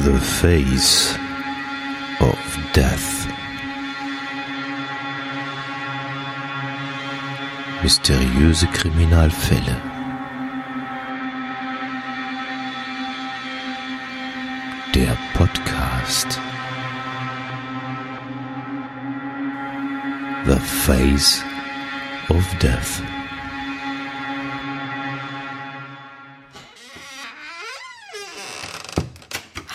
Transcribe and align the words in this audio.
The 0.00 0.18
Face 0.18 1.14
of 2.20 2.58
Death. 2.72 3.28
Mysteriöse 7.82 8.66
Kriminalfälle. 8.66 9.76
Der 14.94 15.16
Podcast. 15.34 16.40
The 20.46 20.58
Face 20.58 21.44
of 22.28 22.44
Death. 22.58 23.21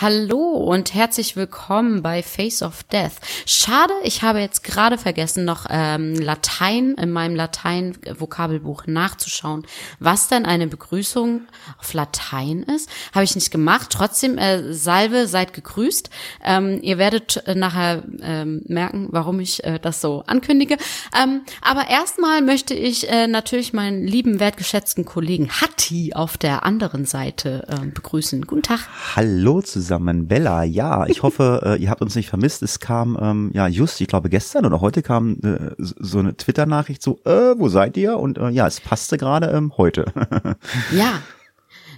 Hallo 0.00 0.52
und 0.52 0.94
herzlich 0.94 1.34
willkommen 1.34 2.02
bei 2.02 2.22
Face 2.22 2.62
of 2.62 2.84
Death. 2.84 3.14
Schade, 3.46 3.92
ich 4.04 4.22
habe 4.22 4.38
jetzt 4.38 4.62
gerade 4.62 4.96
vergessen, 4.96 5.44
noch 5.44 5.66
ähm, 5.68 6.14
Latein 6.14 6.94
in 6.94 7.10
meinem 7.10 7.34
Latein-Vokabelbuch 7.34 8.86
nachzuschauen, 8.86 9.66
was 9.98 10.28
denn 10.28 10.46
eine 10.46 10.68
Begrüßung 10.68 11.48
auf 11.80 11.94
Latein 11.94 12.62
ist. 12.62 12.88
Habe 13.12 13.24
ich 13.24 13.34
nicht 13.34 13.50
gemacht. 13.50 13.88
Trotzdem, 13.90 14.38
äh, 14.38 14.72
Salve, 14.72 15.26
seid 15.26 15.52
gegrüßt. 15.52 16.10
Ähm, 16.44 16.78
ihr 16.80 16.98
werdet 16.98 17.42
äh, 17.48 17.56
nachher 17.56 18.04
ähm, 18.22 18.62
merken, 18.68 19.08
warum 19.10 19.40
ich 19.40 19.64
äh, 19.64 19.80
das 19.80 20.00
so 20.00 20.22
ankündige. 20.28 20.76
Ähm, 21.20 21.40
aber 21.60 21.90
erstmal 21.90 22.40
möchte 22.40 22.72
ich 22.72 23.10
äh, 23.10 23.26
natürlich 23.26 23.72
meinen 23.72 24.06
lieben, 24.06 24.38
wertgeschätzten 24.38 25.04
Kollegen 25.04 25.48
Hatti 25.48 26.12
auf 26.14 26.38
der 26.38 26.64
anderen 26.64 27.04
Seite 27.04 27.66
äh, 27.66 27.84
begrüßen. 27.84 28.46
Guten 28.46 28.62
Tag. 28.62 28.88
Hallo 29.16 29.60
zusammen 29.60 29.87
zusammen. 29.88 30.28
Bella, 30.28 30.64
ja, 30.64 31.06
ich 31.06 31.22
hoffe, 31.22 31.62
äh, 31.64 31.82
ihr 31.82 31.88
habt 31.90 32.02
uns 32.02 32.14
nicht 32.14 32.28
vermisst. 32.28 32.62
Es 32.62 32.78
kam, 32.78 33.18
ähm, 33.20 33.50
ja, 33.54 33.66
just, 33.66 34.00
ich 34.00 34.06
glaube 34.06 34.28
gestern 34.28 34.66
oder 34.66 34.80
heute 34.80 35.02
kam 35.02 35.38
äh, 35.42 35.74
so 35.78 36.18
eine 36.18 36.36
Twitter-Nachricht 36.36 37.02
so, 37.02 37.18
äh, 37.24 37.58
wo 37.58 37.68
seid 37.68 37.96
ihr? 37.96 38.18
Und 38.18 38.38
äh, 38.38 38.50
ja, 38.50 38.66
es 38.66 38.80
passte 38.80 39.16
gerade 39.16 39.46
ähm, 39.46 39.72
heute. 39.78 40.12
ja, 40.92 41.22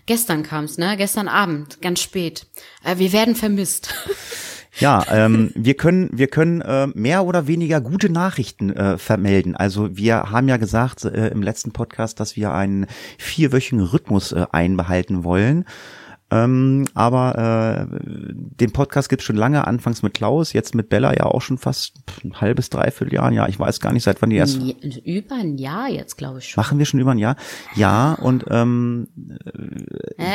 gestern 0.06 0.44
kam's, 0.44 0.78
ne? 0.78 0.96
Gestern 0.96 1.26
Abend, 1.26 1.82
ganz 1.82 2.00
spät. 2.00 2.46
Äh, 2.84 2.98
wir 2.98 3.12
werden 3.12 3.34
vermisst. 3.34 3.92
Ja, 4.78 5.04
ähm, 5.10 5.50
wir 5.56 5.74
können 5.74 6.10
wir 6.12 6.28
können 6.28 6.60
äh, 6.60 6.86
mehr 6.94 7.24
oder 7.24 7.48
weniger 7.48 7.80
gute 7.80 8.08
Nachrichten 8.08 8.70
äh, 8.70 8.98
vermelden. 8.98 9.56
Also 9.56 9.96
wir 9.96 10.30
haben 10.30 10.48
ja 10.48 10.58
gesagt 10.58 11.04
äh, 11.04 11.28
im 11.28 11.42
letzten 11.42 11.72
Podcast, 11.72 12.20
dass 12.20 12.36
wir 12.36 12.52
einen 12.52 12.86
vierwöchigen 13.18 13.82
Rhythmus 13.82 14.30
äh, 14.30 14.46
einbehalten 14.52 15.24
wollen. 15.24 15.64
Ähm, 16.30 16.86
aber 16.94 17.88
äh, 17.90 17.96
den 17.96 18.72
Podcast 18.72 19.08
gibt's 19.08 19.24
schon 19.24 19.36
lange, 19.36 19.66
anfangs 19.66 20.02
mit 20.02 20.14
Klaus, 20.14 20.52
jetzt 20.52 20.74
mit 20.74 20.88
Bella 20.88 21.12
ja 21.14 21.24
auch 21.24 21.42
schon 21.42 21.58
fast 21.58 21.94
ein 22.24 22.40
halbes, 22.40 22.70
dreiviertel 22.70 23.14
Jahr. 23.14 23.32
Ja, 23.32 23.48
ich 23.48 23.58
weiß 23.58 23.80
gar 23.80 23.92
nicht, 23.92 24.04
seit 24.04 24.22
wann 24.22 24.30
die 24.30 24.36
erst. 24.36 24.60
Über 25.04 25.36
ein 25.36 25.58
Jahr 25.58 25.88
jetzt, 25.88 26.16
glaube 26.16 26.38
ich 26.38 26.48
schon. 26.48 26.60
Machen 26.60 26.78
wir 26.78 26.86
schon 26.86 27.00
über 27.00 27.10
ein 27.10 27.18
Jahr? 27.18 27.36
Ja, 27.74 28.14
und 28.14 28.44
ähm, 28.50 29.08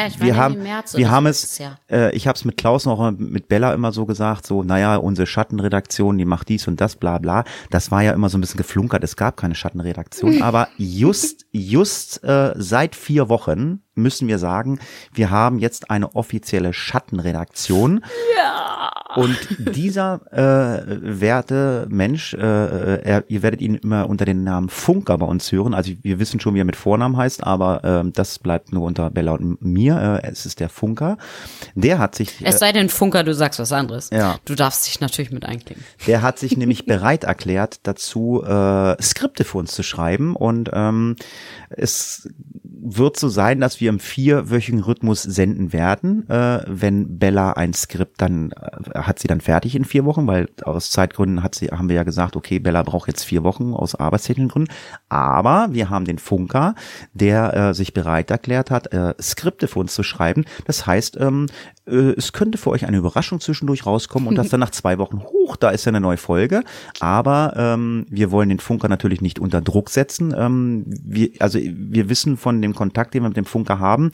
ich 0.07 0.19
wir 0.19 0.35
haben, 0.35 0.57
wir 0.63 1.11
haben 1.11 1.25
es, 1.27 1.61
äh, 1.89 2.16
ich 2.16 2.27
habe 2.27 2.35
es 2.35 2.43
mit 2.43 2.57
Klaus 2.57 2.85
noch 2.85 3.11
mit 3.11 3.47
Bella 3.47 3.73
immer 3.73 3.91
so 3.91 4.05
gesagt, 4.05 4.45
so, 4.45 4.63
naja, 4.63 4.97
unsere 4.97 5.27
Schattenredaktion, 5.27 6.17
die 6.17 6.25
macht 6.25 6.49
dies 6.49 6.67
und 6.67 6.81
das, 6.81 6.95
bla 6.95 7.19
bla. 7.19 7.45
Das 7.69 7.91
war 7.91 8.03
ja 8.03 8.11
immer 8.11 8.29
so 8.29 8.38
ein 8.38 8.41
bisschen 8.41 8.57
geflunkert, 8.57 9.03
es 9.03 9.16
gab 9.16 9.38
keine 9.38 9.55
Schattenredaktion, 9.55 10.41
aber 10.41 10.67
just, 10.77 11.45
just 11.51 12.23
äh, 12.23 12.53
seit 12.57 12.95
vier 12.95 13.29
Wochen 13.29 13.81
müssen 13.95 14.27
wir 14.27 14.38
sagen, 14.38 14.79
wir 15.13 15.29
haben 15.29 15.59
jetzt 15.59 15.89
eine 15.89 16.15
offizielle 16.15 16.73
Schattenredaktion. 16.73 18.03
Ja. 18.38 18.91
Und 19.15 19.38
dieser 19.59 20.19
äh, 20.31 21.19
werte 21.21 21.88
Mensch, 21.89 22.33
äh, 22.33 23.01
er, 23.01 23.23
ihr 23.29 23.44
werdet 23.44 23.61
ihn 23.61 23.75
immer 23.75 24.09
unter 24.09 24.25
den 24.25 24.44
Namen 24.44 24.67
Funker 24.67 25.17
bei 25.17 25.25
uns 25.25 25.51
hören. 25.51 25.73
Also 25.73 25.94
wir 26.01 26.19
wissen 26.19 26.39
schon, 26.39 26.53
wie 26.53 26.59
er 26.59 26.66
mit 26.66 26.75
Vornamen 26.75 27.16
heißt, 27.16 27.44
aber 27.44 27.83
äh, 27.83 28.11
das 28.11 28.39
bleibt 28.39 28.73
nur 28.73 28.83
unter 28.83 29.09
Bella 29.09 29.33
und 29.33 29.61
mir. 29.61 30.22
Äh, 30.22 30.27
es 30.27 30.45
ist 30.45 30.59
der 30.59 30.67
Funker. 30.67 31.17
Der 31.75 31.97
hat 31.97 32.16
sich. 32.16 32.41
Äh, 32.41 32.50
es 32.50 32.59
sei 32.59 32.73
denn, 32.73 32.89
Funker, 32.89 33.23
du 33.23 33.33
sagst 33.33 33.59
was 33.59 33.72
anderes. 33.72 34.09
Ja. 34.12 34.38
Du 34.44 34.56
darfst 34.56 34.85
dich 34.85 35.00
natürlich 35.00 35.31
mit 35.31 35.45
einklicken. 35.45 35.83
Der 36.07 36.22
hat 36.22 36.38
sich 36.38 36.57
nämlich 36.57 36.85
bereit 36.85 37.23
erklärt, 37.23 37.79
dazu 37.83 38.44
äh, 38.44 39.01
Skripte 39.01 39.45
für 39.45 39.59
uns 39.59 39.72
zu 39.72 39.83
schreiben. 39.83 40.35
Und 40.35 40.72
ähm, 40.73 41.16
es 41.69 42.27
wird 42.88 43.18
so 43.18 43.29
sein, 43.29 43.59
dass 43.59 43.81
wir 43.81 43.90
im 43.90 44.00
vierwöchigen 44.00 44.79
Rhythmus 44.79 45.23
senden 45.23 45.73
werden. 45.73 46.29
Äh, 46.29 46.63
wenn 46.68 47.18
Bella 47.18 47.53
ein 47.53 47.73
Skript 47.73 48.22
dann 48.22 48.51
äh, 48.51 49.00
hat 49.00 49.19
sie 49.19 49.28
dann 49.28 49.41
fertig 49.41 49.75
in 49.75 49.85
vier 49.85 50.06
Wochen, 50.06 50.28
weil 50.28 50.47
aus 50.63 50.91
Zeitgründen 50.91 51.41
hat 51.41 51.56
sie, 51.56 51.68
haben 51.68 51.90
wir 51.90 51.95
ja 51.95 52.03
gesagt, 52.03 52.35
okay, 52.35 52.59
Bella 52.59 52.84
braucht 52.84 53.07
jetzt 53.07 53.24
vier 53.24 53.44
Wochen 53.44 53.74
aus 53.74 53.95
arbeitstechnischen 53.95 54.50
Gründen. 54.50 54.74
Aber 55.09 55.69
wir 55.72 55.90
haben 55.90 56.06
den 56.06 56.19
Funker, 56.19 56.75
der 57.13 57.53
äh, 57.53 57.74
sich 57.74 57.94
bereit 57.94 58.29
erklärt 58.29 58.69
hat, 58.69 58.94
äh, 58.94 59.16
Skripte 59.19 59.68
für 59.68 59.79
uns 59.79 59.95
zu 59.95 60.03
schreiben. 60.03 60.45
Das 60.66 60.85
heißt, 60.85 61.18
ähm, 61.19 61.47
äh, 61.88 62.13
es 62.18 62.34
könnte 62.34 62.57
für 62.57 62.72
euch 62.72 62.85
eine 62.85 62.97
Überraschung 62.97 63.40
zwischendurch 63.40 63.85
rauskommen 63.85 64.28
und 64.28 64.35
das 64.35 64.50
dann 64.50 64.59
nach 64.59 64.72
zwei 64.72 64.97
Wochen, 64.97 65.22
hoch, 65.22 65.56
da 65.56 65.69
ist 65.69 65.85
ja 65.85 65.90
eine 65.91 66.01
neue 66.01 66.18
Folge. 66.18 66.63
Aber 67.00 67.53
ähm, 67.56 68.06
wir 68.09 68.31
wollen 68.31 68.50
den 68.50 68.59
Funker 68.59 68.90
natürlich 68.90 69.22
nicht 69.22 69.40
unter 69.40 69.62
Druck 69.62 69.90
setzen. 69.90 70.34
Ähm, 70.38 70.85
wir, 70.88 71.29
also 71.40 71.59
wir 71.62 72.09
wissen 72.09 72.38
von 72.38 72.62
dem 72.62 72.74
Kontakt, 72.74 73.13
den 73.13 73.24
wir 73.24 73.29
mit 73.29 73.38
dem 73.38 73.45
Funker 73.45 73.79
haben, 73.79 74.12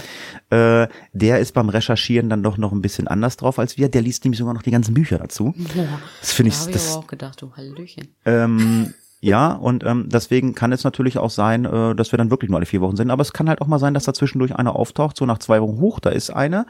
äh, 0.49 0.87
der 1.13 1.39
ist 1.39 1.53
beim 1.53 1.69
Recherchieren 1.69 2.29
dann 2.29 2.43
doch 2.43 2.57
noch 2.57 2.71
ein 2.71 2.81
bisschen 2.81 3.07
anders 3.07 3.37
drauf 3.37 3.59
als 3.59 3.77
wir. 3.77 3.89
Der 3.89 4.01
liest 4.01 4.23
nämlich 4.25 4.39
sogar 4.39 4.53
noch 4.53 4.63
die 4.63 4.71
ganzen 4.71 4.93
Bücher 4.93 5.17
dazu. 5.17 5.53
Ja, 5.75 5.99
das 6.19 6.33
finde 6.33 6.51
da 6.51 6.57
ich. 6.57 6.65
Hab 6.65 6.73
das, 6.73 6.85
ich 6.85 6.91
aber 6.91 6.99
auch 6.99 7.07
gedacht, 7.07 7.41
du 7.41 7.51
Hallöchen. 7.55 8.07
Ähm, 8.25 8.93
ja, 9.23 9.51
und 9.51 9.83
ähm, 9.83 10.09
deswegen 10.09 10.55
kann 10.55 10.71
es 10.71 10.83
natürlich 10.83 11.19
auch 11.19 11.29
sein, 11.29 11.65
äh, 11.65 11.93
dass 11.93 12.11
wir 12.11 12.17
dann 12.17 12.31
wirklich 12.31 12.49
nur 12.49 12.57
alle 12.57 12.65
vier 12.65 12.81
Wochen 12.81 12.95
sind. 12.95 13.11
Aber 13.11 13.21
es 13.21 13.33
kann 13.33 13.47
halt 13.47 13.61
auch 13.61 13.67
mal 13.67 13.77
sein, 13.77 13.93
dass 13.93 14.05
da 14.05 14.13
zwischendurch 14.15 14.55
einer 14.55 14.75
auftaucht, 14.75 15.15
so 15.15 15.27
nach 15.27 15.37
zwei 15.37 15.61
Wochen 15.61 15.79
hoch, 15.79 15.99
da 15.99 16.09
ist 16.09 16.31
eine. 16.31 16.65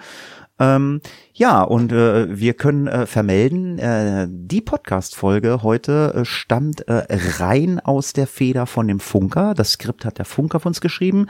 Ähm, 0.62 1.02
ja, 1.34 1.64
und 1.64 1.92
äh, 1.92 2.40
wir 2.40 2.54
können 2.54 2.88
äh, 2.88 3.08
vermelden, 3.08 3.80
äh, 3.80 4.28
die 4.30 4.62
Podcast-Folge 4.62 5.64
heute 5.64 6.14
äh, 6.14 6.26
stammt 6.26 6.88
äh, 6.88 7.04
rein 7.40 7.80
aus 7.80 8.14
der 8.14 8.28
Feder 8.28 8.68
von 8.68 8.88
dem 8.88 9.00
Funker. 9.00 9.56
Das 9.56 9.72
Skript 9.72 10.06
hat 10.06 10.20
der 10.20 10.26
Funker 10.26 10.60
von 10.60 10.70
uns 10.70 10.82
geschrieben. 10.82 11.26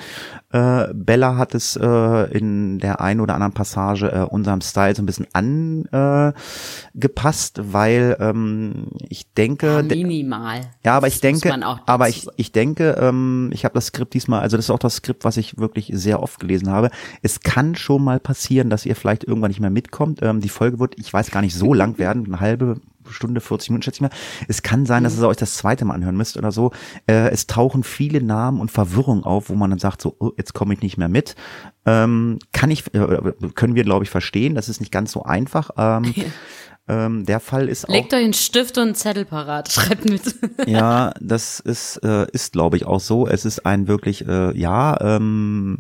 Äh, 0.52 0.88
Bella 0.94 1.38
hat 1.38 1.56
es 1.56 1.78
äh, 1.78 2.38
in 2.38 2.80
der 2.80 3.00
einen 3.00 3.22
oder 3.22 3.36
anderen 3.36 3.54
Passage 3.54 4.12
äh, 4.12 4.20
unserem 4.22 4.60
Style 4.60 4.96
so 4.96 5.02
ein 5.02 5.06
bisschen 5.06 5.28
angepasst, 5.34 7.60
äh, 7.60 7.74
weil 7.74 8.18
ähm, 8.20 8.88
ich 9.08 9.32
denke... 9.34 9.68
Ja, 9.68 9.84
minimal. 9.84 10.62
Ja, 10.84 10.98
aber 10.98 11.08
ich 11.08 11.22
denke, 11.22 11.58
aber 11.86 12.10
ich, 12.10 12.28
ich 12.36 12.52
denke, 12.52 12.98
ähm, 13.00 13.50
ich 13.54 13.64
habe 13.64 13.76
das 13.76 13.86
Skript 13.86 14.14
diesmal, 14.14 14.42
also 14.42 14.58
das 14.58 14.66
ist 14.66 14.72
auch 14.72 14.80
das 14.80 14.96
Skript, 14.96 15.24
was 15.24 15.38
ich 15.38 15.58
wirklich 15.58 15.90
sehr 15.94 16.22
oft 16.22 16.38
gelesen 16.40 16.70
habe. 16.70 16.90
Es 17.22 17.40
kann 17.40 17.76
schon 17.76 18.04
mal 18.04 18.20
passieren, 18.20 18.70
dass 18.70 18.86
ihr 18.86 18.98
vielleicht 18.98 19.21
irgendwann 19.24 19.50
nicht 19.50 19.60
mehr 19.60 19.70
mitkommt. 19.70 20.20
Ähm, 20.22 20.42
die 20.42 20.50
Folge 20.50 20.80
wird, 20.80 20.98
ich 20.98 21.12
weiß 21.12 21.32
gar 21.32 21.42
nicht, 21.42 21.56
so 21.56 21.74
lang 21.74 21.98
werden, 21.98 22.26
eine 22.26 22.40
halbe 22.40 22.82
Stunde, 23.10 23.42
40 23.42 23.70
Minuten, 23.70 23.84
schätze 23.84 23.98
ich 23.98 24.02
mal. 24.02 24.10
Es 24.48 24.62
kann 24.62 24.86
sein, 24.86 25.04
dass 25.04 25.20
ihr 25.20 25.28
euch 25.28 25.38
das 25.38 25.56
zweite 25.56 25.86
Mal 25.86 25.96
anhören 25.96 26.18
müsst 26.18 26.38
oder 26.38 26.52
so. 26.52 26.72
Äh, 27.08 27.30
es 27.30 27.48
tauchen 27.48 27.84
viele 27.84 28.22
Namen 28.22 28.60
und 28.60 28.72
Verwirrung 28.72 29.24
auf, 29.24 29.50
wo 29.50 29.56
man 29.56 29.70
dann 29.70 29.80
sagt, 29.80 30.02
so, 30.02 30.16
oh, 30.20 30.32
jetzt 30.38 30.54
komme 30.54 30.74
ich 30.74 30.82
nicht 30.82 30.98
mehr 30.98 31.10
mit. 31.10 31.36
Ähm, 31.86 32.40
kann 32.52 32.72
ich, 32.72 32.94
äh, 32.94 33.34
können 33.56 33.76
wir, 33.76 33.84
glaube 33.84 34.04
ich, 34.04 34.10
verstehen. 34.10 34.56
Das 34.56 34.70
ist 34.70 34.80
nicht 34.80 34.92
ganz 34.92 35.12
so 35.12 35.24
einfach. 35.24 35.72
Ähm, 35.78 36.14
ähm, 36.88 37.26
der 37.26 37.40
Fall 37.40 37.70
ist 37.70 37.88
auch. 37.88 37.94
Legt 37.94 38.14
euch 38.14 38.24
einen 38.24 38.34
Stift 38.34 38.78
und 38.78 38.84
einen 38.84 38.96
Zettel 38.96 39.26
parat, 39.26 39.72
schreibt 39.72 40.10
mit. 40.10 40.36
ja, 40.66 41.14
das 41.20 41.60
ist, 41.60 41.98
äh, 42.04 42.28
ist 42.32 42.54
glaube 42.54 42.78
ich, 42.78 42.86
auch 42.86 43.00
so. 43.00 43.28
Es 43.28 43.46
ist 43.46 43.66
ein 43.66 43.88
wirklich, 43.88 44.28
äh, 44.28 44.58
ja, 44.58 45.00
ähm, 45.02 45.78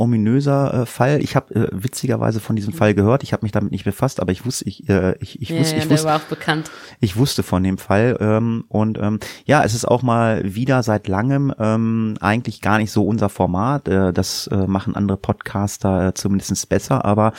ominöser 0.00 0.82
äh, 0.82 0.86
Fall. 0.86 1.22
Ich 1.22 1.36
habe 1.36 1.54
äh, 1.54 1.68
witzigerweise 1.72 2.40
von 2.40 2.56
diesem 2.56 2.72
Fall 2.72 2.94
gehört. 2.94 3.22
Ich 3.22 3.32
habe 3.32 3.44
mich 3.44 3.52
damit 3.52 3.70
nicht 3.70 3.84
befasst, 3.84 4.20
aber 4.20 4.32
ich 4.32 4.44
wusste, 4.46 4.66
ich, 4.66 4.88
äh, 4.88 5.14
ich, 5.20 5.40
ich, 5.40 5.50
ja, 5.50 5.58
wusste, 5.58 5.76
ja, 5.76 5.82
ich 5.82 5.90
wusste, 5.90 6.06
war 6.06 6.16
auch 6.16 6.24
bekannt. 6.24 6.70
ich 7.00 7.16
wusste 7.16 7.42
von 7.42 7.62
dem 7.62 7.78
Fall. 7.78 8.16
Ähm, 8.20 8.64
und 8.68 8.98
ähm, 8.98 9.20
ja, 9.44 9.62
es 9.62 9.74
ist 9.74 9.86
auch 9.86 10.02
mal 10.02 10.42
wieder 10.54 10.82
seit 10.82 11.06
langem 11.06 11.52
ähm, 11.58 12.16
eigentlich 12.20 12.60
gar 12.60 12.78
nicht 12.78 12.90
so 12.90 13.04
unser 13.06 13.28
Format. 13.28 13.88
Äh, 13.88 14.12
das 14.12 14.46
äh, 14.48 14.66
machen 14.66 14.96
andere 14.96 15.18
Podcaster 15.18 16.08
äh, 16.08 16.14
zumindest 16.14 16.68
besser. 16.68 17.04
Aber 17.04 17.32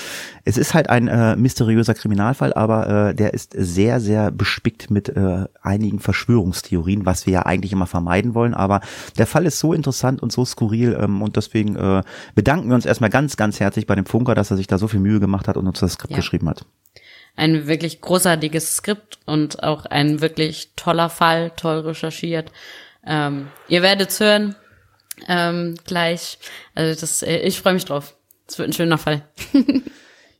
es 0.46 0.58
ist 0.58 0.74
halt 0.74 0.90
ein 0.90 1.08
äh, 1.08 1.36
mysteriöser 1.36 1.94
Kriminalfall, 1.94 2.54
aber 2.62 3.10
äh, 3.10 3.16
der 3.16 3.34
ist 3.34 3.54
sehr, 3.58 4.00
sehr 4.00 4.32
bespickt 4.32 4.90
mit 4.90 5.10
äh, 5.10 5.46
einigen 5.62 6.00
Verschwörungstheorien, 6.00 7.06
was 7.06 7.26
wir 7.26 7.34
ja 7.34 7.46
eigentlich 7.46 7.74
immer 7.74 7.88
vermeiden 7.88 8.34
wollen. 8.34 8.54
Aber 8.54 8.82
der 9.18 9.28
Fall 9.28 9.46
ist 9.46 9.60
so 9.60 9.74
interessant 9.74 10.22
und 10.22 10.32
so 10.32 10.46
skurril 10.46 10.98
ähm, 11.00 11.22
und 11.22 11.36
deswegen 11.36 11.76
äh, 11.76 12.04
bedanken 12.36 12.70
wir 12.70 12.76
uns 12.76 12.86
erstmal 12.86 13.10
ganz, 13.10 13.36
ganz 13.38 13.60
herzlich 13.60 13.88
bei 13.88 13.96
dem 13.96 14.06
Funker, 14.06 14.36
dass 14.36 14.52
er 14.52 14.58
sich 14.58 14.68
da 14.68 14.78
so 14.78 14.88
viel 14.88 15.00
Mühe 15.00 15.20
gemacht 15.20 15.48
hat 15.48 15.58
und 15.58 15.68
uns 15.68 15.80
das 15.80 15.94
Skript 15.94 16.12
Ja. 16.12 16.18
geschrieben 16.18 16.48
hat. 16.50 16.66
Ein 17.36 17.68
wirklich 17.68 18.02
großartiges 18.02 18.76
Skript 18.78 19.20
und 19.26 19.64
auch 19.64 19.86
ein 19.86 20.22
wirklich 20.22 20.72
toller 20.76 21.10
Fall, 21.10 21.52
toll 21.56 21.80
recherchiert. 21.80 22.52
Ähm, 23.06 23.48
ihr 23.68 23.82
werdet's 23.82 24.20
hören 24.20 24.56
ähm, 25.28 25.76
gleich. 25.86 26.40
Also 26.76 27.00
das, 27.00 27.22
äh, 27.24 27.38
ich 27.40 27.60
freue 27.60 27.74
mich 27.74 27.86
drauf. 27.86 28.16
Es 28.48 28.58
wird 28.58 28.70
ein 28.70 28.74
schöner 28.74 28.98
Fall. 28.98 29.24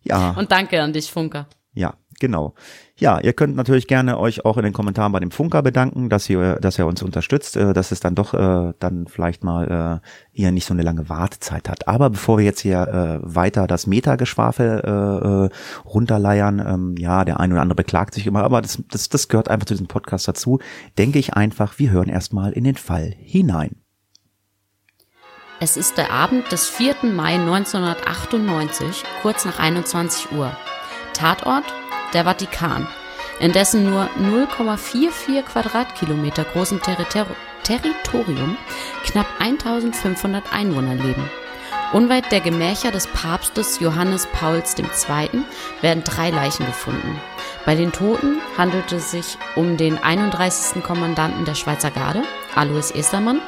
Ja. 0.04 0.32
Und 0.38 0.52
danke 0.52 0.82
an 0.82 0.94
dich, 0.94 1.12
Funker. 1.12 1.48
Ja, 1.74 1.94
genau. 2.22 2.54
Ja, 2.96 3.20
ihr 3.20 3.34
könnt 3.34 3.56
natürlich 3.58 3.88
gerne 3.88 4.18
euch 4.18 4.46
auch 4.46 4.58
in 4.58 4.64
den 4.64 4.74
Kommentaren 4.74 5.12
bei 5.12 5.20
dem 5.20 5.32
Funker 5.32 5.62
bedanken, 5.62 6.08
dass 6.08 6.30
ihr, 6.30 6.56
dass 6.58 6.80
er 6.80 6.88
uns 6.88 7.02
unterstützt, 7.02 7.58
äh, 7.58 7.74
dass 7.74 7.92
es 7.92 8.00
dann 8.00 8.16
doch 8.16 8.34
äh, 8.34 8.74
dann 8.80 9.08
vielleicht 9.08 9.44
mal 9.44 10.00
äh, 10.02 10.08
hier 10.32 10.52
nicht 10.52 10.66
so 10.66 10.74
eine 10.74 10.84
lange 10.84 11.10
Wartezeit 11.10 11.68
hat. 11.68 11.90
Aber 11.90 12.12
bevor 12.12 12.38
wir 12.38 12.46
jetzt 12.46 12.62
hier 12.62 12.88
äh, 12.88 13.20
weiter 13.24 13.68
das 13.68 13.88
Metageschwafel 13.88 14.82
äh, 14.86 15.46
äh, 15.46 15.50
runterleiern, 15.84 16.60
ähm, 16.66 16.96
ja, 16.98 17.26
der 17.26 17.42
eine 17.42 17.56
oder 17.56 17.64
andere 17.64 17.76
beklagt 17.76 18.14
sich 18.14 18.28
immer, 18.28 18.44
aber 18.44 18.62
das, 18.62 18.82
das, 18.90 19.10
das 19.10 19.28
gehört 19.28 19.50
einfach 19.50 19.66
zu 19.66 19.74
diesem 19.74 19.88
Podcast 19.88 20.28
dazu, 20.28 20.60
denke 20.98 21.20
ich 21.20 21.34
einfach, 21.34 21.80
wir 21.80 21.90
hören 21.90 22.08
erstmal 22.08 22.54
in 22.54 22.64
den 22.64 22.76
Fall 22.76 23.14
hinein. 23.18 23.82
Es 25.60 25.78
ist 25.78 25.98
der 25.98 26.12
Abend 26.12 26.52
des 26.52 26.68
4. 26.70 26.96
Mai 27.04 27.34
1998, 27.36 29.04
kurz 29.22 29.46
nach 29.46 29.60
21 29.60 30.32
Uhr. 30.32 30.52
Tatort 31.14 31.66
der 32.14 32.26
Vatikan, 32.26 32.88
in 33.40 33.52
dessen 33.52 33.90
nur 33.90 34.10
0,44 34.20 35.44
Quadratkilometer 35.44 36.44
großen 36.44 36.82
Territor 36.82 37.26
Territorium 37.64 38.58
knapp 39.04 39.28
1500 39.40 40.52
Einwohner 40.52 40.96
leben. 40.96 41.30
Unweit 41.94 42.32
der 42.32 42.40
Gemächer 42.40 42.92
des 42.92 43.08
Papstes 43.08 43.80
Johannes 43.80 44.26
Pauls 44.28 44.76
II. 44.78 45.44
werden 45.82 46.04
drei 46.04 46.30
Leichen 46.30 46.66
gefunden. 46.66 47.20
Bei 47.66 47.76
den 47.76 47.92
Toten 47.92 48.40
handelt 48.58 48.92
es 48.92 49.12
sich 49.12 49.38
um 49.56 49.78
den 49.78 50.02
31. 50.02 50.84
Kommandanten 50.84 51.46
der 51.46 51.56
Schweizer 51.56 51.92
Garde, 51.92 52.24
Alois 52.56 52.92
Estermann, 52.92 53.42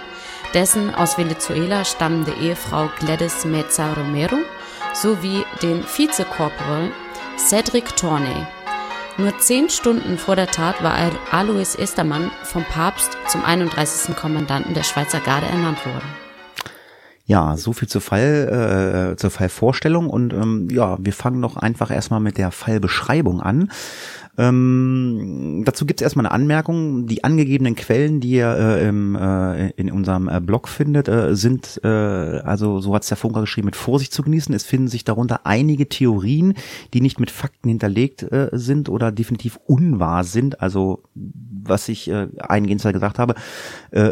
dessen 0.54 0.94
aus 0.94 1.18
Venezuela 1.18 1.86
stammende 1.86 2.34
Ehefrau 2.34 2.90
Gladys 3.00 3.46
Meza 3.46 3.94
Romero 3.94 4.38
sowie 4.94 5.46
den 5.62 5.84
Vizekorporal 5.84 6.92
Cedric 7.38 7.96
Torney. 7.96 8.46
Nur 9.18 9.38
zehn 9.38 9.70
Stunden 9.70 10.18
vor 10.18 10.36
der 10.36 10.48
Tat 10.48 10.82
war 10.82 10.98
Alois 11.32 11.76
Estermann 11.78 12.32
vom 12.44 12.64
Papst 12.64 13.16
zum 13.28 13.46
31. 13.46 14.16
Kommandanten 14.16 14.74
der 14.74 14.82
Schweizer 14.82 15.20
Garde 15.20 15.46
ernannt 15.46 15.86
worden. 15.86 16.08
Ja, 17.26 17.56
so 17.56 17.74
viel 17.74 17.88
zur 17.88 18.02
Fall, 18.02 19.14
äh, 19.14 19.16
zur 19.16 19.30
Fallvorstellung 19.30 20.10
und 20.10 20.34
ähm, 20.34 20.68
ja, 20.72 20.98
wir 21.00 21.14
fangen 21.14 21.42
doch 21.44 21.58
einfach 21.58 21.92
erstmal 21.92 22.22
mit 22.22 22.40
der 22.40 22.52
Fallbeschreibung 22.52 23.40
an. 23.40 23.72
Ähm, 24.36 25.62
dazu 25.64 25.86
gibt 25.86 26.02
es 26.02 26.04
erstmal 26.04 26.26
eine 26.26 26.34
Anmerkung. 26.34 27.06
Die 27.06 27.24
angegebenen 27.24 27.76
Quellen, 27.76 28.20
die 28.20 28.32
ihr 28.32 28.50
äh, 28.50 28.88
im, 28.88 29.16
äh, 29.16 29.70
in 29.72 29.92
unserem 29.92 30.28
äh, 30.28 30.40
Blog 30.40 30.68
findet, 30.68 31.08
äh, 31.08 31.36
sind, 31.36 31.80
äh, 31.84 31.88
also 31.88 32.80
so 32.80 32.96
hat's 32.96 33.10
der 33.10 33.18
Funker 33.18 33.42
geschrieben, 33.42 33.66
mit 33.66 33.76
Vorsicht 33.76 34.12
zu 34.12 34.24
genießen. 34.24 34.54
Es 34.56 34.66
finden 34.66 34.88
sich 34.88 35.04
darunter 35.04 35.42
einige 35.46 35.88
Theorien, 35.88 36.56
die 36.94 37.02
nicht 37.02 37.20
mit 37.20 37.30
Fakten 37.30 37.70
hinterlegt 37.70 38.24
äh, 38.24 38.50
sind 38.54 38.90
oder 38.90 39.12
definitiv 39.12 39.60
unwahr 39.68 40.24
sind. 40.24 40.62
Also 40.62 41.04
was 41.14 41.88
ich 41.88 42.10
äh, 42.10 42.28
eingehend 42.40 42.82
gesagt 42.82 43.20
habe, 43.20 43.36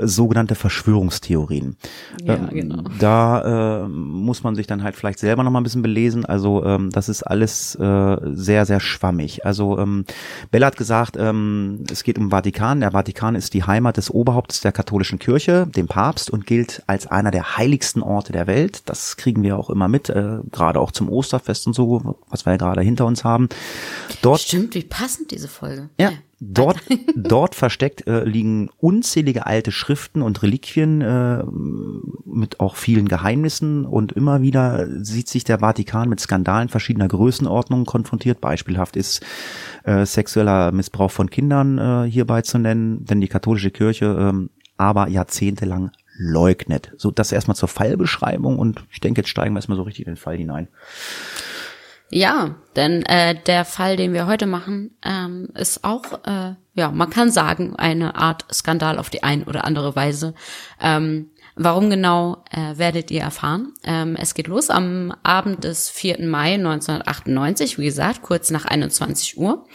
sogenannte 0.03 0.55
Verschwörungstheorien. 0.55 1.75
Ja, 2.23 2.35
Ähm, 2.35 2.49
genau. 2.51 2.83
Da 2.99 3.87
muss 3.89 4.43
man 4.43 4.55
sich 4.55 4.67
dann 4.67 4.83
halt 4.83 4.95
vielleicht 4.95 5.19
selber 5.19 5.43
noch 5.43 5.51
mal 5.51 5.59
ein 5.59 5.63
bisschen 5.63 5.81
belesen. 5.81 6.23
Also 6.23 6.63
ähm, 6.63 6.91
das 6.91 7.09
ist 7.09 7.23
alles 7.23 7.71
sehr, 7.71 8.65
sehr 8.65 8.79
schwammig. 8.79 9.45
Also 9.45 9.77
ähm, 9.79 10.05
Bella 10.51 10.67
hat 10.67 10.77
gesagt, 10.77 11.17
ähm, 11.17 11.83
es 11.91 12.03
geht 12.03 12.17
um 12.17 12.25
den 12.25 12.31
Vatikan. 12.31 12.79
Der 12.79 12.91
Vatikan 12.91 13.35
ist 13.35 13.53
die 13.53 13.63
Heimat 13.63 13.97
des 13.97 14.09
Oberhaupts 14.09 14.61
der 14.61 14.71
katholischen 14.71 15.19
Kirche, 15.19 15.67
dem 15.67 15.87
Papst, 15.87 16.29
und 16.29 16.45
gilt 16.45 16.83
als 16.87 17.07
einer 17.07 17.31
der 17.31 17.57
heiligsten 17.57 18.01
Orte 18.01 18.31
der 18.31 18.47
Welt. 18.47 18.83
Das 18.85 19.17
kriegen 19.17 19.43
wir 19.43 19.57
auch 19.57 19.69
immer 19.69 19.87
mit, 19.87 20.09
äh, 20.09 20.39
gerade 20.51 20.79
auch 20.79 20.91
zum 20.91 21.09
Osterfest 21.09 21.67
und 21.67 21.73
so, 21.73 22.17
was 22.29 22.45
wir 22.45 22.53
ja 22.53 22.57
gerade 22.57 22.81
hinter 22.81 23.05
uns 23.05 23.23
haben. 23.23 23.49
Dort 24.21 24.41
Stimmt, 24.41 24.75
wie 24.75 24.83
passend 24.83 25.31
diese 25.31 25.47
Folge. 25.47 25.89
ja, 25.99 26.11
dort, 26.41 26.81
dort 27.15 27.55
versteckt 27.55 28.07
äh, 28.07 28.25
liegen 28.25 28.69
unzählige 28.79 29.45
alte 29.45 29.71
Schriften 29.71 30.21
und 30.21 30.41
Reliquien 30.43 31.01
äh, 31.01 31.43
mit 32.25 32.59
auch 32.59 32.75
vielen 32.75 33.07
Geheimnissen 33.07 33.85
und 33.85 34.11
immer 34.11 34.41
wieder 34.41 34.87
sieht 35.03 35.29
sich 35.29 35.45
der 35.45 35.59
Vatikan 35.59 36.09
mit 36.09 36.19
Skandalen 36.19 36.67
verschiedener 36.67 37.07
Größenordnungen 37.07 37.85
konfrontiert. 37.85 38.41
Beispielhaft 38.41 38.97
ist 38.97 39.23
äh, 39.83 40.05
sexueller 40.05 40.71
Missbrauch 40.71 41.11
von 41.11 41.29
Kindern 41.29 41.77
äh, 41.77 42.09
hierbei 42.09 42.41
zu 42.41 42.57
nennen, 42.57 43.05
denn 43.05 43.21
die 43.21 43.29
katholische 43.29 43.71
Kirche 43.71 44.17
ähm, 44.19 44.49
aber 44.77 45.07
jahrzehntelang 45.07 45.91
leugnet. 46.17 46.91
So, 46.97 47.11
das 47.11 47.31
erstmal 47.31 47.55
zur 47.55 47.69
Fallbeschreibung 47.69 48.57
und 48.57 48.83
ich 48.91 48.99
denke, 48.99 49.21
jetzt 49.21 49.29
steigen 49.29 49.53
wir 49.53 49.59
erstmal 49.59 49.77
so 49.77 49.83
richtig 49.83 50.07
in 50.07 50.13
den 50.13 50.17
Fall 50.17 50.37
hinein. 50.37 50.67
Ja, 52.13 52.55
denn 52.75 53.05
äh, 53.05 53.35
der 53.41 53.63
Fall, 53.63 53.95
den 53.95 54.13
wir 54.13 54.27
heute 54.27 54.45
machen, 54.45 54.97
ähm, 55.01 55.47
ist 55.55 55.85
auch, 55.85 56.03
äh, 56.25 56.55
ja, 56.73 56.91
man 56.91 57.09
kann 57.09 57.31
sagen, 57.31 57.77
eine 57.77 58.15
Art 58.15 58.45
Skandal 58.53 58.99
auf 58.99 59.09
die 59.09 59.23
ein 59.23 59.43
oder 59.43 59.63
andere 59.63 59.95
Weise. 59.95 60.33
Ähm, 60.81 61.31
warum 61.55 61.89
genau, 61.89 62.43
äh, 62.51 62.77
werdet 62.77 63.11
ihr 63.11 63.21
erfahren. 63.21 63.73
Ähm, 63.85 64.17
es 64.19 64.33
geht 64.33 64.47
los 64.47 64.69
am 64.69 65.13
Abend 65.23 65.63
des 65.63 65.89
4. 65.89 66.27
Mai 66.27 66.55
1998, 66.55 67.77
wie 67.77 67.85
gesagt, 67.85 68.23
kurz 68.23 68.51
nach 68.51 68.65
21 68.65 69.37
Uhr. 69.37 69.65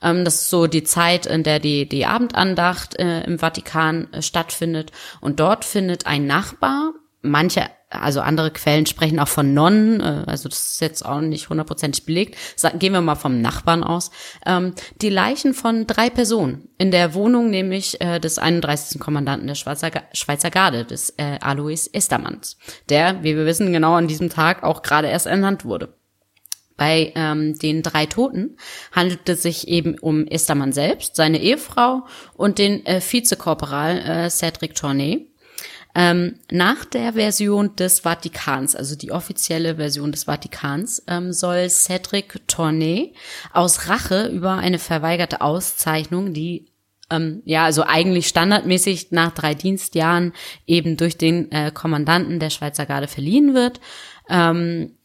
Ähm, 0.00 0.24
das 0.24 0.36
ist 0.36 0.50
so 0.50 0.66
die 0.66 0.84
Zeit, 0.84 1.26
in 1.26 1.42
der 1.42 1.58
die, 1.58 1.86
die 1.86 2.06
Abendandacht 2.06 2.98
äh, 2.98 3.22
im 3.24 3.38
Vatikan 3.38 4.10
äh, 4.14 4.22
stattfindet. 4.22 4.92
Und 5.20 5.40
dort 5.40 5.66
findet 5.66 6.06
ein 6.06 6.26
Nachbar, 6.26 6.94
manche 7.20 7.66
also 7.92 8.20
andere 8.20 8.50
Quellen 8.50 8.86
sprechen 8.86 9.18
auch 9.18 9.28
von 9.28 9.54
Nonnen, 9.54 10.00
äh, 10.00 10.24
also 10.26 10.48
das 10.48 10.72
ist 10.72 10.80
jetzt 10.80 11.04
auch 11.04 11.20
nicht 11.20 11.48
hundertprozentig 11.48 12.04
belegt. 12.04 12.36
Gehen 12.78 12.92
wir 12.92 13.00
mal 13.00 13.14
vom 13.14 13.40
Nachbarn 13.40 13.84
aus. 13.84 14.10
Ähm, 14.46 14.74
die 15.00 15.10
Leichen 15.10 15.54
von 15.54 15.86
drei 15.86 16.10
Personen 16.10 16.68
in 16.78 16.90
der 16.90 17.14
Wohnung, 17.14 17.50
nämlich 17.50 18.00
äh, 18.00 18.18
des 18.18 18.38
31. 18.38 19.00
Kommandanten 19.00 19.46
der 19.46 19.54
Schweizer, 19.54 19.90
Schweizer 20.12 20.50
Garde, 20.50 20.84
des 20.84 21.10
äh, 21.16 21.38
Alois 21.40 21.88
Estermanns, 21.92 22.58
der, 22.88 23.22
wie 23.22 23.36
wir 23.36 23.46
wissen, 23.46 23.72
genau 23.72 23.94
an 23.94 24.08
diesem 24.08 24.30
Tag 24.30 24.62
auch 24.62 24.82
gerade 24.82 25.08
erst 25.08 25.26
ernannt 25.26 25.64
wurde. 25.64 25.94
Bei 26.76 27.12
ähm, 27.14 27.56
den 27.58 27.82
drei 27.82 28.06
Toten 28.06 28.56
handelt 28.90 29.28
es 29.28 29.42
sich 29.42 29.68
eben 29.68 29.98
um 29.98 30.26
Estermann 30.26 30.72
selbst, 30.72 31.16
seine 31.16 31.40
Ehefrau 31.40 32.06
und 32.34 32.58
den 32.58 32.84
äh, 32.86 33.00
Vizekorporal 33.00 33.98
äh, 33.98 34.30
Cedric 34.30 34.74
Tournay. 34.74 35.31
Ähm, 35.94 36.36
nach 36.50 36.84
der 36.84 37.14
Version 37.14 37.76
des 37.76 38.00
Vatikans, 38.00 38.74
also 38.74 38.96
die 38.96 39.12
offizielle 39.12 39.76
Version 39.76 40.10
des 40.10 40.24
Vatikans, 40.24 41.02
ähm, 41.06 41.32
soll 41.32 41.68
Cedric 41.68 42.46
Tournay 42.48 43.12
aus 43.52 43.88
Rache 43.88 44.28
über 44.28 44.52
eine 44.54 44.78
verweigerte 44.78 45.42
Auszeichnung, 45.42 46.32
die 46.32 46.72
ähm, 47.10 47.42
ja, 47.44 47.64
also 47.64 47.84
eigentlich 47.86 48.26
standardmäßig 48.28 49.10
nach 49.10 49.32
drei 49.32 49.54
Dienstjahren 49.54 50.32
eben 50.66 50.96
durch 50.96 51.18
den 51.18 51.52
äh, 51.52 51.70
Kommandanten 51.70 52.40
der 52.40 52.50
Schweizer 52.50 52.86
Garde 52.86 53.08
verliehen 53.08 53.54
wird. 53.54 53.80
Ähm, 54.30 54.96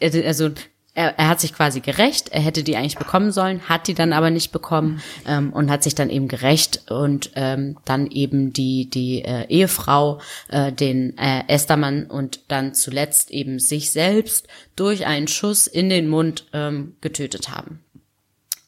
also 0.00 0.50
er, 0.94 1.18
er 1.18 1.28
hat 1.28 1.40
sich 1.40 1.54
quasi 1.54 1.80
gerecht, 1.80 2.30
er 2.30 2.40
hätte 2.40 2.62
die 2.62 2.76
eigentlich 2.76 2.98
bekommen 2.98 3.30
sollen, 3.30 3.68
hat 3.68 3.86
die 3.86 3.94
dann 3.94 4.12
aber 4.12 4.30
nicht 4.30 4.50
bekommen 4.50 5.00
ähm, 5.26 5.52
und 5.52 5.70
hat 5.70 5.82
sich 5.82 5.94
dann 5.94 6.10
eben 6.10 6.28
gerecht 6.28 6.90
und 6.90 7.30
ähm, 7.36 7.78
dann 7.84 8.08
eben 8.08 8.52
die 8.52 8.90
die 8.90 9.22
äh, 9.22 9.46
Ehefrau, 9.48 10.20
äh, 10.48 10.72
den 10.72 11.16
äh, 11.16 11.44
Estermann 11.48 12.06
und 12.06 12.40
dann 12.48 12.74
zuletzt 12.74 13.30
eben 13.30 13.58
sich 13.58 13.92
selbst 13.92 14.48
durch 14.74 15.06
einen 15.06 15.28
Schuss 15.28 15.66
in 15.66 15.88
den 15.88 16.08
Mund 16.08 16.46
ähm, 16.52 16.96
getötet 17.00 17.50
haben. 17.50 17.84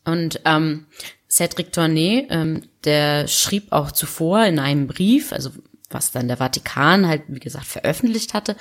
Und 0.05 0.41
ähm, 0.45 0.87
Cedric 1.29 1.73
Tournay, 1.73 2.26
ähm, 2.31 2.62
der 2.85 3.26
schrieb 3.26 3.73
auch 3.73 3.91
zuvor 3.91 4.45
in 4.45 4.59
einem 4.59 4.87
Brief, 4.87 5.33
also 5.33 5.50
was 5.91 6.11
dann 6.12 6.29
der 6.29 6.38
Vatikan 6.38 7.07
halt, 7.07 7.23
wie 7.29 7.41
gesagt, 7.41 7.67
veröffentlicht 7.67 8.35
hatte, 8.35 8.57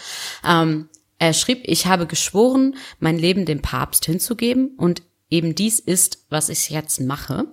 ähm, 0.48 0.90
er 1.22 1.34
schrieb, 1.34 1.62
ich 1.66 1.86
habe 1.86 2.08
geschworen, 2.08 2.76
mein 3.00 3.18
Leben 3.20 3.46
dem 3.46 3.62
Papst 3.62 4.06
hinzugeben 4.06 4.72
und 4.76 5.04
eben 5.30 5.54
dies 5.54 5.80
ist, 5.80 6.26
was 6.30 6.50
ich 6.50 6.72
jetzt 6.72 7.00
mache. 7.00 7.46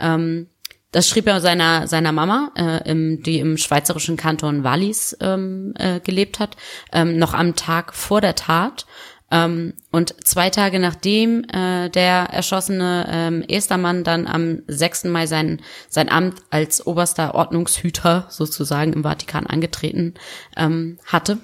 Ähm, 0.00 0.48
das 0.90 1.08
schrieb 1.08 1.28
er 1.28 1.40
seiner, 1.40 1.86
seiner 1.86 2.10
Mama, 2.10 2.50
äh, 2.56 2.90
im, 2.90 3.22
die 3.22 3.38
im 3.38 3.58
schweizerischen 3.58 4.16
Kanton 4.16 4.64
Wallis 4.64 5.16
ähm, 5.20 5.72
äh, 5.78 6.00
gelebt 6.00 6.40
hat, 6.40 6.56
ähm, 6.92 7.16
noch 7.16 7.32
am 7.32 7.54
Tag 7.54 7.94
vor 7.94 8.20
der 8.20 8.34
Tat. 8.34 8.86
Ähm, 9.30 9.74
und 9.92 10.14
zwei 10.26 10.50
Tage 10.50 10.80
nachdem 10.80 11.44
äh, 11.44 11.88
der 11.90 12.30
erschossene 12.32 13.06
ähm, 13.08 13.44
Estermann 13.46 14.02
dann 14.02 14.26
am 14.26 14.62
6. 14.66 15.04
Mai 15.04 15.26
sein, 15.26 15.60
sein 15.88 16.08
Amt 16.08 16.42
als 16.50 16.84
oberster 16.84 17.36
Ordnungshüter 17.36 18.26
sozusagen 18.30 18.92
im 18.92 19.04
Vatikan 19.04 19.46
angetreten 19.46 20.14
ähm, 20.56 20.98
hatte, 21.06 21.38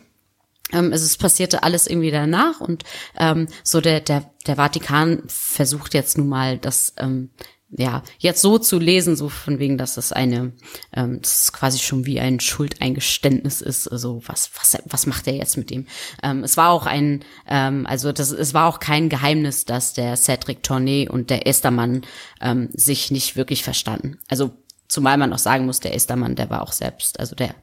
ähm, 0.72 0.92
es 0.92 1.16
passierte 1.16 1.62
alles 1.62 1.86
irgendwie 1.86 2.10
danach 2.10 2.60
und 2.60 2.84
ähm, 3.18 3.48
so 3.62 3.80
der, 3.80 4.00
der, 4.00 4.30
der 4.46 4.56
Vatikan 4.56 5.22
versucht 5.26 5.94
jetzt 5.94 6.18
nun 6.18 6.28
mal 6.28 6.58
das, 6.58 6.94
ähm, 6.98 7.30
ja, 7.74 8.02
jetzt 8.18 8.42
so 8.42 8.58
zu 8.58 8.78
lesen, 8.78 9.16
so 9.16 9.30
von 9.30 9.58
wegen, 9.58 9.78
dass 9.78 9.94
das 9.94 10.12
eine, 10.12 10.52
ähm, 10.92 11.20
das 11.22 11.44
ist 11.44 11.52
quasi 11.52 11.78
schon 11.78 12.04
wie 12.04 12.20
ein 12.20 12.38
Schuldeingeständnis 12.38 13.62
ist, 13.62 13.88
also 13.88 14.20
was, 14.26 14.50
was, 14.58 14.76
was 14.84 15.06
macht 15.06 15.26
er 15.26 15.34
jetzt 15.34 15.56
mit 15.56 15.70
ihm? 15.70 15.86
Ähm, 16.22 16.44
es 16.44 16.58
war 16.58 16.70
auch 16.70 16.84
ein, 16.84 17.24
ähm, 17.48 17.86
also 17.86 18.12
das, 18.12 18.30
es 18.30 18.52
war 18.52 18.68
auch 18.68 18.78
kein 18.78 19.08
Geheimnis, 19.08 19.64
dass 19.64 19.94
der 19.94 20.16
Cedric 20.16 20.62
Tournee 20.62 21.08
und 21.08 21.30
der 21.30 21.46
Estermann 21.46 22.02
ähm, 22.42 22.68
sich 22.74 23.10
nicht 23.10 23.36
wirklich 23.36 23.64
verstanden. 23.64 24.18
Also 24.28 24.50
zumal 24.88 25.16
man 25.16 25.32
auch 25.32 25.38
sagen 25.38 25.64
muss, 25.64 25.80
der 25.80 25.94
Estermann, 25.94 26.36
der 26.36 26.50
war 26.50 26.62
auch 26.62 26.72
selbst, 26.72 27.18
also 27.18 27.34
der 27.34 27.54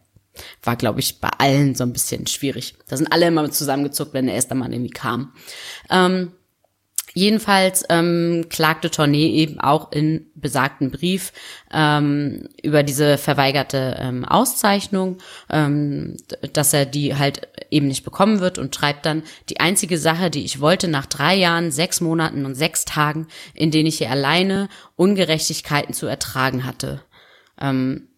war, 0.64 0.76
glaube 0.76 1.00
ich, 1.00 1.20
bei 1.20 1.30
allen 1.38 1.76
so 1.76 1.84
ein 1.84 1.94
bisschen 1.94 2.28
schwierig. 2.28 2.76
Da 2.88 2.98
sind 2.98 3.12
alle 3.12 3.28
immer 3.28 3.50
zusammengezuckt, 3.52 4.14
wenn 4.14 4.28
der 4.28 4.36
Estermann 4.36 4.74
irgendwie 4.74 4.92
kam. 4.92 5.34
Ähm, 5.90 6.32
Jedenfalls 7.14 7.84
ähm, 7.90 8.46
klagte 8.50 8.92
Tournee 8.92 9.30
eben 9.32 9.60
auch 9.60 9.92
in 9.92 10.28
besagten 10.36 10.92
Brief 10.92 11.34
ähm, 11.74 12.48
über 12.62 12.84
diese 12.84 13.18
verweigerte 13.18 13.98
ähm, 14.00 14.26
Auszeichnung, 14.26 15.18
ähm, 15.50 16.18
dass 16.54 16.74
er 16.74 16.86
die 16.86 17.16
halt 17.16 17.48
eben 17.72 17.88
nicht 17.88 18.04
bekommen 18.04 18.40
wird 18.40 18.60
und 18.60 18.76
schreibt 18.76 19.08
dann, 19.08 19.24
die 19.50 19.60
einzige 19.60 19.98
Sache, 19.98 20.30
die 20.30 20.46
ich 20.46 20.62
wollte 20.62 20.88
nach 20.88 21.08
drei 21.08 21.36
Jahren, 21.36 21.72
sechs 21.72 22.00
Monaten 22.00 22.46
und 22.46 22.54
sechs 22.54 22.86
Tagen, 22.86 23.28
in 23.56 23.72
denen 23.72 23.88
ich 23.88 23.98
hier 23.98 24.12
alleine 24.12 24.70
Ungerechtigkeiten 24.96 25.96
zu 25.96 26.06
ertragen 26.06 26.64
hatte. 26.64 27.02
Ähm, 27.60 28.09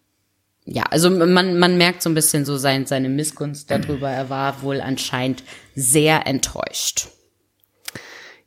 ja, 0.66 0.84
also 0.84 1.10
man, 1.10 1.58
man 1.58 1.78
merkt 1.78 2.02
so 2.04 2.10
ein 2.10 2.14
bisschen 2.14 2.46
so 2.46 2.58
sein, 2.58 2.86
seine 2.86 3.10
Missgunst 3.10 3.72
darüber. 3.72 4.10
Er 4.10 4.30
war 4.30 4.62
wohl 4.62 4.80
anscheinend 4.80 5.44
sehr 5.76 6.28
enttäuscht. 6.28 7.08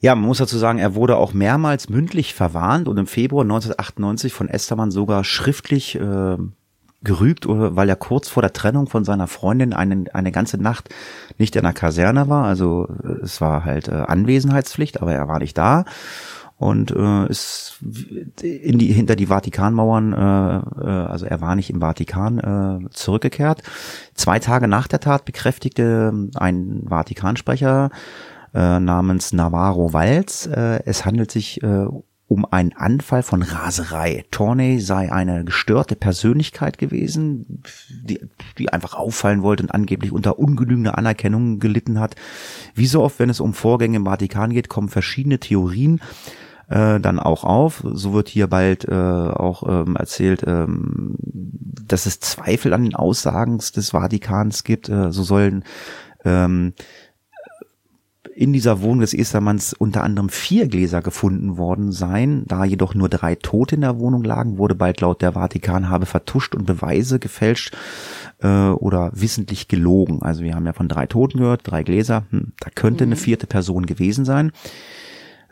Ja, 0.00 0.14
man 0.14 0.26
muss 0.26 0.38
dazu 0.38 0.58
sagen, 0.58 0.78
er 0.78 0.94
wurde 0.94 1.16
auch 1.16 1.32
mehrmals 1.32 1.88
mündlich 1.88 2.34
verwarnt 2.34 2.88
und 2.88 2.98
im 2.98 3.06
Februar 3.06 3.42
1998 3.42 4.32
von 4.32 4.48
Estermann 4.48 4.90
sogar 4.90 5.24
schriftlich 5.24 5.96
äh, 5.96 6.36
gerügt, 7.02 7.46
weil 7.48 7.88
er 7.88 7.96
kurz 7.96 8.28
vor 8.28 8.42
der 8.42 8.52
Trennung 8.52 8.86
von 8.86 9.04
seiner 9.04 9.26
Freundin 9.26 9.72
eine, 9.72 10.04
eine 10.12 10.30
ganze 10.30 10.58
Nacht 10.58 10.88
nicht 11.38 11.56
in 11.56 11.62
der 11.62 11.72
Kaserne 11.72 12.28
war. 12.28 12.44
Also 12.44 12.88
äh, 13.02 13.24
es 13.24 13.40
war 13.40 13.64
halt 13.64 13.88
äh, 13.88 13.92
Anwesenheitspflicht, 13.92 15.00
aber 15.00 15.12
er 15.12 15.26
war 15.26 15.38
nicht 15.38 15.56
da 15.56 15.84
und 16.64 16.92
äh, 16.92 17.28
ist 17.28 17.76
in 18.40 18.78
die 18.78 18.90
hinter 18.90 19.16
die 19.16 19.26
Vatikanmauern, 19.26 20.14
äh, 20.14 20.56
äh, 20.80 21.06
also 21.06 21.26
er 21.26 21.42
war 21.42 21.56
nicht 21.56 21.68
im 21.68 21.80
Vatikan 21.80 22.38
äh, 22.38 22.88
zurückgekehrt. 22.90 23.62
Zwei 24.14 24.38
Tage 24.38 24.66
nach 24.66 24.88
der 24.88 25.00
Tat 25.00 25.26
bekräftigte 25.26 26.30
ein 26.34 26.84
Vatikansprecher 26.88 27.90
äh, 28.54 28.80
namens 28.80 29.34
Navarro 29.34 29.92
Walz. 29.92 30.46
Äh, 30.46 30.80
es 30.86 31.04
handelt 31.04 31.30
sich 31.30 31.62
äh, 31.62 31.86
um 32.28 32.46
einen 32.50 32.72
Anfall 32.72 33.22
von 33.22 33.42
Raserei. 33.42 34.24
Torney 34.30 34.80
sei 34.80 35.12
eine 35.12 35.44
gestörte 35.44 35.96
Persönlichkeit 35.96 36.78
gewesen, 36.78 37.62
die, 37.90 38.20
die 38.56 38.72
einfach 38.72 38.94
auffallen 38.94 39.42
wollte 39.42 39.64
und 39.64 39.70
angeblich 39.70 40.12
unter 40.12 40.38
ungenügender 40.38 40.96
Anerkennung 40.96 41.58
gelitten 41.58 42.00
hat. 42.00 42.16
Wie 42.74 42.86
so 42.86 43.02
oft, 43.02 43.18
wenn 43.18 43.28
es 43.28 43.40
um 43.40 43.52
Vorgänge 43.52 43.98
im 43.98 44.06
Vatikan 44.06 44.48
geht, 44.48 44.70
kommen 44.70 44.88
verschiedene 44.88 45.38
Theorien 45.38 46.00
äh, 46.68 47.00
dann 47.00 47.18
auch 47.18 47.44
auf. 47.44 47.84
So 47.92 48.12
wird 48.12 48.28
hier 48.28 48.46
bald 48.46 48.86
äh, 48.86 48.94
auch 48.94 49.62
ähm, 49.68 49.96
erzählt, 49.96 50.44
ähm, 50.46 51.16
dass 51.18 52.06
es 52.06 52.20
Zweifel 52.20 52.72
an 52.72 52.84
den 52.84 52.94
Aussagen 52.94 53.58
des 53.58 53.90
Vatikans 53.90 54.64
gibt. 54.64 54.88
Äh, 54.88 55.12
so 55.12 55.22
sollen 55.22 55.64
ähm, 56.24 56.74
in 58.34 58.52
dieser 58.52 58.80
Wohnung 58.82 59.00
des 59.00 59.14
Estermanns 59.14 59.74
unter 59.74 60.02
anderem 60.02 60.28
vier 60.28 60.66
Gläser 60.66 61.02
gefunden 61.02 61.56
worden 61.56 61.92
sein. 61.92 62.44
Da 62.46 62.64
jedoch 62.64 62.94
nur 62.94 63.08
drei 63.08 63.36
Tote 63.36 63.76
in 63.76 63.82
der 63.82 63.98
Wohnung 63.98 64.24
lagen, 64.24 64.58
wurde 64.58 64.74
bald 64.74 65.00
laut 65.00 65.22
der 65.22 65.32
Vatikan 65.32 65.88
habe 65.88 66.06
vertuscht 66.06 66.54
und 66.54 66.66
Beweise 66.66 67.18
gefälscht 67.18 67.76
äh, 68.40 68.48
oder 68.48 69.10
wissentlich 69.14 69.68
gelogen. 69.68 70.22
Also 70.22 70.42
wir 70.42 70.54
haben 70.54 70.66
ja 70.66 70.72
von 70.72 70.88
drei 70.88 71.06
Toten 71.06 71.38
gehört, 71.38 71.60
drei 71.64 71.84
Gläser. 71.84 72.24
Hm, 72.30 72.52
da 72.58 72.70
könnte 72.74 73.04
mhm. 73.04 73.12
eine 73.12 73.16
vierte 73.16 73.46
Person 73.46 73.86
gewesen 73.86 74.24
sein. 74.24 74.50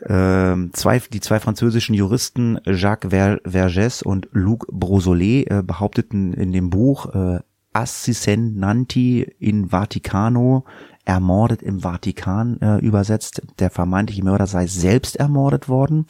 Äh, 0.03 0.55
zwei, 0.73 0.99
die 0.99 1.21
zwei 1.21 1.39
französischen 1.39 1.95
Juristen 1.95 2.59
Jacques 2.65 3.11
Ver 3.11 3.39
Vergès 3.45 4.03
und 4.03 4.27
Luc 4.31 4.67
Brosolet 4.71 5.49
äh, 5.49 5.63
behaupteten 5.63 6.33
in 6.33 6.51
dem 6.51 6.69
Buch 6.69 7.13
äh, 7.13 7.39
Assissenanti 7.71 9.21
in 9.39 9.71
Vaticano 9.71 10.65
ermordet 11.05 11.61
im 11.61 11.79
Vatikan 11.79 12.59
äh, 12.61 12.77
übersetzt. 12.77 13.41
Der 13.59 13.69
vermeintliche 13.69 14.23
Mörder 14.23 14.47
sei 14.47 14.67
selbst 14.67 15.15
ermordet 15.15 15.69
worden. 15.69 16.05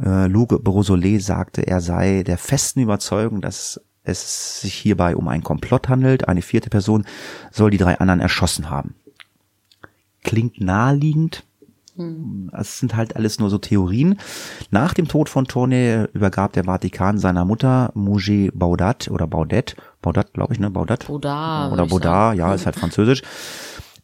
Äh, 0.00 0.26
Luc 0.26 0.62
Brosolet 0.62 1.22
sagte, 1.22 1.66
er 1.66 1.80
sei 1.80 2.22
der 2.22 2.38
festen 2.38 2.80
Überzeugung, 2.80 3.40
dass 3.40 3.80
es 4.04 4.60
sich 4.60 4.74
hierbei 4.74 5.16
um 5.16 5.28
einen 5.28 5.44
Komplott 5.44 5.88
handelt. 5.88 6.28
Eine 6.28 6.42
vierte 6.42 6.70
Person 6.70 7.04
soll 7.50 7.70
die 7.70 7.78
drei 7.78 7.98
anderen 7.98 8.20
erschossen 8.20 8.70
haben. 8.70 8.94
Klingt 10.22 10.60
naheliegend. 10.60 11.44
Hm. 12.00 12.50
Es 12.58 12.78
sind 12.78 12.96
halt 12.96 13.16
alles 13.16 13.38
nur 13.38 13.50
so 13.50 13.58
Theorien. 13.58 14.18
Nach 14.70 14.94
dem 14.94 15.08
Tod 15.08 15.28
von 15.28 15.46
Tournai 15.46 16.08
übergab 16.12 16.52
der 16.54 16.64
Vatikan 16.64 17.18
seiner 17.18 17.44
Mutter 17.44 17.90
Mouget 17.94 18.50
Baudat 18.58 19.08
oder 19.10 19.26
Baudet, 19.26 19.76
Baudat 20.02 20.32
glaube 20.32 20.54
ich, 20.54 20.60
ne, 20.60 20.70
Baudat. 20.70 21.06
Baudard. 21.06 21.72
Oder 21.72 21.86
Baudard, 21.86 22.36
ja, 22.36 22.54
ist 22.54 22.66
halt 22.66 22.76
französisch 22.76 23.22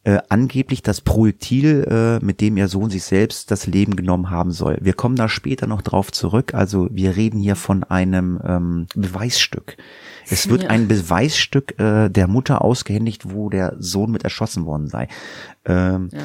äh, 0.07 0.21
angeblich 0.29 0.81
das 0.81 1.01
Projektil, 1.01 1.83
äh, 1.83 2.25
mit 2.25 2.39
dem 2.39 2.55
ihr 2.55 2.69
Sohn 2.69 2.89
sich 2.89 3.03
selbst 3.03 3.51
das 3.51 3.67
Leben 3.67 3.97
genommen 3.97 4.29
haben 4.29 4.51
soll. 4.51 4.77
Wir 4.79 4.93
kommen 4.93 5.17
da 5.17 5.27
später 5.27 5.67
noch 5.67 5.81
drauf 5.81 6.13
zurück. 6.13 6.53
Also 6.53 6.87
wir 6.91 7.17
reden 7.17 7.41
hier 7.41 7.57
von 7.57 7.83
einem 7.83 8.39
ähm, 8.45 8.87
Beweisstück. 8.95 9.75
Es 10.29 10.49
wird 10.49 10.63
ja. 10.63 10.69
ein 10.69 10.87
Beweisstück 10.87 11.77
äh, 11.77 12.07
der 12.07 12.27
Mutter 12.29 12.61
ausgehändigt, 12.61 13.33
wo 13.33 13.49
der 13.49 13.75
Sohn 13.79 14.11
mit 14.11 14.23
erschossen 14.23 14.65
worden 14.65 14.87
sei. 14.87 15.09
Ähm, 15.65 16.09
ja. 16.13 16.19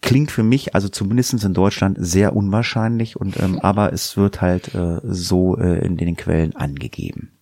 Klingt 0.00 0.30
für 0.30 0.42
mich, 0.42 0.74
also 0.74 0.88
zumindestens 0.88 1.44
in 1.44 1.54
Deutschland, 1.54 1.96
sehr 2.00 2.34
unwahrscheinlich 2.34 3.16
und 3.16 3.38
ähm, 3.40 3.58
aber 3.62 3.92
es 3.92 4.16
wird 4.16 4.40
halt 4.40 4.74
äh, 4.74 5.00
so 5.02 5.56
äh, 5.56 5.84
in 5.84 5.96
den 5.96 6.16
Quellen 6.16 6.56
angegeben. 6.56 7.32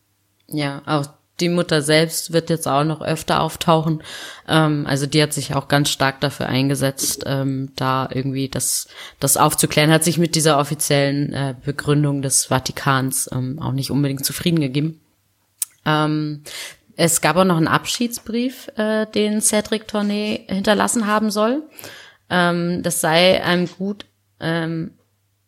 Ja, 0.49 0.83
auch 0.87 1.07
die 1.41 1.49
Mutter 1.49 1.83
selbst 1.83 2.33
wird 2.33 2.51
jetzt 2.51 2.69
auch 2.69 2.85
noch 2.85 3.01
öfter 3.01 3.41
auftauchen. 3.41 4.03
Ähm, 4.47 4.87
also 4.87 5.07
die 5.07 5.23
hat 5.23 5.33
sich 5.33 5.55
auch 5.55 5.69
ganz 5.69 5.89
stark 5.89 6.21
dafür 6.21 6.47
eingesetzt, 6.47 7.25
ähm, 7.27 7.73
da 7.77 8.09
irgendwie 8.13 8.49
das, 8.49 8.89
das 9.19 9.37
aufzuklären, 9.37 9.91
hat 9.91 10.05
sich 10.05 10.19
mit 10.19 10.35
dieser 10.35 10.59
offiziellen 10.59 11.33
äh, 11.33 11.55
Begründung 11.65 12.23
des 12.23 12.47
Vatikans 12.47 13.29
ähm, 13.33 13.59
auch 13.61 13.73
nicht 13.73 13.91
unbedingt 13.91 14.25
zufrieden 14.25 14.61
gegeben. 14.61 15.01
Ähm, 15.87 16.43
es 16.97 17.21
gab 17.23 17.37
auch 17.37 17.45
noch 17.45 17.57
einen 17.57 17.69
Abschiedsbrief, 17.69 18.69
äh, 18.77 19.07
den 19.07 19.41
Cedric 19.41 19.89
Tournay 19.89 20.45
hinterlassen 20.49 21.07
haben 21.07 21.31
soll. 21.31 21.63
Ähm, 22.31 22.83
das 22.83 23.01
sei 23.01 23.43
einem 23.45 23.69
gut, 23.69 24.07
ähm, 24.41 24.93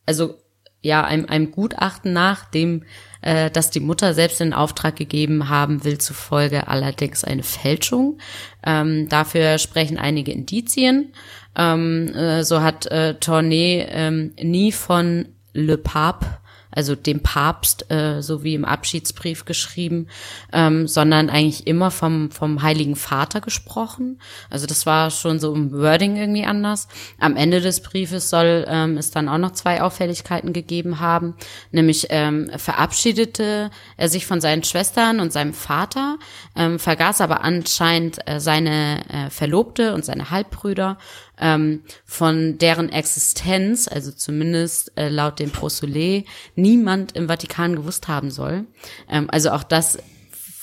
also 0.04 0.38
ja, 0.82 1.04
einem, 1.04 1.26
einem 1.26 1.52
Gutachten 1.52 2.12
nach, 2.12 2.44
dem 2.50 2.82
äh, 3.22 3.50
das 3.50 3.70
die 3.70 3.80
Mutter 3.80 4.14
selbst 4.14 4.40
in 4.40 4.52
Auftrag 4.52 4.96
gegeben 4.96 5.48
haben 5.48 5.84
will, 5.84 5.98
zufolge 5.98 6.68
allerdings 6.68 7.24
eine 7.24 7.44
Fälschung. 7.44 8.18
Ähm, 8.64 9.08
dafür 9.08 9.58
sprechen 9.58 9.96
einige 9.96 10.32
Indizien. 10.32 11.12
Ähm, 11.56 12.08
äh, 12.14 12.42
so 12.44 12.62
hat 12.62 12.86
äh, 12.86 13.14
Tournay 13.14 13.86
ähm, 13.88 14.32
nie 14.42 14.72
von 14.72 15.28
Le 15.52 15.78
Pape 15.78 16.26
also 16.72 16.94
dem 16.96 17.20
Papst, 17.20 17.90
äh, 17.90 18.22
so 18.22 18.42
wie 18.42 18.54
im 18.54 18.64
Abschiedsbrief 18.64 19.44
geschrieben, 19.44 20.08
ähm, 20.52 20.88
sondern 20.88 21.30
eigentlich 21.30 21.66
immer 21.66 21.90
vom, 21.90 22.30
vom 22.30 22.62
Heiligen 22.62 22.96
Vater 22.96 23.40
gesprochen. 23.40 24.18
Also 24.50 24.66
das 24.66 24.86
war 24.86 25.10
schon 25.10 25.38
so 25.38 25.54
im 25.54 25.72
Wording 25.72 26.16
irgendwie 26.16 26.44
anders. 26.44 26.88
Am 27.20 27.36
Ende 27.36 27.60
des 27.60 27.82
Briefes 27.82 28.30
soll 28.30 28.64
ähm, 28.68 28.96
es 28.96 29.10
dann 29.10 29.28
auch 29.28 29.38
noch 29.38 29.52
zwei 29.52 29.82
Auffälligkeiten 29.82 30.52
gegeben 30.52 31.00
haben, 31.00 31.34
nämlich 31.70 32.06
ähm, 32.10 32.50
verabschiedete 32.56 33.70
er 33.96 34.08
sich 34.08 34.26
von 34.26 34.40
seinen 34.40 34.64
Schwestern 34.64 35.20
und 35.20 35.32
seinem 35.32 35.52
Vater, 35.52 36.18
ähm, 36.56 36.78
vergaß 36.78 37.20
aber 37.20 37.44
anscheinend 37.44 38.18
äh, 38.26 38.40
seine 38.40 39.02
äh, 39.08 39.30
Verlobte 39.30 39.94
und 39.94 40.04
seine 40.04 40.30
Halbbrüder 40.30 40.98
ähm, 41.42 41.82
von 42.04 42.56
deren 42.56 42.88
Existenz, 42.88 43.88
also 43.88 44.12
zumindest 44.12 44.92
äh, 44.96 45.08
laut 45.08 45.40
dem 45.40 45.50
Prosolet, 45.50 46.24
niemand 46.54 47.12
im 47.12 47.26
Vatikan 47.26 47.74
gewusst 47.76 48.08
haben 48.08 48.30
soll. 48.30 48.66
Ähm, 49.10 49.28
also 49.28 49.50
auch 49.50 49.64
das 49.64 49.98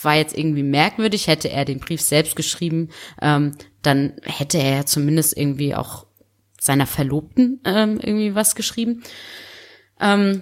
war 0.02 0.16
jetzt 0.16 0.38
irgendwie 0.38 0.64
merkwürdig. 0.64 1.28
Hätte 1.28 1.50
er 1.50 1.66
den 1.66 1.80
Brief 1.80 2.02
selbst 2.02 2.38
geschrieben, 2.38 2.90
ähm, 3.22 3.56
dann 3.82 4.14
hätte 4.24 4.58
er 4.58 4.78
ja 4.78 4.86
zumindest 4.86 5.38
irgendwie 5.38 5.76
auch 5.76 6.06
seiner 6.60 6.88
Verlobten 6.88 7.62
ähm, 7.66 8.00
irgendwie 8.02 8.36
was 8.36 8.56
geschrieben. 8.56 9.04
Ähm, 10.00 10.42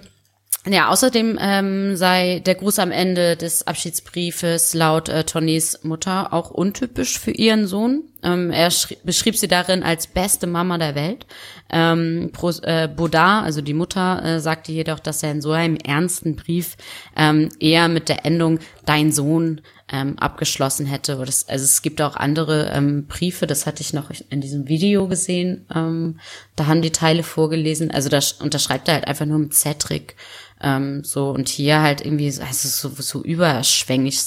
Ja, 0.66 0.88
außerdem 0.88 1.38
ähm, 1.40 1.96
sei 1.96 2.40
der 2.44 2.56
Gruß 2.56 2.80
am 2.80 2.90
Ende 2.90 3.36
des 3.36 3.66
Abschiedsbriefes 3.66 4.74
laut 4.74 5.08
äh, 5.08 5.24
Tonys 5.24 5.84
Mutter 5.84 6.32
auch 6.32 6.50
untypisch 6.50 7.18
für 7.18 7.30
ihren 7.30 7.66
Sohn. 7.66 8.02
Ähm, 8.22 8.50
er 8.50 8.70
beschrieb 9.04 9.36
sie 9.36 9.46
darin 9.46 9.84
als 9.84 10.08
beste 10.08 10.46
Mama 10.48 10.76
der 10.76 10.96
Welt. 10.96 11.26
Ähm, 11.70 12.32
äh, 12.62 12.88
Baudard, 12.88 13.44
also 13.44 13.62
die 13.62 13.72
Mutter, 13.72 14.22
äh, 14.24 14.40
sagte 14.40 14.72
jedoch, 14.72 14.98
dass 14.98 15.22
er 15.22 15.30
in 15.30 15.40
so 15.40 15.52
einem 15.52 15.76
ernsten 15.76 16.34
Brief 16.34 16.76
ähm, 17.16 17.50
eher 17.60 17.88
mit 17.88 18.08
der 18.08 18.26
Endung 18.26 18.58
Dein 18.84 19.12
Sohn 19.12 19.60
ähm, 19.90 20.18
abgeschlossen 20.18 20.86
hätte. 20.86 21.16
Das, 21.24 21.48
also 21.48 21.64
es 21.64 21.82
gibt 21.82 22.02
auch 22.02 22.16
andere 22.16 22.70
ähm, 22.74 23.06
Briefe, 23.06 23.46
das 23.46 23.64
hatte 23.64 23.82
ich 23.82 23.92
noch 23.92 24.10
in 24.28 24.40
diesem 24.40 24.68
Video 24.68 25.08
gesehen. 25.08 25.66
Ähm, 25.74 26.18
da 26.56 26.66
haben 26.66 26.82
die 26.82 26.90
Teile 26.90 27.22
vorgelesen. 27.22 27.90
Also 27.90 28.08
da 28.08 28.18
unterschreibt 28.40 28.88
er 28.88 28.94
halt 28.94 29.06
einfach 29.06 29.26
nur 29.26 29.38
mit 29.38 29.54
Cedric. 29.54 30.16
Ähm, 30.60 31.04
so 31.04 31.30
und 31.30 31.48
hier 31.48 31.82
halt 31.82 32.04
irgendwie, 32.04 32.26
also 32.26 32.68
so, 32.68 32.90
so 33.00 33.22
überschwänglich, 33.22 34.20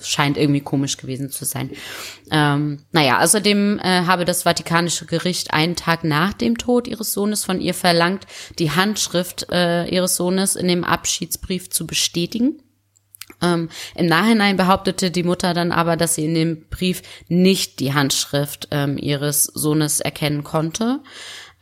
scheint 0.00 0.36
irgendwie 0.36 0.60
komisch 0.60 0.96
gewesen 0.96 1.30
zu 1.30 1.44
sein. 1.44 1.70
Ähm, 2.30 2.80
naja, 2.92 3.20
außerdem 3.22 3.78
äh, 3.80 4.02
habe 4.06 4.24
das 4.24 4.44
Vatikanische 4.44 5.06
Gericht 5.06 5.52
einen 5.52 5.76
Tag 5.76 6.04
nach 6.04 6.32
dem 6.32 6.58
Tod 6.58 6.88
ihres 6.88 7.12
Sohnes 7.12 7.44
von 7.44 7.60
ihr 7.60 7.74
verlangt, 7.74 8.26
die 8.58 8.70
Handschrift 8.70 9.46
äh, 9.52 9.86
ihres 9.86 10.16
Sohnes 10.16 10.56
in 10.56 10.68
dem 10.68 10.84
Abschiedsbrief 10.84 11.70
zu 11.70 11.86
bestätigen. 11.86 12.60
Ähm, 13.42 13.68
Im 13.94 14.06
Nachhinein 14.06 14.56
behauptete 14.56 15.10
die 15.10 15.22
Mutter 15.22 15.54
dann 15.54 15.72
aber, 15.72 15.96
dass 15.96 16.14
sie 16.14 16.24
in 16.24 16.34
dem 16.34 16.68
Brief 16.68 17.02
nicht 17.28 17.80
die 17.80 17.94
Handschrift 17.94 18.68
ähm, 18.70 18.98
ihres 18.98 19.44
Sohnes 19.44 20.00
erkennen 20.00 20.44
konnte. 20.44 21.00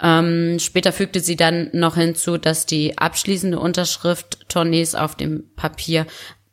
Ähm, 0.03 0.59
später 0.59 0.93
fügte 0.93 1.21
sie 1.21 1.37
dann 1.37 1.71
noch 1.73 1.97
hinzu, 1.97 2.37
dass 2.37 2.67
die 2.67 2.99
abschließende 2.99 3.59
Unterschrift 3.59 4.49
Tournees 4.49 4.95
auf 4.95 5.15
dem 5.15 5.45
Papier 5.55 6.07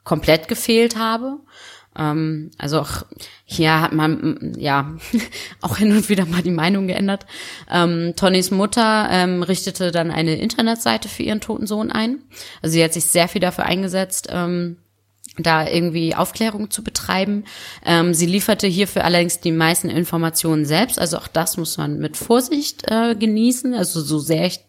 komplett 0.04 0.48
gefehlt 0.48 0.98
habe. 0.98 1.40
Ähm, 1.98 2.52
also 2.58 2.80
auch 2.80 3.06
hier 3.46 3.82
hat 3.82 3.92
man 3.92 4.54
ja 4.58 4.96
auch 5.62 5.78
hin 5.78 5.92
und 5.92 6.10
wieder 6.10 6.26
mal 6.26 6.44
die 6.44 6.52
Meinung 6.52 6.88
geändert. 6.88 7.26
Ähm, 7.70 8.14
Tonnys 8.16 8.52
Mutter 8.52 9.10
ähm, 9.12 9.42
richtete 9.42 9.92
dann 9.92 10.12
eine 10.12 10.36
Internetseite 10.36 11.10
für 11.10 11.24
ihren 11.24 11.42
toten 11.42 11.68
Sohn 11.68 11.92
ein. 11.92 12.24
Also 12.62 12.74
sie 12.74 12.84
hat 12.84 12.94
sich 12.94 13.06
sehr 13.06 13.28
viel 13.28 13.42
dafür 13.42 13.66
eingesetzt. 13.66 14.28
Ähm, 14.32 14.78
da 15.44 15.68
irgendwie 15.68 16.16
Aufklärung 16.16 16.70
zu 16.72 16.84
betreiben. 16.84 17.46
Ähm, 17.86 18.14
sie 18.14 18.26
lieferte 18.26 18.68
hierfür 18.68 19.04
allerdings 19.04 19.40
die 19.40 19.52
meisten 19.52 19.90
Informationen 19.90 20.66
selbst, 20.66 21.00
also 21.00 21.18
auch 21.18 21.28
das 21.28 21.58
muss 21.58 21.78
man 21.78 22.00
mit 22.00 22.18
Vorsicht 22.18 22.84
äh, 22.90 23.16
genießen, 23.16 23.74
also 23.74 24.02
so 24.02 24.20
sehr 24.20 24.46
ich 24.46 24.60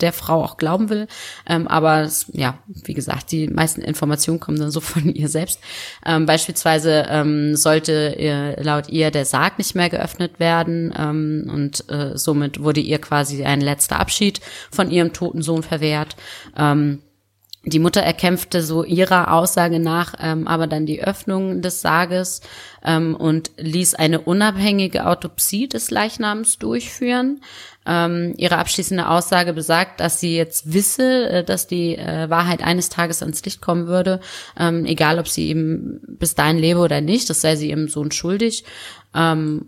der 0.00 0.12
Frau 0.12 0.42
auch 0.42 0.56
glauben 0.56 0.90
will. 0.90 1.06
Ähm, 1.46 1.66
aber 1.66 2.02
es, 2.02 2.26
ja, 2.32 2.58
wie 2.68 2.94
gesagt, 2.94 3.32
die 3.32 3.48
meisten 3.48 3.80
Informationen 3.80 4.40
kommen 4.40 4.58
dann 4.58 4.70
so 4.70 4.80
von 4.80 5.08
ihr 5.14 5.28
selbst. 5.28 5.60
Ähm, 6.04 6.26
beispielsweise 6.26 7.06
ähm, 7.08 7.56
sollte 7.56 8.14
ihr, 8.18 8.56
laut 8.62 8.88
ihr 8.88 9.10
der 9.10 9.24
Sarg 9.24 9.58
nicht 9.58 9.74
mehr 9.74 9.90
geöffnet 9.90 10.38
werden 10.38 10.92
ähm, 10.96 11.50
und 11.52 11.88
äh, 11.90 12.16
somit 12.16 12.62
wurde 12.62 12.80
ihr 12.80 13.00
quasi 13.00 13.44
ein 13.44 13.60
letzter 13.60 13.98
Abschied 13.98 14.40
von 14.70 14.90
ihrem 14.90 15.12
toten 15.12 15.42
Sohn 15.42 15.62
verwehrt. 15.62 16.16
Ähm, 16.56 17.00
die 17.70 17.78
Mutter 17.78 18.00
erkämpfte 18.00 18.62
so 18.62 18.84
ihrer 18.84 19.32
Aussage 19.32 19.78
nach 19.80 20.14
ähm, 20.20 20.46
aber 20.46 20.66
dann 20.66 20.86
die 20.86 21.02
Öffnung 21.02 21.62
des 21.62 21.80
Sarges 21.80 22.40
ähm, 22.84 23.14
und 23.14 23.50
ließ 23.56 23.94
eine 23.94 24.20
unabhängige 24.20 25.06
Autopsie 25.06 25.68
des 25.68 25.90
Leichnams 25.90 26.58
durchführen. 26.58 27.40
Ähm, 27.86 28.34
ihre 28.36 28.58
abschließende 28.58 29.08
Aussage 29.08 29.54
besagt, 29.54 30.00
dass 30.00 30.20
sie 30.20 30.36
jetzt 30.36 30.72
wisse, 30.72 31.28
äh, 31.30 31.44
dass 31.44 31.66
die 31.66 31.96
äh, 31.96 32.28
Wahrheit 32.28 32.62
eines 32.62 32.90
Tages 32.90 33.22
ans 33.22 33.42
Licht 33.44 33.62
kommen 33.62 33.86
würde, 33.86 34.20
ähm, 34.58 34.84
egal 34.84 35.18
ob 35.18 35.26
sie 35.26 35.48
eben 35.48 36.00
bis 36.06 36.34
dahin 36.34 36.58
lebe 36.58 36.80
oder 36.80 37.00
nicht, 37.00 37.30
das 37.30 37.40
sei 37.40 37.56
sie 37.56 37.70
ihrem 37.70 37.88
Sohn 37.88 38.10
schuldig. 38.10 38.64
Ähm, 39.14 39.64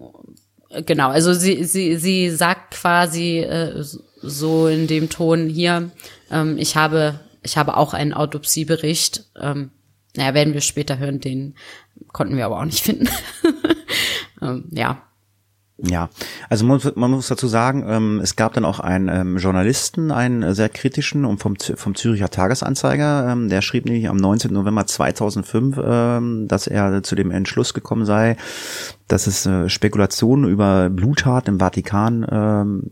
genau, 0.85 1.09
also 1.09 1.33
sie, 1.33 1.65
sie, 1.65 1.97
sie 1.97 2.31
sagt 2.31 2.75
quasi 2.75 3.39
äh, 3.39 3.83
so 4.23 4.67
in 4.67 4.87
dem 4.87 5.09
Ton 5.09 5.49
hier, 5.49 5.91
ähm, 6.31 6.59
ich 6.59 6.77
habe 6.77 7.21
ich 7.43 7.57
habe 7.57 7.77
auch 7.77 7.95
einen 7.95 8.13
Autopsiebericht. 8.13 9.25
Ähm, 9.41 9.71
naja, 10.17 10.35
werden 10.35 10.55
wir 10.55 10.61
später 10.61 10.99
hören, 10.99 11.21
den 11.21 11.55
konnten 12.13 12.37
wir 12.37 12.47
aber 12.47 12.59
auch 12.59 12.65
nicht 12.65 12.85
finden. 12.85 13.09
ähm, 14.43 14.65
ja. 14.71 15.03
Ja, 15.83 16.11
also 16.51 16.67
man, 16.67 16.79
man, 16.95 17.11
muss 17.11 17.29
dazu 17.29 17.47
sagen, 17.47 17.87
ähm, 17.89 18.21
es 18.23 18.37
gab 18.37 18.53
dann 18.53 18.67
auch 18.67 18.81
einen 18.81 19.09
ähm, 19.09 19.39
Journalisten, 19.39 20.11
einen 20.11 20.55
sehr 20.55 20.69
kritischen 20.69 21.25
und 21.25 21.39
vom, 21.39 21.57
vom 21.57 21.95
Züricher 21.95 22.29
Tagesanzeiger, 22.29 23.31
ähm, 23.31 23.49
der 23.49 23.63
schrieb 23.63 23.87
nämlich 23.87 24.09
am 24.11 24.19
19. 24.19 24.53
November 24.53 24.87
2005, 24.87 25.81
ähm, 25.83 26.49
dass 26.49 26.67
er 26.67 27.03
zu 27.03 27.15
dem 27.15 27.31
Entschluss 27.31 27.73
gekommen 27.73 28.05
sei, 28.05 28.37
dass 29.11 29.27
es 29.27 29.45
äh, 29.45 29.69
Spekulationen 29.69 30.49
über 30.49 30.89
Bluttat 30.89 31.49
im 31.49 31.59
Vatikan 31.59 32.25
ähm, 32.31 32.83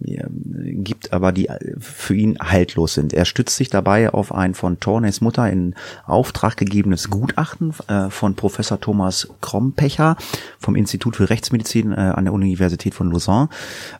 gibt, 0.82 1.12
aber 1.12 1.30
die 1.30 1.48
für 1.78 2.14
ihn 2.14 2.38
haltlos 2.40 2.94
sind. 2.94 3.12
Er 3.12 3.24
stützt 3.24 3.56
sich 3.56 3.70
dabei 3.70 4.10
auf 4.10 4.34
ein 4.34 4.54
von 4.54 4.80
Tornes 4.80 5.20
Mutter 5.20 5.48
in 5.48 5.74
Auftrag 6.06 6.56
gegebenes 6.56 7.08
Gutachten 7.08 7.72
äh, 7.86 8.10
von 8.10 8.34
Professor 8.34 8.80
Thomas 8.80 9.28
Krompecher 9.40 10.16
vom 10.58 10.74
Institut 10.74 11.14
für 11.14 11.30
Rechtsmedizin 11.30 11.92
äh, 11.92 11.96
an 11.96 12.24
der 12.24 12.34
Universität 12.34 12.94
von 12.94 13.12
Lausanne. 13.12 13.48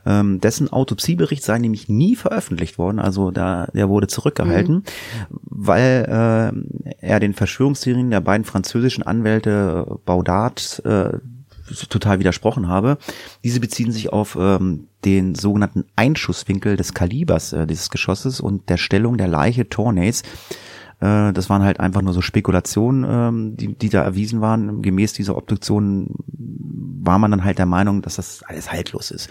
Ähm, 0.05 0.41
dessen 0.41 0.73
Autopsiebericht 0.73 1.45
sei 1.45 1.59
nämlich 1.59 1.89
nie 1.89 2.17
veröffentlicht 2.17 2.79
worden, 2.79 2.99
also 2.99 3.31
da 3.31 3.69
der 3.73 3.89
wurde 3.89 4.09
zurückgehalten, 4.09 4.75
mhm. 4.75 4.83
weil 5.45 6.53
äh, 6.91 7.07
er 7.07 7.21
den 7.21 7.35
Verschwörungstheorien 7.35 8.11
der 8.11 8.21
beiden 8.21 8.45
französischen 8.45 9.05
Anwälte 9.05 9.87
Baudard 10.05 10.83
äh, 10.85 11.19
total 11.89 12.19
widersprochen 12.19 12.69
habe. 12.69 12.99
Diese 13.45 13.61
beziehen 13.61 13.93
sich 13.93 14.13
auf 14.13 14.37
ähm, 14.41 14.89
den 15.05 15.35
sogenannten 15.35 15.85
Einschusswinkel 15.97 16.77
des 16.77 16.95
Kalibers 16.95 17.53
äh, 17.53 17.67
dieses 17.67 17.91
Geschosses 17.91 18.41
und 18.41 18.69
der 18.69 18.77
Stellung 18.77 19.17
der 19.17 19.29
Leiche 19.29 19.69
Tornays. 19.69 20.23
Äh, 21.01 21.33
das 21.33 21.49
waren 21.49 21.63
halt 21.63 21.81
einfach 21.81 22.03
nur 22.03 22.13
so 22.13 22.21
Spekulationen, 22.21 23.07
ähm, 23.09 23.57
die, 23.57 23.75
die 23.75 23.89
da 23.89 24.03
erwiesen 24.03 24.41
waren. 24.41 24.83
Gemäß 24.83 25.13
dieser 25.13 25.37
Obduktion 25.37 26.15
war 26.27 27.19
man 27.19 27.31
dann 27.31 27.45
halt 27.45 27.59
der 27.59 27.67
Meinung, 27.67 28.03
dass 28.03 28.17
das 28.17 28.43
alles 28.45 28.73
haltlos 28.73 29.11
ist. 29.11 29.31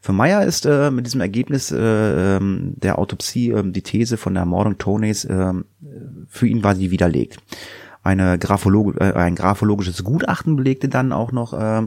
Für 0.00 0.12
Meyer 0.12 0.44
ist 0.44 0.66
äh, 0.66 0.90
mit 0.90 1.06
diesem 1.06 1.20
Ergebnis 1.20 1.70
äh, 1.70 2.36
ähm, 2.36 2.74
der 2.76 2.98
Autopsie 2.98 3.50
äh, 3.50 3.62
die 3.64 3.82
These 3.82 4.16
von 4.16 4.34
der 4.34 4.40
Ermordung 4.40 4.76
Toneys 4.78 5.24
äh, 5.24 5.52
für 6.28 6.46
ihn 6.48 6.64
war 6.64 6.74
sie 6.74 6.90
widerlegt. 6.90 7.38
Eine 8.02 8.38
Grapholog 8.38 9.00
äh, 9.00 9.12
ein 9.12 9.34
graphologisches 9.34 10.02
Gutachten 10.04 10.56
belegte 10.56 10.88
dann 10.88 11.12
auch 11.12 11.32
noch 11.32 11.52
äh, 11.52 11.86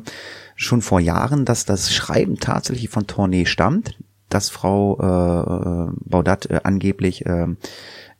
schon 0.56 0.82
vor 0.82 0.99
Jahren, 0.99 1.45
dass 1.45 1.65
das 1.65 1.93
Schreiben 1.93 2.39
tatsächlich 2.39 2.89
von 2.89 3.08
Tournee 3.08 3.45
stammt, 3.45 3.97
dass 4.30 4.49
Frau 4.49 4.97
äh, 4.97 5.91
Baudat 6.06 6.45
äh, 6.49 6.62
angeblich 6.63 7.25
äh, 7.25 7.47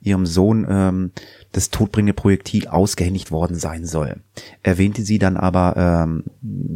ihrem 0.02 0.26
Sohn 0.26 0.66
äh, 0.66 1.22
das 1.52 1.70
todbringende 1.70 2.14
Projektil 2.14 2.68
ausgehändigt 2.68 3.32
worden 3.32 3.56
sein 3.56 3.86
soll. 3.86 4.18
Erwähnte 4.62 5.02
sie 5.02 5.20
dann 5.20 5.38
aber 5.38 5.76
ähm, 6.04 6.24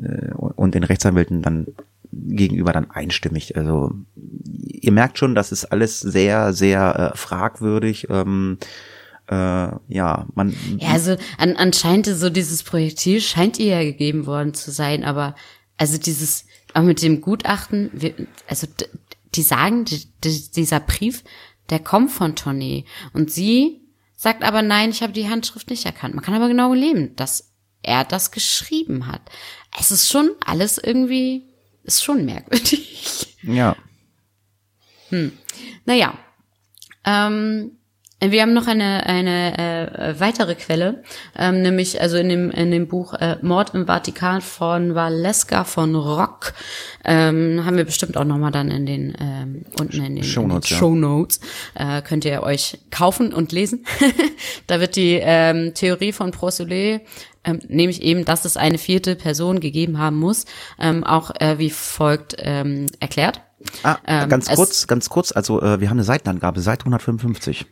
äh, 0.04 0.34
und 0.34 0.74
den 0.74 0.84
Rechtsanwälten 0.84 1.42
dann 1.42 1.68
gegenüber 2.12 2.74
dann 2.74 2.90
einstimmig. 2.90 3.56
Also 3.56 3.92
ihr 4.16 4.92
merkt 4.92 5.18
schon, 5.18 5.36
das 5.36 5.52
ist 5.52 5.66
alles 5.66 6.00
sehr, 6.00 6.54
sehr 6.54 7.12
äh, 7.14 7.18
fragwürdig. 7.18 8.08
Ähm, 8.10 8.58
äh, 9.30 9.70
ja, 9.88 10.28
man. 10.34 10.56
Ja, 10.80 10.90
also 10.90 11.16
an, 11.38 11.56
anscheinend 11.56 12.08
so 12.08 12.30
dieses 12.30 12.64
Projektil 12.64 13.22
scheint 13.22 13.60
ihr 13.60 13.68
ja 13.68 13.84
gegeben 13.84 14.26
worden 14.26 14.54
zu 14.54 14.72
sein, 14.72 15.04
aber 15.04 15.36
also 15.78 15.98
dieses, 15.98 16.46
auch 16.74 16.82
mit 16.82 17.02
dem 17.04 17.22
Gutachten, 17.22 17.92
wir, 17.94 18.14
also 18.48 18.68
die 19.36 19.44
sagen, 19.44 19.86
die, 19.86 20.02
die, 20.24 20.52
dieser 20.52 20.80
Brief, 20.80 21.24
der 21.70 21.80
kommt 21.80 22.12
von 22.12 22.36
Tony 22.36 22.86
und 23.14 23.32
sie 23.32 23.82
sagt 24.18 24.44
aber 24.44 24.64
nein, 24.64 24.90
ich 24.90 25.04
habe 25.04 25.14
die 25.14 25.30
Handschrift 25.30 25.70
nicht 25.70 25.86
erkannt. 25.86 26.16
Man 26.16 26.24
kann 26.24 26.34
aber 26.34 26.48
genau 26.48 26.74
leben, 26.74 27.16
dass 27.16 27.54
er 27.84 28.04
das 28.04 28.32
geschrieben 28.32 29.06
hat. 29.08 29.22
Es 29.80 29.92
ist 29.92 30.10
schon 30.10 30.32
alles 30.44 30.80
irgendwie, 30.80 31.54
ist 31.84 32.04
schon 32.04 32.26
merkwürdig. 32.26 33.38
Ja. 33.44 33.78
Hm. 35.10 35.32
Naja. 35.86 36.18
Ähm, 37.06 37.79
wir 38.22 38.42
haben 38.42 38.54
noch 38.54 38.68
eine, 38.68 39.06
eine 39.06 39.58
äh, 39.58 40.20
weitere 40.20 40.56
Quelle, 40.56 41.04
ähm, 41.38 41.62
nämlich 41.62 42.02
also 42.02 42.18
in 42.18 42.28
dem, 42.28 42.52
in 42.52 42.70
dem 42.70 42.88
Buch 42.88 43.14
äh, 43.14 43.38
Mord 43.42 43.74
im 43.74 43.88
Vatikan 43.88 44.42
von 44.42 44.94
Valeska 44.94 45.64
von 45.64 45.96
Rock. 45.96 46.54
Ähm, 47.06 47.64
haben 47.66 47.78
wir 47.78 47.86
bestimmt 47.86 48.18
auch 48.18 48.26
nochmal 48.26 48.52
dann 48.52 48.72
in 48.72 48.86
den 48.86 49.16
ähm, 49.20 49.66
unten 49.80 50.04
in 50.04 50.16
den 50.18 50.24
Shownotes. 50.26 50.70
Ja. 50.70 50.78
Show 50.78 50.96
Notes 50.96 51.40
äh, 51.76 52.02
könnt 52.02 52.26
ihr 52.26 52.44
euch 52.44 52.80
kaufen 52.92 53.34
und 53.34 53.54
lesen. 53.54 53.86
da 54.68 54.82
wird 54.82 54.98
die 54.98 55.20
ähm, 55.22 55.74
Theorie 55.74 56.12
von 56.12 56.32
Prosulé 56.32 57.02
ähm, 57.46 57.60
nämlich 57.70 58.02
eben, 58.02 58.26
dass 58.26 58.44
es 58.44 58.58
eine 58.58 58.78
vierte 58.78 59.16
Person 59.16 59.62
gegeben 59.62 59.98
haben 59.98 60.18
muss, 60.18 60.44
ähm, 60.78 61.06
auch 61.06 61.32
äh, 61.40 61.58
wie 61.58 61.70
folgt 61.70 62.36
ähm, 62.38 62.88
erklärt. 63.00 63.42
Ah, 63.84 63.98
ähm, 64.06 64.30
ganz 64.30 64.50
kurz, 64.50 64.88
ganz 64.88 65.10
kurz, 65.10 65.32
also 65.32 65.62
äh, 65.62 65.80
wir 65.80 65.90
haben 65.90 65.98
eine 65.98 66.04
Seitenangabe, 66.04 66.60
Seite 66.60 66.82
155. 66.82 67.66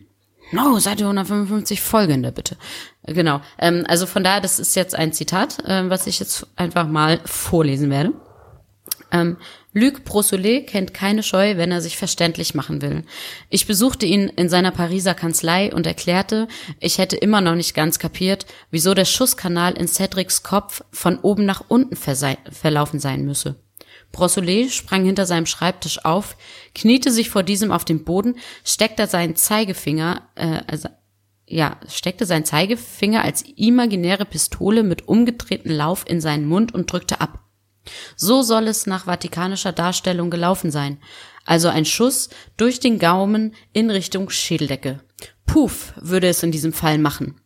No, 0.52 0.80
Seite 0.80 1.04
155 1.04 1.82
folgende 1.82 2.32
bitte. 2.32 2.58
Genau. 3.06 3.42
Ähm, 3.60 3.86
also 3.88 4.06
von 4.06 4.24
daher, 4.24 4.42
das 4.42 4.60
ist 4.60 4.76
jetzt 4.76 4.96
ein 4.96 5.12
Zitat, 5.12 5.58
ähm, 5.66 5.90
was 5.90 6.08
ich 6.08 6.20
jetzt 6.20 6.48
einfach 6.56 6.88
mal 6.88 7.20
vorlesen 7.26 7.90
werde. 7.90 8.14
Ähm, 9.12 9.38
Luc 9.74 10.04
Brossolet 10.06 10.66
kennt 10.68 10.94
keine 10.94 11.22
Scheu, 11.22 11.58
wenn 11.58 11.72
er 11.72 11.82
sich 11.82 11.98
verständlich 11.98 12.56
machen 12.56 12.82
will. 12.82 13.04
Ich 13.50 13.68
besuchte 13.68 14.06
ihn 14.06 14.28
in 14.28 14.50
seiner 14.50 14.72
Pariser 14.72 15.14
Kanzlei 15.14 15.74
und 15.74 15.86
erklärte, 15.86 16.48
ich 16.80 16.98
hätte 16.98 17.16
immer 17.16 17.42
noch 17.42 17.56
nicht 17.56 17.76
ganz 17.76 18.00
kapiert, 18.00 18.46
wieso 18.72 18.94
der 18.94 19.06
Schusskanal 19.06 19.74
in 19.74 19.88
Cedrics 19.88 20.44
Kopf 20.44 20.82
von 20.92 21.20
oben 21.20 21.46
nach 21.46 21.64
unten 21.68 21.96
verlaufen 21.96 23.00
sein 23.00 23.24
müsse. 23.24 23.56
Brossolet 24.18 24.72
sprang 24.74 25.06
hinter 25.06 25.28
seinem 25.28 25.46
Schreibtisch 25.46 26.04
auf, 26.04 26.38
kniete 26.74 27.12
sich 27.12 27.30
vor 27.30 27.44
diesem 27.44 27.72
auf 27.72 27.86
den 27.86 28.04
Boden, 28.04 28.36
steckte 28.64 29.06
seinen 29.06 29.36
Zeigefinger, 29.36 30.28
äh, 30.34 30.62
also, 30.66 30.90
ja, 31.46 31.78
steckte 31.88 32.26
seinen 32.26 32.44
Zeigefinger 32.44 33.24
als 33.24 33.44
imaginäre 33.44 34.26
Pistole 34.26 34.82
mit 34.82 35.08
umgedrehtem 35.08 35.72
Lauf 35.72 36.04
in 36.08 36.20
seinen 36.20 36.48
Mund 36.48 36.74
und 36.74 36.92
drückte 36.92 37.22
ab. 37.22 37.44
So 38.16 38.42
soll 38.42 38.68
es 38.68 38.88
nach 38.88 39.06
vatikanischer 39.06 39.72
Darstellung 39.72 40.32
gelaufen 40.32 40.72
sein. 40.72 40.98
Also 41.46 41.70
ein 41.70 41.86
Schuss 41.86 42.30
durch 42.58 42.80
den 42.80 42.98
Gaumen 42.98 43.54
in 43.72 43.92
Richtung 43.92 44.32
Schädeldecke. 44.32 45.00
Puff 45.46 45.94
würde 45.96 46.28
es 46.28 46.42
in 46.42 46.52
diesem 46.52 46.74
Fall 46.74 46.98
machen. 46.98 47.40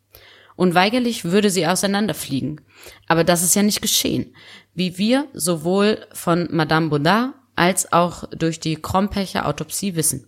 Unweigerlich 0.56 1.26
würde 1.26 1.50
sie 1.50 1.68
auseinanderfliegen. 1.68 2.62
Aber 3.08 3.24
das 3.24 3.44
ist 3.44 3.56
ja 3.56 3.64
nicht 3.64 3.82
geschehen. 3.82 4.36
Wie 4.74 4.98
wir 4.98 5.28
sowohl 5.34 6.06
von 6.14 6.48
Madame 6.52 6.90
Baudard 6.90 7.34
als 7.56 7.92
auch 7.92 8.24
durch 8.30 8.60
die 8.60 8.76
Krompecher 8.76 9.48
Autopsie 9.48 9.96
wissen. 9.96 10.28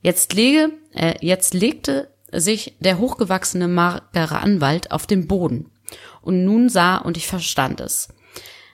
Jetzt 0.00 0.34
lege, 0.34 0.72
äh, 0.92 1.14
jetzt 1.20 1.54
legte 1.54 2.08
sich 2.32 2.76
der 2.80 2.98
hochgewachsene 2.98 3.68
magere 3.68 4.40
Anwalt 4.40 4.90
auf 4.90 5.06
den 5.06 5.26
Boden. 5.26 5.70
Und 6.20 6.44
nun 6.44 6.68
sah 6.68 6.96
und 6.98 7.16
ich 7.16 7.26
verstand 7.26 7.80
es. 7.80 8.08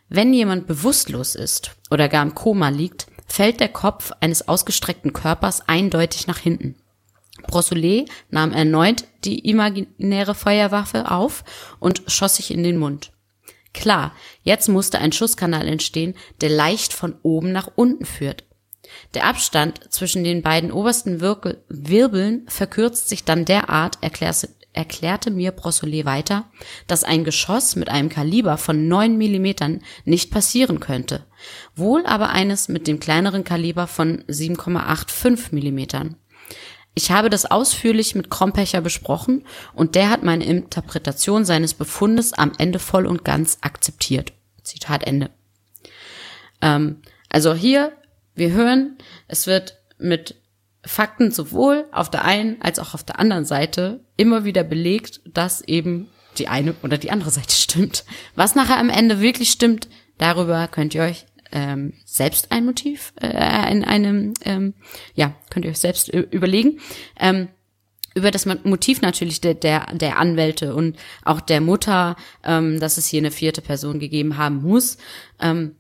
Wenn 0.09 0.35
jemand 0.35 0.67
bewusstlos 0.67 1.35
ist 1.35 1.73
oder 1.91 2.09
gar 2.09 2.23
im 2.23 2.35
Koma 2.35 2.69
liegt, 2.69 3.07
fällt 3.27 3.61
der 3.61 3.69
Kopf 3.69 4.13
eines 4.21 4.49
ausgestreckten 4.49 5.13
Körpers 5.13 5.67
eindeutig 5.69 6.27
nach 6.27 6.39
hinten. 6.39 6.77
Brossolet 7.47 8.09
nahm 8.31 8.53
erneut 8.53 9.05
die 9.25 9.49
imaginäre 9.49 10.35
Feuerwaffe 10.35 11.11
auf 11.11 11.45
und 11.79 12.03
schoss 12.07 12.37
sich 12.37 12.51
in 12.51 12.63
den 12.63 12.79
Mund. 12.79 13.13
Klar, 13.75 14.15
jetzt 14.43 14.69
musste 14.69 14.99
ein 15.01 15.13
Schusskanal 15.13 15.69
entstehen, 15.69 16.15
der 16.41 16.49
leicht 16.49 16.95
von 16.95 17.17
oben 17.23 17.53
nach 17.53 17.71
unten 17.75 18.07
führt. 18.07 18.45
Der 19.15 19.27
Abstand 19.27 19.93
zwischen 19.93 20.25
den 20.25 20.43
beiden 20.43 20.71
obersten 20.73 21.21
Wirkel 21.21 21.63
Wirbeln 21.69 22.47
verkürzt 22.49 23.09
sich 23.09 23.25
dann 23.25 23.45
derart, 23.45 23.99
erklärte, 24.01 24.49
erklärte 24.73 25.31
mir 25.31 25.53
Brossolet 25.53 26.05
weiter, 26.05 26.47
dass 26.87 27.05
ein 27.05 27.25
Geschoss 27.25 27.77
mit 27.77 27.89
einem 27.89 28.09
Kaliber 28.09 28.57
von 28.59 28.89
9 28.89 29.17
Millimetern 29.17 29.83
nicht 30.05 30.31
passieren 30.31 30.81
könnte, 30.81 31.25
wohl 31.75 32.07
aber 32.07 32.31
eines 32.31 32.69
mit 32.69 32.87
dem 32.87 33.01
kleineren 33.01 33.45
Kaliber 33.45 33.87
von 33.87 34.23
7,85 34.25 35.55
Millimetern. 35.55 36.17
Ich 36.95 37.11
habe 37.11 37.29
das 37.29 37.51
ausführlich 37.51 38.15
mit 38.15 38.31
Krompecher 38.31 38.81
besprochen 38.81 39.45
und 39.75 39.97
der 39.97 40.11
hat 40.11 40.23
meine 40.23 40.45
Interpretation 40.45 41.45
seines 41.45 41.75
Befundes 41.75 42.33
am 42.33 42.53
Ende 42.59 42.79
voll 42.79 43.07
und 43.07 43.25
ganz 43.25 43.59
akzeptiert. 43.63 44.33
Zitat 44.63 45.05
Ende. 45.05 45.31
Ähm, 46.63 47.03
also 47.29 47.53
hier, 47.53 47.93
wir 48.35 48.53
hören, 48.53 48.97
es 49.27 49.47
wird 49.47 49.79
mit 49.99 50.37
Fakten 50.87 51.31
sowohl 51.31 51.87
auf 51.93 52.11
der 52.11 52.25
einen 52.25 52.61
als 52.63 52.79
auch 52.79 52.95
auf 52.95 53.03
der 53.03 53.19
anderen 53.19 53.45
Seite 53.45 54.05
immer 54.17 54.45
wieder 54.45 54.63
belegt, 54.63 55.21
dass 55.25 55.63
eben 55.63 56.09
die 56.39 56.49
eine 56.49 56.75
oder 56.83 56.99
die 56.99 57.11
andere 57.11 57.31
Seite 57.31 57.53
stimmt. 57.55 58.05
Was 58.37 58.55
nachher 58.55 58.79
am 58.79 58.91
Ende 58.91 59.21
wirklich 59.21 59.51
stimmt, 59.51 59.89
darüber 60.19 60.69
könnt 60.69 60.95
ihr 60.95 61.03
euch 61.03 61.27
ähm, 61.55 61.95
selbst 62.05 62.53
ein 62.53 62.67
Motiv 62.67 63.15
äh, 63.23 63.73
in 63.73 63.85
einem, 63.85 64.35
ähm, 64.45 64.75
ja, 65.15 65.35
könnt 65.49 65.65
ihr 65.65 65.71
euch 65.71 65.79
selbst 65.79 66.09
überlegen. 66.09 66.81
Ähm, 67.19 67.49
über 68.15 68.31
das 68.31 68.47
Motiv 68.47 69.01
natürlich 69.01 69.41
der, 69.41 69.55
der, 69.55 69.87
der 69.95 70.19
Anwälte 70.19 70.75
und 70.75 70.97
auch 71.25 71.41
der 71.41 71.61
Mutter, 71.61 72.17
ähm, 72.45 72.79
dass 72.79 72.99
es 72.99 73.07
hier 73.07 73.21
eine 73.21 73.31
vierte 73.31 73.61
Person 73.61 73.99
gegeben 73.99 74.37
haben 74.37 74.63
muss. 74.63 74.99
Ähm, 75.41 75.77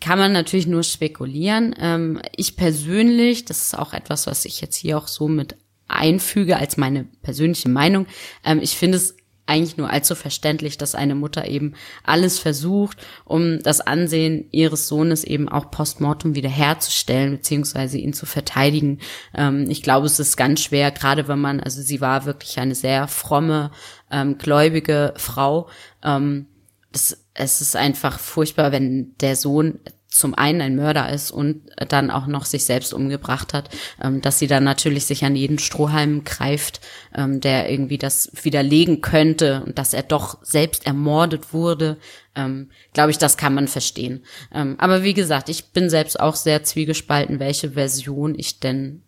kann 0.00 0.18
man 0.18 0.32
natürlich 0.32 0.66
nur 0.66 0.82
spekulieren. 0.82 1.74
Ähm, 1.78 2.20
ich 2.36 2.56
persönlich, 2.56 3.46
das 3.46 3.62
ist 3.62 3.78
auch 3.78 3.92
etwas, 3.92 4.26
was 4.26 4.44
ich 4.44 4.60
jetzt 4.60 4.76
hier 4.76 4.98
auch 4.98 5.08
so 5.08 5.28
mit 5.28 5.56
einfüge 5.88 6.58
als 6.58 6.76
meine 6.76 7.04
persönliche 7.22 7.68
Meinung. 7.68 8.06
Ähm, 8.44 8.60
ich 8.62 8.76
finde 8.76 8.98
es 8.98 9.16
eigentlich 9.48 9.76
nur 9.76 9.90
allzu 9.90 10.14
verständlich, 10.14 10.78
dass 10.78 10.94
eine 10.94 11.14
Mutter 11.14 11.48
eben 11.48 11.74
alles 12.04 12.38
versucht, 12.38 12.98
um 13.24 13.60
das 13.62 13.80
Ansehen 13.80 14.46
ihres 14.50 14.88
Sohnes 14.88 15.24
eben 15.24 15.48
auch 15.48 15.70
postmortem 15.70 16.34
wiederherzustellen, 16.34 17.32
beziehungsweise 17.32 17.98
ihn 17.98 18.12
zu 18.12 18.26
verteidigen. 18.26 18.98
Ähm, 19.34 19.66
ich 19.70 19.82
glaube, 19.82 20.06
es 20.06 20.18
ist 20.18 20.36
ganz 20.36 20.60
schwer, 20.60 20.90
gerade 20.90 21.28
wenn 21.28 21.40
man, 21.40 21.60
also 21.60 21.80
sie 21.80 22.00
war 22.00 22.26
wirklich 22.26 22.58
eine 22.58 22.74
sehr 22.74 23.08
fromme, 23.08 23.70
ähm, 24.10 24.38
gläubige 24.38 25.14
Frau. 25.16 25.68
Ähm, 26.02 26.46
das, 26.92 27.24
es 27.34 27.60
ist 27.60 27.76
einfach 27.76 28.18
furchtbar, 28.18 28.72
wenn 28.72 29.14
der 29.20 29.36
Sohn 29.36 29.78
zum 30.08 30.34
einen 30.34 30.60
ein 30.62 30.76
Mörder 30.76 31.10
ist 31.12 31.30
und 31.30 31.62
dann 31.88 32.10
auch 32.10 32.26
noch 32.26 32.46
sich 32.46 32.64
selbst 32.64 32.94
umgebracht 32.94 33.52
hat, 33.52 33.68
ähm, 34.02 34.20
dass 34.22 34.38
sie 34.38 34.46
dann 34.46 34.64
natürlich 34.64 35.04
sich 35.04 35.24
an 35.24 35.36
jeden 35.36 35.58
Strohhalm 35.58 36.24
greift, 36.24 36.80
ähm, 37.14 37.40
der 37.40 37.70
irgendwie 37.70 37.98
das 37.98 38.30
widerlegen 38.42 39.00
könnte 39.02 39.62
und 39.66 39.78
dass 39.78 39.92
er 39.92 40.02
doch 40.02 40.38
selbst 40.42 40.86
ermordet 40.86 41.52
wurde, 41.52 41.98
ähm, 42.34 42.70
glaube 42.94 43.10
ich, 43.10 43.18
das 43.18 43.36
kann 43.36 43.54
man 43.54 43.68
verstehen. 43.68 44.24
Aber 44.50 45.02
wie 45.02 45.14
gesagt, 45.14 45.48
ich 45.48 45.72
bin 45.72 45.90
selbst 45.90 46.18
auch 46.20 46.34
sehr 46.34 46.62
zwiegespalten, 46.62 47.40
welche 47.40 47.72
Version 47.72 48.38
ich 48.38 48.60
denn 48.60 49.02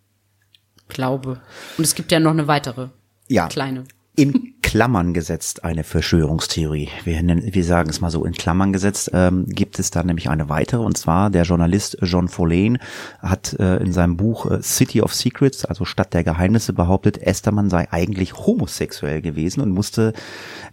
glaube. 0.88 1.40
Und 1.78 1.84
es 1.84 1.94
gibt 1.94 2.12
ja 2.12 2.20
noch 2.20 2.32
eine 2.32 2.46
weitere 2.46 2.88
ja. 3.28 3.46
kleine 3.48 3.84
in 4.16 4.54
Klammern 4.62 5.14
gesetzt 5.14 5.64
eine 5.64 5.82
Verschwörungstheorie. 5.82 6.88
Wir, 7.04 7.22
nennen, 7.22 7.54
wir 7.54 7.64
sagen 7.64 7.90
es 7.90 8.00
mal 8.00 8.10
so 8.10 8.24
in 8.24 8.34
Klammern 8.34 8.72
gesetzt, 8.72 9.10
ähm, 9.12 9.46
gibt 9.46 9.78
es 9.78 9.90
da 9.90 10.02
nämlich 10.02 10.28
eine 10.28 10.48
weitere 10.48 10.82
und 10.82 10.96
zwar 10.96 11.30
der 11.30 11.42
Journalist 11.42 11.96
John 12.02 12.28
Folane 12.28 12.78
hat 13.20 13.54
äh, 13.58 13.78
in 13.78 13.92
seinem 13.92 14.16
Buch 14.16 14.50
äh, 14.50 14.62
City 14.62 15.02
of 15.02 15.14
Secrets, 15.14 15.64
also 15.64 15.84
Stadt 15.84 16.14
der 16.14 16.22
Geheimnisse 16.22 16.72
behauptet, 16.72 17.18
Estermann 17.18 17.70
sei 17.70 17.88
eigentlich 17.90 18.36
homosexuell 18.36 19.22
gewesen 19.22 19.60
und 19.60 19.70
musste 19.70 20.12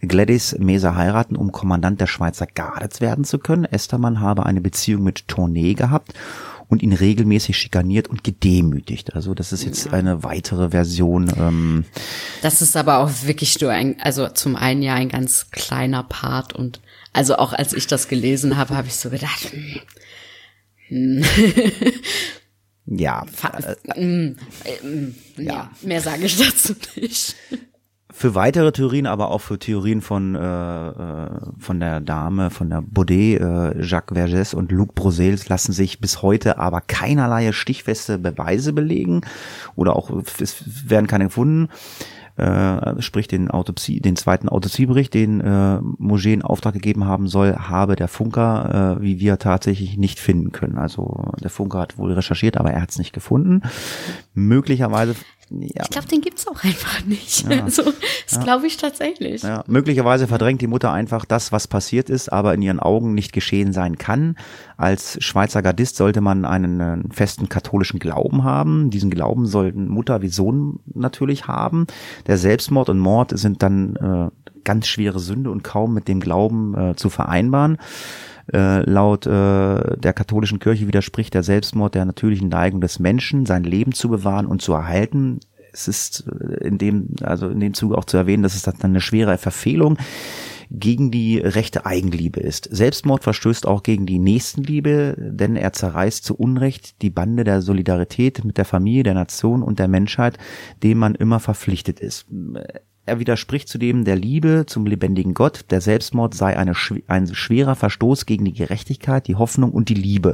Gladys 0.01 0.55
Mesa 0.59 0.95
heiraten, 0.95 1.35
um 1.35 1.51
Kommandant 1.51 1.99
der 2.01 2.07
Schweizer 2.07 2.45
Garde 2.45 2.89
werden 2.99 3.23
zu 3.23 3.39
können. 3.39 3.65
Estermann 3.65 4.19
habe 4.19 4.45
eine 4.45 4.61
Beziehung 4.61 5.03
mit 5.03 5.27
Tournee 5.27 5.73
gehabt 5.73 6.13
und 6.67 6.83
ihn 6.83 6.93
regelmäßig 6.93 7.57
schikaniert 7.57 8.07
und 8.07 8.23
gedemütigt. 8.23 9.15
Also 9.15 9.33
das 9.33 9.53
ist 9.53 9.63
jetzt 9.63 9.93
eine 9.93 10.23
weitere 10.23 10.69
Version. 10.71 11.31
Ähm 11.37 11.85
das 12.41 12.61
ist 12.61 12.75
aber 12.75 12.97
auch 12.99 13.11
wirklich 13.23 13.59
nur 13.61 13.71
ein, 13.71 13.99
also 14.01 14.27
zum 14.27 14.55
einen 14.55 14.81
ja 14.81 14.95
ein 14.95 15.09
ganz 15.09 15.49
kleiner 15.51 16.03
Part 16.03 16.53
und 16.53 16.81
also 17.13 17.37
auch 17.37 17.53
als 17.53 17.73
ich 17.73 17.87
das 17.87 18.07
gelesen 18.07 18.57
habe, 18.57 18.75
habe 18.75 18.87
ich 18.87 18.95
so 18.95 19.09
gedacht, 19.09 19.51
hm. 20.87 21.23
ja. 22.85 23.25
Äh, 23.85 24.03
mm, 24.03 24.35
ja. 25.37 25.43
ja, 25.43 25.71
mehr 25.81 26.01
sage 26.01 26.25
ich 26.25 26.37
dazu 26.37 26.75
nicht 26.95 27.35
für 28.17 28.33
weitere 28.33 28.71
Theorien, 28.71 29.05
aber 29.05 29.29
auch 29.29 29.41
für 29.41 29.59
Theorien 29.59 30.01
von 30.01 30.33
äh, 30.33 30.39
äh, 30.89 31.29
von 31.59 31.79
der 31.79 31.99
Dame, 31.99 32.49
von 32.49 32.67
der 32.71 32.81
Baudet, 32.81 33.39
äh, 33.39 33.83
Jacques 33.83 34.17
Vergès 34.17 34.55
und 34.55 34.71
Luc 34.71 34.95
Brosels 34.95 35.49
lassen 35.49 35.71
sich 35.71 36.01
bis 36.01 36.23
heute 36.23 36.57
aber 36.57 36.81
keinerlei 36.81 37.51
stichfeste 37.51 38.17
Beweise 38.17 38.73
belegen 38.73 39.21
oder 39.75 39.95
auch 39.95 40.09
es 40.41 40.89
werden 40.89 41.05
keine 41.05 41.25
gefunden. 41.25 41.69
Äh, 42.37 43.01
sprich 43.01 43.27
den 43.27 43.49
Autopsie, 43.49 43.99
den 43.99 44.15
zweiten 44.15 44.47
Autopsiebericht, 44.47 45.11
den 45.13 45.41
äh, 45.41 45.79
Moget 45.81 46.33
in 46.33 46.41
Auftrag 46.43 46.73
gegeben 46.73 47.05
haben 47.05 47.27
soll, 47.27 47.55
habe 47.55 47.95
der 47.95 48.07
Funker, 48.07 48.97
äh, 48.99 49.01
wie 49.01 49.19
wir 49.19 49.39
tatsächlich 49.39 49.97
nicht 49.97 50.19
finden 50.19 50.51
können. 50.51 50.77
Also 50.77 51.31
der 51.41 51.49
Funker 51.49 51.79
hat 51.79 51.97
wohl 51.97 52.13
recherchiert, 52.13 52.57
aber 52.57 52.69
er 52.71 52.81
hat 52.81 52.91
es 52.91 52.99
nicht 52.99 53.11
gefunden. 53.11 53.63
Möglicherweise 54.35 55.15
ja. 55.49 55.83
Ich 55.83 55.89
glaube, 55.89 56.07
den 56.07 56.21
gibt's 56.21 56.47
auch 56.47 56.63
einfach 56.63 57.05
nicht. 57.05 57.49
Ja. 57.49 57.57
Also, 57.67 57.83
das 57.83 58.37
ja. 58.37 58.43
glaube 58.43 58.67
ich 58.67 58.77
tatsächlich. 58.77 59.43
Ja. 59.43 59.63
Möglicherweise 59.67 60.27
verdrängt 60.27 60.61
die 60.61 60.67
Mutter 60.67 60.91
einfach 60.91 61.25
das, 61.25 61.51
was 61.51 61.67
passiert 61.67 62.09
ist, 62.09 62.31
aber 62.31 62.53
in 62.53 62.61
ihren 62.61 62.79
Augen 62.79 63.13
nicht 63.13 63.33
geschehen 63.33 63.73
sein 63.73 63.97
kann. 63.97 64.35
Als 64.77 65.21
Schweizer 65.21 65.61
Gardist 65.61 65.97
sollte 65.97 66.21
man 66.21 66.45
einen, 66.45 67.11
festen 67.11 67.49
katholischen 67.49 67.99
Glauben 67.99 68.43
haben. 68.43 68.89
Diesen 68.89 69.09
Glauben 69.09 69.45
sollten 69.45 69.87
Mutter 69.87 70.21
wie 70.21 70.29
Sohn 70.29 70.79
natürlich 70.93 71.47
haben. 71.47 71.87
Der 72.27 72.37
Selbstmord 72.37 72.89
und 72.89 72.99
Mord 72.99 73.37
sind 73.37 73.63
dann 73.63 73.95
äh, 73.95 74.51
ganz 74.63 74.87
schwere 74.87 75.19
Sünde 75.19 75.49
und 75.49 75.63
kaum 75.63 75.93
mit 75.93 76.07
dem 76.07 76.19
Glauben 76.19 76.77
äh, 76.77 76.95
zu 76.95 77.09
vereinbaren. 77.09 77.77
Äh, 78.53 78.89
laut 78.89 79.25
äh, 79.25 79.97
der 79.97 80.13
katholischen 80.13 80.59
Kirche 80.59 80.87
widerspricht 80.87 81.33
der 81.33 81.43
Selbstmord 81.43 81.95
der 81.95 82.05
natürlichen 82.05 82.49
Neigung 82.49 82.81
des 82.81 82.99
Menschen, 82.99 83.45
sein 83.45 83.63
Leben 83.63 83.91
zu 83.91 84.09
bewahren 84.09 84.45
und 84.45 84.61
zu 84.61 84.73
erhalten. 84.73 85.39
es 85.73 85.87
ist 85.87 86.27
in 86.61 86.77
dem, 86.77 87.09
also 87.21 87.49
in 87.49 87.59
dem 87.59 87.73
Zuge 87.73 87.97
auch 87.97 88.05
zu 88.05 88.17
erwähnen, 88.17 88.43
dass 88.43 88.55
es 88.55 88.61
dann 88.61 88.75
eine 88.81 89.01
schwere 89.01 89.37
Verfehlung 89.37 89.97
gegen 90.69 91.11
die 91.11 91.39
rechte 91.39 91.85
Eigenliebe 91.85 92.39
ist. 92.39 92.67
Selbstmord 92.71 93.23
verstößt 93.23 93.65
auch 93.65 93.83
gegen 93.83 94.05
die 94.05 94.19
Nächstenliebe, 94.19 95.15
denn 95.17 95.55
er 95.55 95.73
zerreißt 95.73 96.23
zu 96.23 96.35
Unrecht 96.35 97.01
die 97.01 97.09
Bande 97.09 97.43
der 97.43 97.61
Solidarität 97.61 98.43
mit 98.43 98.57
der 98.57 98.65
Familie, 98.65 99.03
der 99.03 99.13
Nation 99.13 99.63
und 99.63 99.79
der 99.79 99.87
Menschheit, 99.87 100.37
dem 100.83 100.97
man 100.99 101.15
immer 101.15 101.39
verpflichtet 101.39 101.99
ist. 101.99 102.25
Er 103.07 103.19
widerspricht 103.19 103.69
zudem 103.69 104.03
der 104.03 104.17
Liebe 104.17 104.65
zum 104.67 104.85
lebendigen 104.85 105.33
Gott. 105.33 105.65
Der 105.69 105.79
Selbstmord 105.79 106.33
sei 106.33 106.57
eine, 106.57 106.73
ein 107.07 107.33
schwerer 107.33 107.75
Verstoß 107.75 108.25
gegen 108.25 108.43
die 108.43 108.53
Gerechtigkeit, 108.53 109.27
die 109.27 109.35
Hoffnung 109.35 109.71
und 109.71 109.87
die 109.87 109.93
Liebe. 109.93 110.33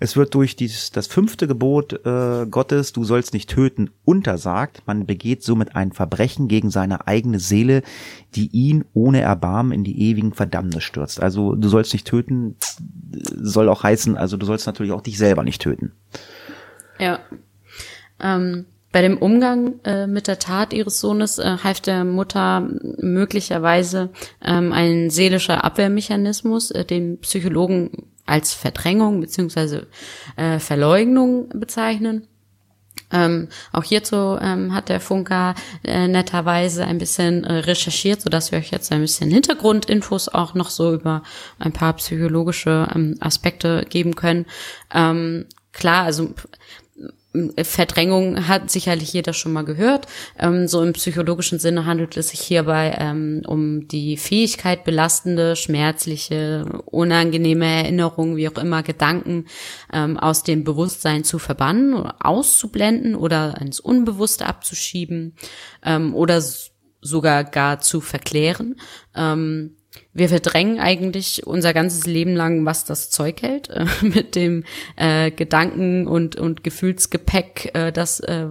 Es 0.00 0.16
wird 0.16 0.34
durch 0.34 0.56
dieses, 0.56 0.90
das 0.90 1.06
fünfte 1.06 1.46
Gebot 1.46 2.04
äh, 2.06 2.46
Gottes, 2.50 2.92
du 2.92 3.04
sollst 3.04 3.34
nicht 3.34 3.50
töten, 3.50 3.90
untersagt. 4.06 4.82
Man 4.86 5.04
begeht 5.04 5.42
somit 5.42 5.76
ein 5.76 5.92
Verbrechen 5.92 6.48
gegen 6.48 6.70
seine 6.70 7.06
eigene 7.06 7.38
Seele, 7.38 7.82
die 8.34 8.48
ihn 8.48 8.86
ohne 8.94 9.20
Erbarmen 9.20 9.72
in 9.72 9.84
die 9.84 10.00
ewigen 10.00 10.32
Verdammnis 10.32 10.82
stürzt. 10.82 11.22
Also 11.22 11.54
du 11.54 11.68
sollst 11.68 11.92
nicht 11.92 12.06
töten, 12.06 12.56
soll 13.12 13.68
auch 13.68 13.82
heißen, 13.82 14.16
also 14.16 14.38
du 14.38 14.46
sollst 14.46 14.66
natürlich 14.66 14.92
auch 14.92 15.02
dich 15.02 15.18
selber 15.18 15.44
nicht 15.44 15.60
töten. 15.60 15.92
Ja. 16.98 17.20
Ähm, 18.18 18.64
bei 18.92 19.02
dem 19.02 19.16
Umgang 19.18 19.80
äh, 19.84 20.06
mit 20.06 20.28
der 20.28 20.38
Tat 20.38 20.72
ihres 20.72 21.00
Sohnes 21.00 21.38
äh, 21.38 21.56
half 21.64 21.80
der 21.80 22.04
Mutter 22.04 22.68
möglicherweise 22.98 24.10
ähm, 24.44 24.72
ein 24.72 25.10
seelischer 25.10 25.64
Abwehrmechanismus, 25.64 26.70
äh, 26.70 26.84
den 26.84 27.18
Psychologen 27.20 28.12
als 28.26 28.52
Verdrängung 28.52 29.20
beziehungsweise 29.20 29.86
äh, 30.36 30.58
Verleugnung 30.58 31.48
bezeichnen. 31.48 32.28
Ähm, 33.10 33.48
auch 33.72 33.84
hierzu 33.84 34.38
ähm, 34.40 34.74
hat 34.74 34.88
der 34.88 35.00
Funker 35.00 35.54
äh, 35.84 36.08
netterweise 36.08 36.84
ein 36.84 36.98
bisschen 36.98 37.44
äh, 37.44 37.52
recherchiert, 37.54 38.22
so 38.22 38.30
dass 38.30 38.52
wir 38.52 38.58
euch 38.58 38.70
jetzt 38.70 38.90
ein 38.92 39.00
bisschen 39.00 39.30
Hintergrundinfos 39.30 40.28
auch 40.28 40.54
noch 40.54 40.70
so 40.70 40.94
über 40.94 41.22
ein 41.58 41.72
paar 41.72 41.92
psychologische 41.94 42.88
ähm, 42.94 43.16
Aspekte 43.20 43.84
geben 43.88 44.14
können. 44.14 44.46
Ähm, 44.94 45.46
klar, 45.72 46.04
also 46.04 46.30
Verdrängung 47.62 48.46
hat 48.46 48.70
sicherlich 48.70 49.12
jeder 49.12 49.32
schon 49.32 49.52
mal 49.52 49.64
gehört. 49.64 50.06
Ähm, 50.38 50.68
so 50.68 50.82
im 50.82 50.92
psychologischen 50.92 51.58
Sinne 51.58 51.86
handelt 51.86 52.16
es 52.16 52.28
sich 52.28 52.40
hierbei 52.40 52.94
ähm, 52.98 53.42
um 53.46 53.88
die 53.88 54.18
Fähigkeit, 54.18 54.84
belastende, 54.84 55.56
schmerzliche, 55.56 56.82
unangenehme 56.84 57.64
Erinnerungen, 57.64 58.36
wie 58.36 58.48
auch 58.48 58.58
immer, 58.58 58.82
Gedanken 58.82 59.46
ähm, 59.92 60.18
aus 60.18 60.42
dem 60.42 60.64
Bewusstsein 60.64 61.24
zu 61.24 61.38
verbannen, 61.38 61.94
auszublenden 61.94 63.14
oder 63.14 63.58
ins 63.60 63.80
Unbewusste 63.80 64.46
abzuschieben 64.46 65.34
ähm, 65.82 66.14
oder 66.14 66.42
sogar 67.00 67.44
gar 67.44 67.80
zu 67.80 68.00
verklären. 68.00 68.76
Ähm, 69.14 69.76
wir 70.14 70.28
verdrängen 70.28 70.78
eigentlich 70.78 71.46
unser 71.46 71.72
ganzes 71.72 72.06
Leben 72.06 72.34
lang, 72.34 72.64
was 72.66 72.84
das 72.84 73.10
Zeug 73.10 73.42
hält, 73.42 73.70
äh, 73.70 73.86
mit 74.02 74.34
dem 74.34 74.64
äh, 74.96 75.30
Gedanken 75.30 76.06
und, 76.06 76.36
und 76.36 76.64
Gefühlsgepäck, 76.64 77.70
äh, 77.74 77.92
das, 77.92 78.20
äh, 78.20 78.48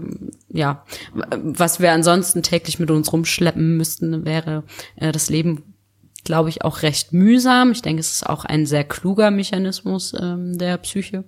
ja, 0.49 0.85
was 1.31 1.79
wir 1.79 1.91
ansonsten 1.91 2.43
täglich 2.43 2.79
mit 2.79 2.91
uns 2.91 3.11
rumschleppen 3.13 3.77
müssten, 3.77 4.25
wäre 4.25 4.63
äh, 4.95 5.11
das 5.11 5.29
Leben, 5.29 5.75
glaube 6.23 6.49
ich, 6.49 6.63
auch 6.63 6.83
recht 6.83 7.13
mühsam. 7.13 7.71
Ich 7.71 7.81
denke, 7.81 7.99
es 7.99 8.11
ist 8.11 8.27
auch 8.27 8.45
ein 8.45 8.65
sehr 8.65 8.83
kluger 8.83 9.31
Mechanismus 9.31 10.13
ähm, 10.19 10.57
der 10.57 10.77
Psyche. 10.77 11.23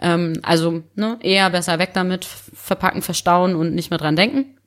Ähm, 0.00 0.40
also 0.42 0.82
ne, 0.94 1.18
eher 1.20 1.50
besser 1.50 1.78
weg 1.78 1.90
damit, 1.94 2.24
verpacken, 2.24 3.02
verstauen 3.02 3.54
und 3.54 3.74
nicht 3.74 3.90
mehr 3.90 3.98
dran 3.98 4.16
denken. 4.16 4.58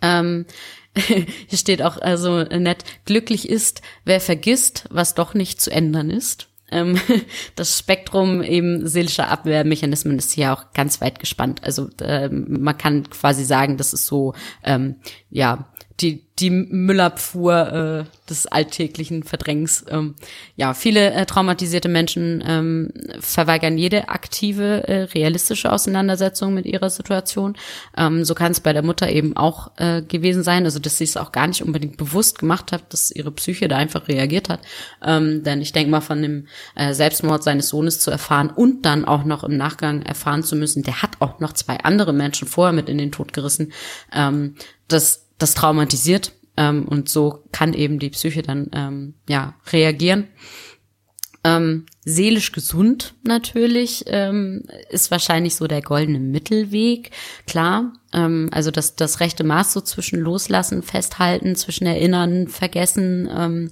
Ähm, 0.00 0.46
Hier 1.06 1.58
steht 1.58 1.82
auch 1.82 1.98
also 1.98 2.42
nett, 2.42 2.84
glücklich 3.04 3.48
ist, 3.48 3.82
wer 4.04 4.20
vergisst, 4.20 4.84
was 4.90 5.14
doch 5.14 5.34
nicht 5.34 5.60
zu 5.60 5.70
ändern 5.70 6.10
ist. 6.10 6.48
Ähm, 6.70 7.00
das 7.56 7.78
Spektrum 7.78 8.42
eben 8.42 8.86
seelischer 8.86 9.28
Abwehrmechanismen 9.28 10.18
ist 10.18 10.32
hier 10.32 10.52
auch 10.52 10.72
ganz 10.72 11.00
weit 11.00 11.18
gespannt. 11.18 11.62
Also 11.62 11.88
äh, 12.00 12.28
man 12.28 12.76
kann 12.78 13.08
quasi 13.10 13.44
sagen, 13.44 13.76
das 13.76 13.92
ist 13.92 14.06
so, 14.06 14.34
ähm, 14.62 14.96
ja, 15.30 15.68
die, 16.00 16.24
die 16.40 16.50
Müllabfuhr 16.50 18.06
äh, 18.08 18.28
des 18.28 18.46
alltäglichen 18.46 19.22
Verdrängens. 19.22 19.84
Ähm, 19.88 20.16
ja, 20.56 20.74
viele 20.74 21.12
äh, 21.12 21.24
traumatisierte 21.24 21.88
Menschen 21.88 22.42
ähm, 22.44 22.92
verweigern 23.20 23.78
jede 23.78 24.08
aktive, 24.08 24.88
äh, 24.88 25.02
realistische 25.02 25.70
Auseinandersetzung 25.70 26.52
mit 26.52 26.66
ihrer 26.66 26.90
Situation. 26.90 27.56
Ähm, 27.96 28.24
so 28.24 28.34
kann 28.34 28.50
es 28.50 28.58
bei 28.58 28.72
der 28.72 28.82
Mutter 28.82 29.08
eben 29.08 29.36
auch 29.36 29.70
äh, 29.76 30.02
gewesen 30.02 30.42
sein, 30.42 30.64
also 30.64 30.80
dass 30.80 30.98
sie 30.98 31.04
es 31.04 31.16
auch 31.16 31.30
gar 31.30 31.46
nicht 31.46 31.62
unbedingt 31.62 31.96
bewusst 31.96 32.40
gemacht 32.40 32.72
hat, 32.72 32.92
dass 32.92 33.12
ihre 33.12 33.30
Psyche 33.30 33.68
da 33.68 33.76
einfach 33.76 34.08
reagiert 34.08 34.48
hat. 34.48 34.60
Ähm, 35.04 35.44
denn 35.44 35.62
ich 35.62 35.70
denke 35.70 35.92
mal, 35.92 36.00
von 36.00 36.20
dem 36.20 36.48
äh, 36.74 36.92
Selbstmord 36.92 37.44
seines 37.44 37.68
Sohnes 37.68 38.00
zu 38.00 38.10
erfahren 38.10 38.50
und 38.50 38.84
dann 38.84 39.04
auch 39.04 39.22
noch 39.22 39.44
im 39.44 39.56
Nachgang 39.56 40.02
erfahren 40.02 40.42
zu 40.42 40.56
müssen, 40.56 40.82
der 40.82 41.02
hat 41.02 41.20
auch 41.20 41.38
noch 41.38 41.52
zwei 41.52 41.76
andere 41.78 42.12
Menschen 42.12 42.48
vorher 42.48 42.72
mit 42.72 42.88
in 42.88 42.98
den 42.98 43.12
Tod 43.12 43.32
gerissen. 43.32 43.72
Ähm, 44.12 44.56
das 44.88 45.23
das 45.38 45.54
traumatisiert 45.54 46.32
ähm, 46.56 46.86
und 46.86 47.08
so 47.08 47.44
kann 47.52 47.72
eben 47.74 47.98
die 47.98 48.10
Psyche 48.10 48.42
dann 48.42 48.70
ähm, 48.72 49.14
ja 49.28 49.54
reagieren. 49.72 50.28
Ähm, 51.46 51.84
seelisch 52.06 52.52
gesund 52.52 53.14
natürlich 53.22 54.04
ähm, 54.06 54.62
ist 54.88 55.10
wahrscheinlich 55.10 55.54
so 55.56 55.66
der 55.66 55.82
goldene 55.82 56.18
Mittelweg, 56.18 57.10
klar. 57.46 57.92
Ähm, 58.14 58.48
also 58.50 58.70
das, 58.70 58.96
das 58.96 59.20
rechte 59.20 59.44
Maß 59.44 59.74
so 59.74 59.82
zwischen 59.82 60.20
Loslassen, 60.20 60.82
Festhalten, 60.82 61.54
zwischen 61.54 61.86
Erinnern, 61.86 62.48
Vergessen, 62.48 63.28
ähm, 63.30 63.70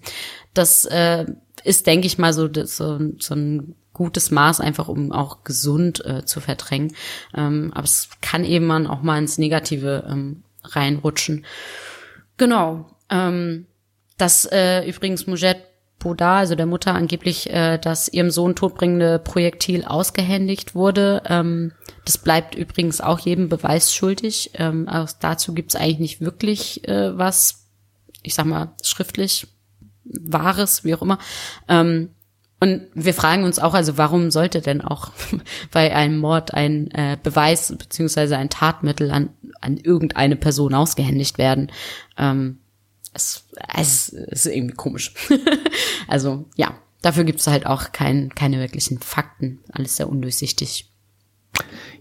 das 0.53 0.85
äh, 0.85 1.25
ist, 1.65 1.87
denke 1.87 2.07
ich 2.07 2.19
mal, 2.19 2.35
so, 2.35 2.49
so, 2.53 2.99
so 3.19 3.35
ein 3.35 3.75
gutes 3.95 4.31
Maß, 4.31 4.61
einfach 4.61 4.89
um 4.89 5.11
auch 5.11 5.45
gesund 5.45 6.05
äh, 6.05 6.27
zu 6.27 6.41
verdrängen. 6.41 6.95
Ähm, 7.35 7.71
aber 7.75 7.85
es 7.85 8.11
kann 8.21 8.45
eben 8.45 8.67
man 8.67 8.87
auch 8.87 9.03
mal 9.03 9.19
ins 9.19 9.39
Negative 9.39 10.07
ähm, 10.11 10.43
reinrutschen. 10.65 11.45
Genau. 12.37 12.97
Ähm, 13.11 13.67
dass 14.19 14.45
äh, 14.47 14.89
übrigens 14.89 15.27
Mujed 15.27 15.57
Boda, 16.03 16.39
also 16.39 16.55
der 16.55 16.67
Mutter, 16.67 16.95
angeblich 16.95 17.51
äh, 17.51 17.79
das 17.79 18.09
ihrem 18.09 18.31
Sohn 18.31 18.57
todbringende 18.57 19.19
Projektil 19.19 19.85
ausgehändigt 19.85 20.75
wurde. 20.75 21.23
Ähm, 21.27 21.73
das 22.05 22.19
bleibt 22.19 22.55
übrigens 22.55 23.01
auch 23.01 23.21
jedem 23.21 23.49
Beweis 23.49 23.95
schuldig. 23.95 24.51
Ähm, 24.55 24.89
auch 24.89 25.09
dazu 25.21 25.55
gibt's 25.55 25.77
eigentlich 25.77 25.99
nicht 26.01 26.21
wirklich 26.21 26.87
äh, 26.89 27.17
was, 27.17 27.69
ich 28.23 28.35
sag 28.35 28.47
mal, 28.47 28.75
schriftlich 28.83 29.47
Wahres, 30.05 30.85
wie 30.85 30.95
auch 30.95 31.03
immer. 31.03 31.19
Ähm, 31.69 32.11
und 32.59 32.83
wir 32.95 33.15
fragen 33.15 33.43
uns 33.45 33.59
auch, 33.59 33.75
also 33.75 33.99
warum 33.99 34.31
sollte 34.31 34.61
denn 34.61 34.83
auch 34.83 35.11
bei 35.73 35.95
einem 35.95 36.19
Mord 36.19 36.55
ein 36.55 36.91
äh, 36.93 37.17
Beweis 37.21 37.75
beziehungsweise 37.77 38.37
ein 38.37 38.51
Tatmittel 38.51 39.11
an, 39.11 39.31
an 39.63 39.79
irgendeine 39.79 40.37
Person 40.37 40.75
ausgehändigt 40.75 41.39
werden? 41.39 41.71
Ähm, 42.17 42.59
es, 43.15 43.49
es 43.77 44.09
ist 44.09 44.47
irgendwie 44.47 44.75
komisch. 44.75 45.15
also 46.09 46.47
ja, 46.57 46.75
dafür 47.03 47.25
gibt 47.25 47.41
es 47.41 47.47
halt 47.47 47.67
auch 47.67 47.93
kein, 47.93 48.31
keine 48.31 48.59
wirklichen 48.59 48.99
Fakten. 48.99 49.61
Alles 49.73 49.97
sehr 49.97 50.09
undurchsichtig. 50.09 50.89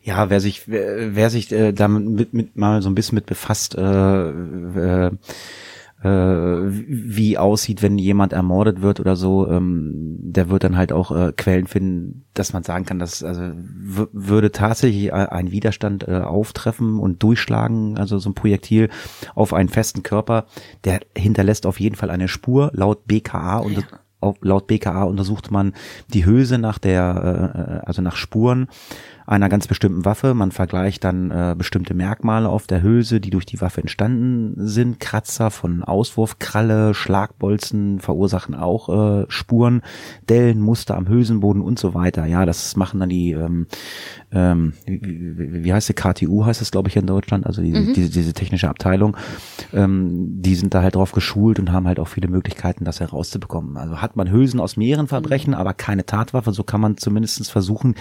Ja, 0.04 0.30
wer 0.30 0.40
sich, 0.40 0.68
wer, 0.68 1.16
wer 1.16 1.30
sich 1.30 1.52
äh, 1.52 1.74
damit 1.74 2.06
mit, 2.06 2.34
mit 2.34 2.56
mal 2.56 2.82
so 2.82 2.90
ein 2.90 2.96
bisschen 2.96 3.16
mit 3.16 3.26
befasst, 3.26 3.76
äh, 3.76 4.30
äh, 4.30 5.12
äh, 6.04 6.08
wie 6.08 7.38
aussieht, 7.38 7.84
wenn 7.84 7.98
jemand 7.98 8.34
ermordet 8.34 8.82
wird 8.82 9.00
oder 9.00 9.16
so, 9.16 9.48
ähm, 9.48 10.18
der 10.20 10.50
wird 10.50 10.64
dann 10.64 10.76
halt 10.76 10.92
auch 10.92 11.12
äh, 11.12 11.32
Quellen 11.32 11.68
finden, 11.68 12.26
dass 12.34 12.54
man 12.54 12.64
sagen 12.64 12.86
kann, 12.86 12.98
dass 12.98 13.24
also 13.24 13.52
würde 14.12 14.52
tatsächlich 14.52 15.14
ein 15.14 15.52
Widerstand 15.52 16.08
äh, 16.08 16.22
auftreffen 16.22 16.98
und 16.98 17.22
durchschlagen, 17.22 17.98
also 17.98 18.18
so 18.18 18.30
ein 18.30 18.34
Projektil 18.34 18.90
auf 19.36 19.54
einen 19.54 19.70
festen 19.70 20.02
Körper, 20.02 20.46
der 20.86 21.02
hinterlässt 21.16 21.66
auf 21.66 21.80
jeden 21.80 21.96
Fall 21.96 22.10
eine 22.10 22.28
Spur 22.28 22.72
laut 22.74 23.06
BKA 23.06 23.60
und 23.60 23.74
ja. 23.74 24.34
laut 24.42 24.68
BKA 24.68 25.04
untersucht 25.04 25.52
man 25.52 25.74
die 26.08 26.26
Hülse 26.26 26.58
nach 26.58 26.80
der, 26.80 27.82
äh, 27.84 27.86
also 27.86 28.02
nach 28.02 28.16
Spuren 28.16 28.68
einer 29.32 29.48
ganz 29.48 29.66
bestimmten 29.66 30.04
Waffe. 30.04 30.34
Man 30.34 30.52
vergleicht 30.52 31.06
dann 31.06 31.32
äh, 31.32 31.56
bestimmte 31.58 31.94
Merkmale 31.94 32.50
auf 32.50 32.68
der 32.68 32.84
Hülse, 32.84 33.22
die 33.22 33.30
durch 33.30 33.46
die 33.46 33.62
Waffe 33.62 33.80
entstanden 33.80 34.56
sind. 34.58 35.00
Kratzer 35.00 35.52
von 35.52 35.84
Auswurfkralle, 35.84 36.94
Schlagbolzen 36.94 38.00
verursachen 38.02 38.56
auch 38.56 39.22
äh, 39.22 39.26
Spuren, 39.30 39.84
Dellen, 40.28 40.60
Muster 40.60 40.98
am 40.98 41.08
Hülsenboden 41.08 41.62
und 41.62 41.80
so 41.80 41.94
weiter. 41.94 42.26
Ja, 42.26 42.46
das 42.46 42.76
machen 42.76 43.00
dann 43.00 43.08
die, 43.08 43.32
ähm, 43.32 43.68
ähm, 44.34 44.74
wie, 44.86 45.64
wie 45.64 45.74
heißt 45.74 45.88
die, 45.88 45.94
KTU 45.94 46.46
heißt 46.46 46.62
es, 46.62 46.72
glaube 46.72 46.90
ich, 46.90 46.98
in 46.98 47.08
Deutschland, 47.08 47.46
also 47.46 47.62
die, 47.62 47.72
mhm. 47.72 47.94
diese, 47.94 48.10
diese 48.10 48.34
technische 48.34 48.68
Abteilung. 48.68 49.16
Ähm, 49.72 50.42
die 50.42 50.56
sind 50.56 50.74
da 50.74 50.82
halt 50.82 50.96
drauf 50.96 51.14
geschult 51.14 51.58
und 51.58 51.72
haben 51.72 51.88
halt 51.88 52.00
auch 52.00 52.10
viele 52.10 52.28
Möglichkeiten, 52.28 52.84
das 52.84 53.00
herauszubekommen. 53.00 53.78
Also 53.78 54.02
hat 54.02 54.18
man 54.18 54.30
Hülsen 54.30 54.60
aus 54.60 54.76
mehreren 54.76 55.08
Verbrechen, 55.08 55.52
mhm. 55.52 55.60
aber 55.60 55.74
keine 55.74 56.06
Tatwaffe, 56.06 56.52
so 56.52 56.64
kann 56.64 56.82
man 56.82 56.98
zumindestens 56.98 57.50
versuchen, 57.50 57.96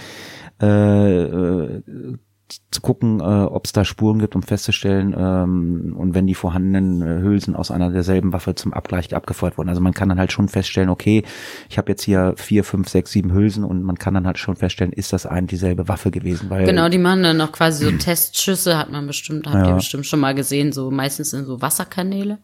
äh, 0.61 1.81
zu 2.69 2.81
gucken, 2.81 3.21
äh, 3.21 3.23
ob 3.23 3.65
es 3.65 3.71
da 3.71 3.85
Spuren 3.85 4.19
gibt, 4.19 4.35
um 4.35 4.43
festzustellen, 4.43 5.15
ähm, 5.17 5.95
und 5.97 6.13
wenn 6.13 6.27
die 6.27 6.35
vorhandenen 6.35 7.01
äh, 7.01 7.21
Hülsen 7.21 7.55
aus 7.55 7.71
einer 7.71 7.91
derselben 7.91 8.33
Waffe 8.33 8.55
zum 8.55 8.73
Abgleich 8.73 9.15
abgefeuert 9.15 9.57
wurden. 9.57 9.69
Also 9.69 9.79
man 9.79 9.93
kann 9.93 10.09
dann 10.09 10.19
halt 10.19 10.33
schon 10.33 10.49
feststellen, 10.49 10.89
okay, 10.89 11.23
ich 11.69 11.77
habe 11.77 11.89
jetzt 11.91 12.03
hier 12.03 12.33
vier, 12.35 12.65
fünf, 12.65 12.89
sechs, 12.89 13.11
sieben 13.11 13.31
Hülsen 13.33 13.63
und 13.63 13.83
man 13.83 13.97
kann 13.97 14.13
dann 14.13 14.27
halt 14.27 14.37
schon 14.37 14.57
feststellen, 14.57 14.91
ist 14.91 15.13
das 15.13 15.25
eine 15.25 15.47
dieselbe 15.47 15.87
Waffe 15.87 16.11
gewesen? 16.11 16.49
Weil 16.49 16.65
Genau, 16.65 16.89
die 16.89 16.97
machen 16.97 17.23
dann 17.23 17.37
noch 17.37 17.53
quasi 17.53 17.85
so 17.85 17.91
Testschüsse, 17.97 18.77
hat 18.77 18.91
man 18.91 19.07
bestimmt, 19.07 19.47
habt 19.47 19.55
Ja. 19.55 19.69
ihr 19.69 19.75
bestimmt 19.75 20.05
schon 20.05 20.19
mal 20.19 20.35
gesehen, 20.35 20.73
so 20.73 20.91
meistens 20.91 21.31
in 21.33 21.45
so 21.45 21.61
Wasserkanäle. 21.61 22.39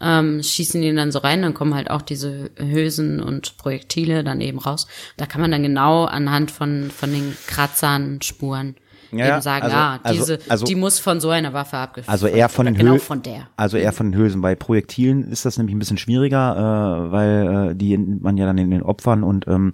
Ähm, 0.00 0.42
schießen 0.42 0.82
die 0.82 0.92
dann 0.94 1.12
so 1.12 1.20
rein, 1.20 1.42
dann 1.42 1.54
kommen 1.54 1.74
halt 1.74 1.88
auch 1.90 2.02
diese 2.02 2.50
Hülsen 2.58 3.20
und 3.22 3.56
Projektile 3.58 4.24
dann 4.24 4.40
eben 4.40 4.58
raus. 4.58 4.88
Da 5.16 5.26
kann 5.26 5.40
man 5.40 5.50
dann 5.52 5.62
genau 5.62 6.04
anhand 6.04 6.50
von, 6.50 6.90
von 6.90 7.12
den 7.12 7.36
Kratzern, 7.46 8.20
Spuren 8.20 8.74
Ja, 9.12 9.34
eben 9.34 9.40
sagen, 9.42 9.64
also- 9.66 9.76
ah, 9.76 10.00
also- 10.02 10.18
diese, 10.36 10.38
also- 10.50 10.64
die 10.66 10.74
muss 10.74 10.98
von 10.98 11.20
so 11.20 11.30
einer 11.30 11.52
Waffe 11.52 11.76
abgefeuert 11.76 12.10
Also 12.12 12.26
eher 12.26 12.48
von 12.48 12.66
den 12.66 12.74
Genau 12.74 12.94
Hül- 12.94 12.98
von 12.98 13.22
der. 13.22 13.48
Also 13.56 13.76
eher 13.76 13.92
von 13.92 14.10
den 14.10 14.18
Hülsen. 14.20 14.40
Bei 14.40 14.56
Projektilen 14.56 15.30
ist 15.30 15.44
das 15.44 15.58
nämlich 15.58 15.76
ein 15.76 15.78
bisschen 15.78 15.98
schwieriger, 15.98 17.06
äh, 17.08 17.12
weil 17.12 17.70
äh, 17.70 17.74
die 17.76 17.96
nimmt 17.96 18.22
man 18.22 18.36
ja 18.36 18.46
dann 18.46 18.58
in 18.58 18.72
den 18.72 18.82
Opfern 18.82 19.22
und 19.22 19.46
ähm, 19.46 19.72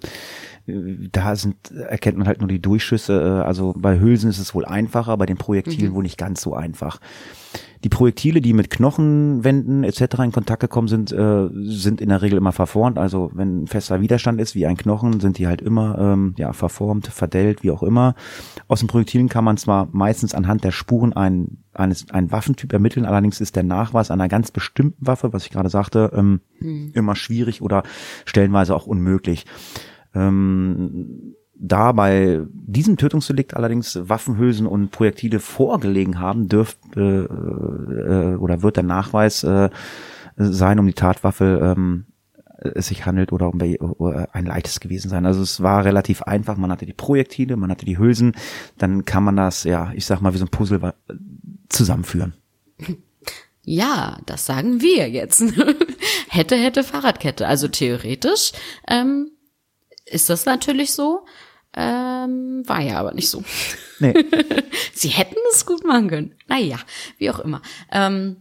äh, 0.67 0.73
da 1.11 1.35
sind, 1.35 1.55
erkennt 1.71 2.19
man 2.19 2.27
halt 2.27 2.39
nur 2.41 2.47
die 2.47 2.61
Durchschüsse. 2.61 3.19
Äh, 3.41 3.47
also 3.47 3.73
bei 3.75 3.99
Hülsen 3.99 4.29
ist 4.29 4.37
es 4.37 4.53
wohl 4.53 4.65
einfacher, 4.65 5.17
bei 5.17 5.25
den 5.25 5.37
Projektilen 5.37 5.95
wohl 5.95 6.03
nicht 6.03 6.19
ganz 6.19 6.41
so 6.41 6.53
einfach. 6.53 6.99
Die 7.83 7.89
Projektile, 7.89 8.41
die 8.41 8.53
mit 8.53 8.69
Knochenwänden 8.69 9.83
etc. 9.83 10.01
in 10.23 10.31
Kontakt 10.31 10.59
gekommen 10.59 10.87
sind, 10.87 11.11
äh, 11.11 11.49
sind 11.51 11.99
in 11.99 12.09
der 12.09 12.21
Regel 12.21 12.37
immer 12.37 12.51
verformt. 12.51 12.99
Also 12.99 13.31
wenn 13.33 13.63
ein 13.63 13.67
fester 13.67 14.01
Widerstand 14.01 14.39
ist, 14.39 14.53
wie 14.53 14.67
ein 14.67 14.77
Knochen, 14.77 15.19
sind 15.19 15.37
die 15.37 15.47
halt 15.47 15.61
immer 15.61 15.97
ähm, 15.97 16.35
ja 16.37 16.53
verformt, 16.53 17.07
verdellt, 17.07 17.63
wie 17.63 17.71
auch 17.71 17.81
immer. 17.81 18.15
Aus 18.67 18.79
den 18.79 18.87
Projektilen 18.87 19.29
kann 19.29 19.43
man 19.43 19.57
zwar 19.57 19.89
meistens 19.91 20.35
anhand 20.35 20.63
der 20.63 20.71
Spuren 20.71 21.13
ein, 21.13 21.63
eines 21.73 22.09
einen 22.11 22.31
Waffentyp 22.31 22.71
ermitteln, 22.71 23.05
allerdings 23.05 23.41
ist 23.41 23.55
der 23.55 23.63
Nachweis 23.63 24.11
einer 24.11 24.27
ganz 24.27 24.51
bestimmten 24.51 25.07
Waffe, 25.07 25.33
was 25.33 25.45
ich 25.45 25.51
gerade 25.51 25.69
sagte, 25.69 26.11
ähm, 26.13 26.41
immer 26.93 27.15
schwierig 27.15 27.61
oder 27.61 27.83
stellenweise 28.25 28.75
auch 28.75 28.85
unmöglich. 28.85 29.45
Ähm, 30.13 31.35
da 31.63 31.91
bei 31.91 32.41
diesem 32.51 32.97
Tötungsdelikt 32.97 33.55
allerdings 33.55 33.99
Waffenhülsen 34.01 34.65
und 34.65 34.89
Projektile 34.89 35.39
vorgelegen 35.39 36.19
haben, 36.19 36.47
dürft 36.47 36.79
äh, 36.95 37.01
äh, 37.01 38.35
oder 38.35 38.63
wird 38.63 38.77
der 38.77 38.83
Nachweis 38.83 39.43
äh, 39.43 39.69
sein, 40.37 40.79
um 40.79 40.87
die 40.87 40.93
Tatwaffe 40.93 41.75
ähm, 41.77 42.05
es 42.57 42.87
sich 42.87 43.05
handelt 43.05 43.31
oder 43.31 43.49
um 43.49 43.59
oder 43.59 44.29
ein 44.33 44.45
leichtes 44.45 44.79
gewesen 44.79 45.09
sein. 45.09 45.25
Also 45.25 45.41
es 45.41 45.61
war 45.61 45.85
relativ 45.85 46.23
einfach. 46.23 46.57
Man 46.57 46.71
hatte 46.71 46.85
die 46.85 46.93
Projektile, 46.93 47.57
man 47.57 47.71
hatte 47.71 47.85
die 47.85 47.97
Hülsen, 47.97 48.33
dann 48.77 49.05
kann 49.05 49.23
man 49.23 49.35
das, 49.35 49.63
ja, 49.63 49.91
ich 49.95 50.05
sag 50.05 50.21
mal, 50.21 50.33
wie 50.33 50.37
so 50.37 50.45
ein 50.45 50.51
Puzzle 50.51 50.93
zusammenführen. 51.69 52.33
Ja, 53.63 54.17
das 54.25 54.45
sagen 54.45 54.81
wir 54.81 55.09
jetzt. 55.09 55.43
hätte, 56.29 56.55
hätte 56.55 56.83
Fahrradkette. 56.83 57.47
Also 57.47 57.67
theoretisch 57.67 58.51
ähm, 58.87 59.31
ist 60.05 60.29
das 60.29 60.45
natürlich 60.45 60.91
so. 60.93 61.25
Ähm, 61.75 62.63
war 62.67 62.81
ja 62.81 62.99
aber 62.99 63.13
nicht 63.13 63.29
so. 63.29 63.43
Nee, 63.99 64.13
Sie 64.93 65.09
hätten 65.09 65.37
es 65.53 65.65
gut 65.65 65.85
machen 65.85 66.09
können. 66.09 66.35
Naja, 66.47 66.77
wie 67.17 67.29
auch 67.29 67.39
immer. 67.39 67.61
Ähm, 67.91 68.37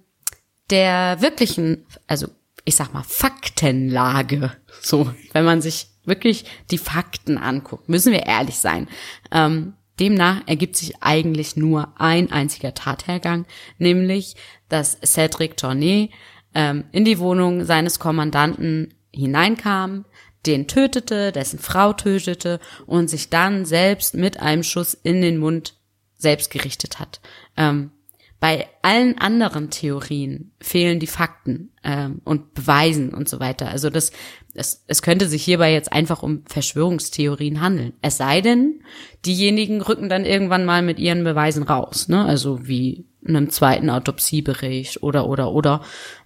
der 0.71 1.21
wirklichen, 1.21 1.87
also 2.07 2.29
ich 2.65 2.77
sag 2.77 2.93
mal, 2.93 3.05
Faktenlage, 3.05 4.53
so, 4.83 5.13
wenn 5.33 5.45
man 5.45 5.63
sich 5.63 5.89
wirklich 6.05 6.45
die 6.71 6.79
Fakten 6.79 7.39
anguckt, 7.39 7.89
müssen 7.89 8.13
wir 8.13 8.27
ehrlich 8.27 8.59
sein. 8.59 8.89
Ähm, 9.31 9.75
demnach 9.99 10.43
ergibt 10.47 10.77
sich 10.77 11.03
eigentlich 11.03 11.57
nur 11.57 11.93
ein 11.99 12.33
einziger 12.33 12.75
Tathergang, 12.75 13.47
nämlich, 13.79 14.35
dass 14.69 14.99
Cedric 15.05 15.57
Tournay 15.57 16.11
ähm, 16.55 16.85
in 16.93 17.05
die 17.05 17.19
Wohnung 17.19 17.65
seines 17.65 17.99
Kommandanten 17.99 18.95
hineinkam, 19.13 20.05
den 20.47 20.67
tötete, 20.67 21.33
dessen 21.33 21.59
Frau 21.59 21.93
tötete 21.93 22.61
und 22.87 23.09
sich 23.09 23.31
dann 23.31 23.65
selbst 23.65 24.15
mit 24.15 24.41
einem 24.41 24.63
Schuss 24.63 24.95
in 24.95 25.21
den 25.21 25.39
Mund 25.39 25.75
selbst 26.17 26.51
gerichtet 26.51 26.99
hat. 26.99 27.21
Ähm, 27.57 27.93
bei 28.41 28.69
allen 28.81 29.19
anderen 29.19 29.69
Theorien 29.69 30.53
fehlen 30.61 30.99
die 30.99 31.07
Fakten 31.07 31.73
ähm, 31.85 32.23
und 32.25 32.55
Beweisen 32.55 33.13
und 33.13 33.29
so 33.29 33.39
weiter. 33.39 33.69
Also 33.69 33.91
das, 33.91 34.13
es, 34.55 34.83
es 34.87 35.03
könnte 35.03 35.29
sich 35.29 35.45
hierbei 35.45 35.75
jetzt 35.75 35.93
einfach 35.93 36.23
um 36.23 36.43
Verschwörungstheorien 36.47 37.61
handeln. 37.61 37.93
Es 38.01 38.17
sei 38.17 38.41
denn, 38.41 38.83
diejenigen 39.27 39.83
rücken 39.83 40.09
dann 40.09 40.25
irgendwann 40.25 40.65
mal 40.65 40.81
mit 40.81 40.99
ihren 40.99 41.23
Beweisen 41.23 41.65
raus, 41.65 42.09
ne? 42.09 42.25
Also 42.25 42.67
wie 42.67 43.07
einem 43.27 43.51
zweiten 43.51 43.91
Autopsiebericht 43.91 45.03
oder 45.03 45.29
oder 45.29 45.53
oder. 45.53 45.83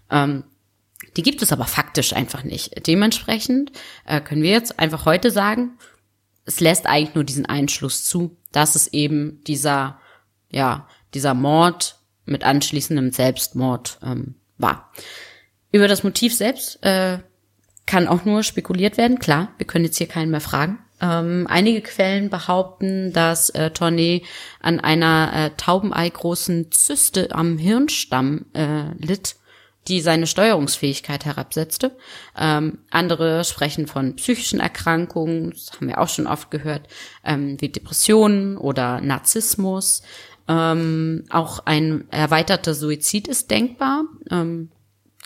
Ähm, 0.09 0.45
die 1.17 1.23
gibt 1.23 1.43
es 1.43 1.53
aber 1.53 1.65
faktisch 1.65 2.13
einfach 2.13 2.45
nicht. 2.45 2.87
Dementsprechend 2.87 3.73
äh, 4.07 4.21
können 4.21 4.43
wir 4.43 4.51
jetzt 4.51 4.79
einfach 4.79 5.07
heute 5.07 5.31
sagen, 5.31 5.79
es 6.45 6.61
lässt 6.61 6.87
eigentlich 6.87 7.15
nur 7.15 7.25
diesen 7.25 7.47
Einschluss 7.47 8.05
zu, 8.05 8.37
dass 8.53 8.75
es 8.75 8.89
eben 8.89 9.43
dieser, 9.47 10.01
ja, 10.51 10.89
dieser 11.15 11.35
Mord 11.35 11.99
mit 12.27 12.45
anschließendem 12.45 13.13
Selbstmord 13.13 13.99
ähm, 14.03 14.35
war. 14.59 14.93
Über 15.73 15.89
das 15.89 16.05
Motiv 16.05 16.35
selbst 16.35 16.83
äh, 16.85 17.19
kann 17.87 18.09
auch 18.09 18.25
nur 18.25 18.43
spekuliert 18.43 18.97
werden. 18.97 19.19
Klar, 19.19 19.53
wir 19.59 19.67
können 19.67 19.85
jetzt 19.85 19.99
hier 19.99 20.09
keinen 20.09 20.31
mehr 20.31 20.41
fragen. 20.41 20.79
Ähm, 21.01 21.47
einige 21.49 21.81
Quellen 21.83 22.31
behaupten, 22.31 23.13
dass 23.13 23.51
äh, 23.51 23.71
Tournee 23.71 24.23
an 24.61 24.81
einer 24.81 25.33
äh, 25.35 25.51
Taubenei-großen 25.57 26.71
Zyste 26.71 27.29
am 27.33 27.59
Hirnstamm 27.59 28.47
äh, 28.55 28.93
litt, 28.99 29.37
die 29.89 30.01
seine 30.01 30.27
Steuerungsfähigkeit 30.27 31.25
herabsetzte. 31.25 31.97
Ähm, 32.39 32.79
andere 32.91 33.45
sprechen 33.45 33.87
von 33.87 34.17
psychischen 34.17 34.61
Erkrankungen, 34.61 35.51
das 35.51 35.73
haben 35.73 35.89
wir 35.89 36.01
auch 36.01 36.09
schon 36.09 36.27
oft 36.27 36.51
gehört, 36.51 36.89
ähm, 37.25 37.61
wie 37.61 37.69
Depressionen 37.69 38.57
oder 38.57 39.01
Narzissmus. 39.01 40.03
Ähm, 40.49 41.25
auch 41.31 41.61
ein 41.65 42.05
erweiterter 42.11 42.75
Suizid 42.75 43.29
ist 43.29 43.51
denkbar. 43.51 44.05
Ähm, 44.31 44.71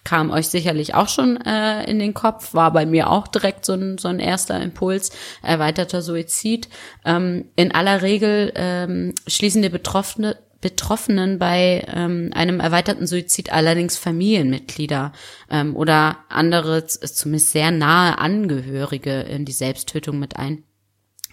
kam 0.09 0.31
euch 0.31 0.49
sicherlich 0.49 0.95
auch 0.95 1.09
schon 1.09 1.37
äh, 1.37 1.85
in 1.85 1.99
den 1.99 2.15
Kopf, 2.15 2.55
war 2.55 2.73
bei 2.73 2.87
mir 2.87 3.11
auch 3.11 3.29
direkt 3.29 3.67
so 3.67 3.75
ein, 3.75 3.99
so 3.99 4.09
ein 4.09 4.21
erster 4.21 4.59
Impuls, 4.59 5.11
erweiterter 5.43 6.01
Suizid. 6.01 6.69
Ähm, 7.05 7.47
in 7.57 7.73
aller 7.73 8.01
Regel 8.01 8.53
ähm, 8.55 9.15
schließen 9.27 9.61
die 9.61 9.69
Betroffene, 9.69 10.39
Betroffenen 10.61 11.39
bei 11.39 11.87
ähm, 11.89 12.31
einem 12.35 12.59
erweiterten 12.61 13.07
Suizid 13.07 13.53
allerdings 13.53 13.97
Familienmitglieder 13.97 15.13
ähm, 15.51 15.77
oder 15.77 16.19
andere, 16.29 16.85
zumindest 16.87 17.53
sehr 17.53 17.71
nahe 17.71 18.19
Angehörige 18.19 19.21
in 19.21 19.45
die 19.45 19.53
Selbsttötung 19.53 20.19
mit 20.19 20.37
ein. 20.37 20.65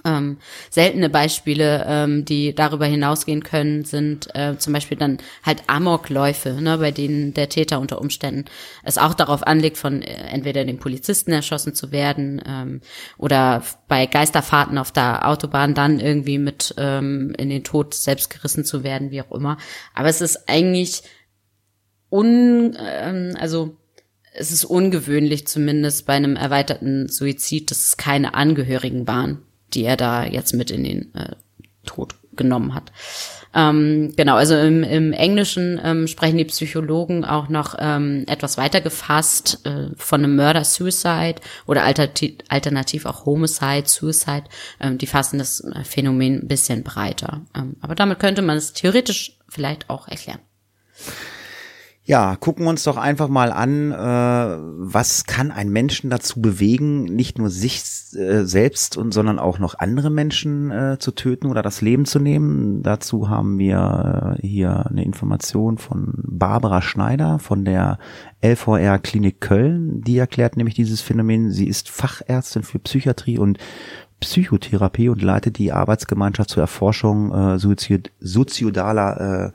Ähm, 0.06 0.38
seltene 0.70 1.10
Beispiele, 1.10 1.86
ähm, 1.88 2.26
die 2.26 2.54
darüber 2.54 2.86
hinausgehen 2.86 3.44
können, 3.44 3.84
sind 3.84 4.34
äh, 4.36 4.56
zum 4.58 4.72
Beispiel 4.72 4.98
dann 4.98 5.18
halt 5.44 5.64
Amokläufe, 5.68 6.52
ne, 6.62 6.78
bei 6.78 6.92
denen 6.92 7.34
der 7.34 7.50
Täter 7.50 7.80
unter 7.80 8.00
Umständen 8.00 8.46
es 8.84 8.98
auch 8.98 9.16
darauf 9.16 9.46
anlegt, 9.46 9.78
von 9.78 10.02
äh, 10.02 10.14
entweder 10.32 10.64
den 10.64 10.78
Polizisten 10.78 11.32
erschossen 11.32 11.74
zu 11.74 11.92
werden 11.92 12.42
ähm, 12.48 12.82
oder 13.18 13.64
bei 13.88 14.06
Geisterfahrten 14.06 14.78
auf 14.78 14.92
der 14.92 15.28
Autobahn 15.28 15.74
dann 15.74 16.00
irgendwie 16.00 16.38
mit 16.38 16.76
ähm, 16.78 17.34
in 17.38 17.50
den 17.50 17.64
Tod 17.64 17.94
selbst 17.94 18.30
gerissen 18.30 18.64
zu 18.64 18.84
werden, 18.84 19.12
wie 19.12 19.22
auch 19.22 19.32
immer. 19.32 19.58
Aber 19.94 20.08
es 20.08 20.22
ist 20.22 20.48
eigentlich 20.48 21.02
un, 22.10 22.78
ähm, 22.80 23.36
also 23.40 23.78
es 24.38 24.52
ist 24.52 24.66
ungewöhnlich, 24.66 25.48
zumindest 25.48 26.06
bei 26.06 26.14
einem 26.14 26.36
erweiterten 26.36 27.08
Suizid, 27.08 27.72
dass 27.72 27.88
es 27.88 27.98
keine 27.98 28.34
Angehörigen 28.34 29.08
waren, 29.08 29.42
die 29.76 29.84
er 29.84 29.98
da 29.98 30.26
jetzt 30.26 30.54
mit 30.54 30.72
in 30.72 30.84
den 30.84 31.16
äh, 31.16 31.36
Tod 31.86 32.16
genommen 32.36 32.74
hat. 32.74 32.92
Ähm, 33.54 34.14
genau, 34.18 34.36
also 34.36 34.58
im, 34.58 34.84
im 34.84 35.14
Englischen 35.14 35.80
ähm, 35.82 36.08
sprechen 36.08 36.38
die 36.38 36.46
Psychologen 36.46 37.24
auch 37.24 37.48
noch 37.48 37.76
ähm, 37.80 38.26
etwas 38.28 38.58
weiter 38.58 38.82
gefasst 38.82 39.66
äh, 39.66 39.92
von 39.96 40.24
einem 40.24 40.36
Murder-Suicide 40.36 41.36
oder 41.66 41.84
alternativ, 41.84 42.36
alternativ 42.50 43.06
auch 43.06 43.26
Homicide-Suicide. 43.26 44.44
Ähm, 44.82 44.98
die 44.98 45.08
fassen 45.08 45.40
das 45.40 45.62
äh, 45.62 45.86
Phänomen 45.86 46.42
ein 46.42 46.48
bisschen 46.50 46.84
breiter. 46.84 47.42
Ähm, 47.56 47.78
aber 47.80 47.96
damit 47.96 48.20
könnte 48.20 48.42
man 48.42 48.58
es 48.58 48.74
theoretisch 48.74 49.38
vielleicht 49.48 49.90
auch 49.90 50.10
erklären. 50.10 50.40
Ja, 52.08 52.36
gucken 52.36 52.66
wir 52.66 52.70
uns 52.70 52.84
doch 52.84 52.98
einfach 52.98 53.30
mal 53.30 53.52
an, 53.52 53.92
äh, 53.92 53.96
was 53.96 55.24
kann 55.24 55.50
ein 55.50 55.70
Menschen 55.70 56.12
dazu 56.12 56.40
bewegen, 56.40 57.06
nicht 57.06 57.40
nur 57.40 57.50
sich 57.50 57.82
äh, 58.14 58.44
selbst 58.44 58.96
und 58.96 59.12
sondern 59.12 59.40
auch 59.40 59.58
noch 59.58 59.80
andere 59.80 60.12
Menschen 60.12 60.70
äh, 60.70 60.98
zu 61.00 61.14
töten 61.14 61.48
oder 61.48 61.64
das 61.64 61.82
Leben 61.82 62.06
zu 62.06 62.20
nehmen. 62.20 62.84
Dazu 62.84 63.28
haben 63.28 63.58
wir 63.58 64.38
äh, 64.38 64.48
hier 64.48 64.86
eine 64.86 65.04
Information 65.04 65.80
von 65.80 66.14
Barbara 66.18 66.84
Schneider 66.84 67.40
von 67.40 67.66
der 67.66 67.98
LVR 68.40 69.00
Klinik 69.00 69.42
Köln. 69.42 70.02
Die 70.02 70.20
erklärt 70.20 70.58
nämlich 70.58 70.76
dieses 70.76 71.02
Phänomen. 71.02 71.50
Sie 71.50 71.68
ist 71.68 71.90
Fachärztin 71.90 72.62
für 72.62 72.78
Psychiatrie 72.78 73.40
und 73.40 73.58
Psychotherapie 74.20 75.10
und 75.10 75.24
leitet 75.24 75.58
die 75.58 75.72
Arbeitsgemeinschaft 75.72 76.52
zur 76.52 76.62
Erforschung 76.62 77.34
äh, 77.34 77.58
Suizid, 77.58 78.12
soziodaler 78.20 79.48
äh, 79.48 79.52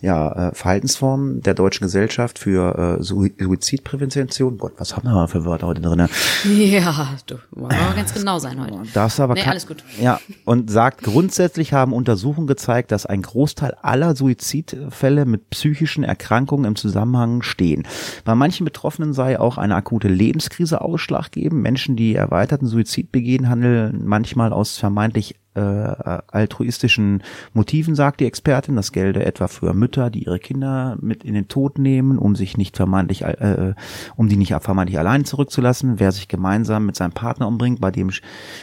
ja, 0.00 0.48
äh, 0.48 0.54
Verhaltensformen 0.54 1.42
der 1.42 1.54
Deutschen 1.54 1.84
Gesellschaft 1.84 2.38
für 2.38 2.98
äh, 2.98 3.02
Suizidprävention. 3.02 4.58
Gott, 4.58 4.74
was 4.78 4.96
haben 4.96 5.08
wir 5.08 5.14
mal 5.14 5.26
für 5.26 5.44
Wörter 5.44 5.66
heute 5.66 5.80
drin? 5.80 6.06
Ja, 6.44 7.16
du 7.26 7.36
wollen 7.50 7.70
wir 7.70 7.94
ganz 7.96 8.14
genau 8.14 8.38
sein 8.38 8.60
heute. 8.60 8.78
Darfst 8.92 9.20
aber 9.20 9.34
Nee, 9.34 9.44
alles 9.44 9.66
gut. 9.66 9.82
Ja, 10.00 10.20
und 10.44 10.70
sagt, 10.70 11.02
grundsätzlich 11.02 11.72
haben 11.72 11.92
Untersuchungen 11.92 12.46
gezeigt, 12.46 12.92
dass 12.92 13.06
ein 13.06 13.22
Großteil 13.22 13.74
aller 13.82 14.14
Suizidfälle 14.14 15.24
mit 15.24 15.50
psychischen 15.50 16.04
Erkrankungen 16.04 16.64
im 16.64 16.76
Zusammenhang 16.76 17.42
stehen. 17.42 17.86
Bei 18.24 18.34
manchen 18.34 18.64
Betroffenen 18.64 19.12
sei 19.12 19.38
auch 19.38 19.58
eine 19.58 19.74
akute 19.74 20.08
Lebenskrise 20.08 20.80
ausschlaggebend. 20.80 21.62
Menschen, 21.62 21.96
die 21.96 22.14
erweiterten 22.14 22.66
Suizid 22.66 23.12
begehen, 23.12 23.48
handeln 23.48 24.02
manchmal 24.06 24.52
aus 24.52 24.78
vermeintlich 24.78 25.36
äh, 25.58 26.18
altruistischen 26.28 27.22
Motiven, 27.52 27.94
sagt 27.94 28.20
die 28.20 28.26
Expertin. 28.26 28.76
Das 28.76 28.92
gelte 28.92 29.24
etwa 29.24 29.48
für 29.48 29.74
Mütter, 29.74 30.10
die 30.10 30.24
ihre 30.24 30.38
Kinder 30.38 30.96
mit 31.00 31.24
in 31.24 31.34
den 31.34 31.48
Tod 31.48 31.78
nehmen, 31.78 32.18
um 32.18 32.36
sich 32.36 32.56
nicht 32.56 32.76
vermeintlich, 32.76 33.22
äh, 33.22 33.74
um 34.16 34.28
die 34.28 34.36
nicht 34.36 34.54
vermeintlich 34.60 34.98
allein 34.98 35.24
zurückzulassen. 35.24 35.98
Wer 35.98 36.12
sich 36.12 36.28
gemeinsam 36.28 36.86
mit 36.86 36.96
seinem 36.96 37.12
Partner 37.12 37.48
umbringt, 37.48 37.80
bei 37.80 37.90
dem 37.90 38.10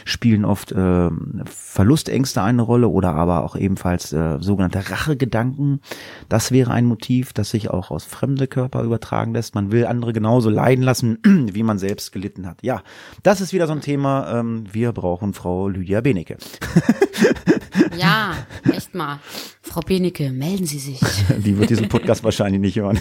spielen 0.04 0.44
oft 0.44 0.72
äh, 0.72 1.10
Verlustängste 1.44 2.42
eine 2.42 2.62
Rolle 2.62 2.88
oder 2.88 3.14
aber 3.14 3.44
auch 3.44 3.56
ebenfalls 3.56 4.12
äh, 4.12 4.38
sogenannte 4.40 4.90
Rachegedanken. 4.90 5.80
Das 6.28 6.52
wäre 6.52 6.72
ein 6.72 6.86
Motiv, 6.86 7.32
das 7.32 7.50
sich 7.50 7.70
auch 7.70 7.90
aus 7.90 8.04
fremde 8.04 8.46
Körper 8.46 8.82
übertragen 8.82 9.34
lässt. 9.34 9.54
Man 9.54 9.72
will 9.72 9.86
andere 9.86 10.12
genauso 10.12 10.50
leiden 10.50 10.82
lassen, 10.82 11.18
wie 11.52 11.62
man 11.62 11.78
selbst 11.78 12.12
gelitten 12.12 12.46
hat. 12.46 12.62
Ja, 12.62 12.82
das 13.22 13.40
ist 13.40 13.52
wieder 13.52 13.66
so 13.66 13.72
ein 13.72 13.80
Thema. 13.80 14.40
Ähm, 14.40 14.64
wir 14.72 14.92
brauchen 14.92 15.34
Frau 15.34 15.68
Lydia 15.68 16.00
Benecke. 16.00 16.36
Ja, 17.98 18.34
echt 18.72 18.94
mal. 18.94 19.20
Frau 19.62 19.80
Benecke, 19.80 20.30
melden 20.30 20.66
Sie 20.66 20.78
sich. 20.78 21.00
Die 21.38 21.58
wird 21.58 21.70
diesen 21.70 21.88
Podcast 21.88 22.24
wahrscheinlich 22.24 22.60
nicht 22.60 22.76
hören. 22.78 22.98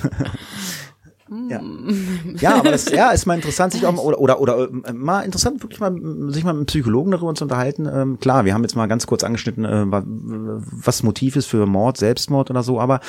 Ja. 1.49 1.59
ja, 2.39 2.59
aber 2.59 2.69
das 2.71 2.91
ja, 2.91 3.09
ist 3.09 3.25
mal 3.25 3.33
interessant, 3.33 3.73
sich 3.73 3.83
auch 3.87 3.91
mal, 3.91 4.03
oder, 4.03 4.19
oder, 4.19 4.39
oder 4.39 4.69
äh, 4.85 4.93
mal 4.93 5.21
interessant, 5.21 5.63
wirklich 5.63 5.79
mal 5.79 5.91
sich 6.31 6.43
mal 6.43 6.53
mit 6.53 6.59
einem 6.59 6.65
Psychologen 6.67 7.09
darüber 7.09 7.33
zu 7.33 7.45
unterhalten. 7.45 7.89
Ähm, 7.91 8.19
klar, 8.19 8.45
wir 8.45 8.53
haben 8.53 8.61
jetzt 8.61 8.75
mal 8.75 8.85
ganz 8.85 9.07
kurz 9.07 9.23
angeschnitten, 9.23 9.65
äh, 9.65 9.91
wa- 9.91 10.03
was 10.05 11.01
Motiv 11.01 11.35
ist 11.35 11.47
für 11.47 11.65
Mord, 11.65 11.97
Selbstmord 11.97 12.51
oder 12.51 12.61
so, 12.61 12.79
aber 12.79 12.99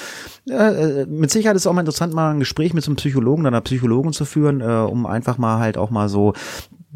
äh, 0.49 0.55
äh, 1.03 1.07
mit 1.07 1.31
Sicherheit 1.31 1.57
ist 1.57 1.63
es 1.63 1.67
auch 1.67 1.75
mal 1.75 1.83
interessant, 1.83 2.15
mal 2.15 2.31
ein 2.31 2.39
Gespräch 2.41 2.73
mit 2.73 2.83
so 2.85 2.91
einem 2.91 2.97
Psychologen 2.97 3.43
oder 3.43 3.49
einer 3.49 3.61
Psychologin 3.61 4.15
zu 4.15 4.25
führen, 4.25 4.63
äh, 4.63 4.65
um 4.65 5.05
einfach 5.05 5.37
mal 5.37 5.59
halt 5.59 5.77
auch 5.77 5.91
mal 5.91 6.09
so 6.09 6.33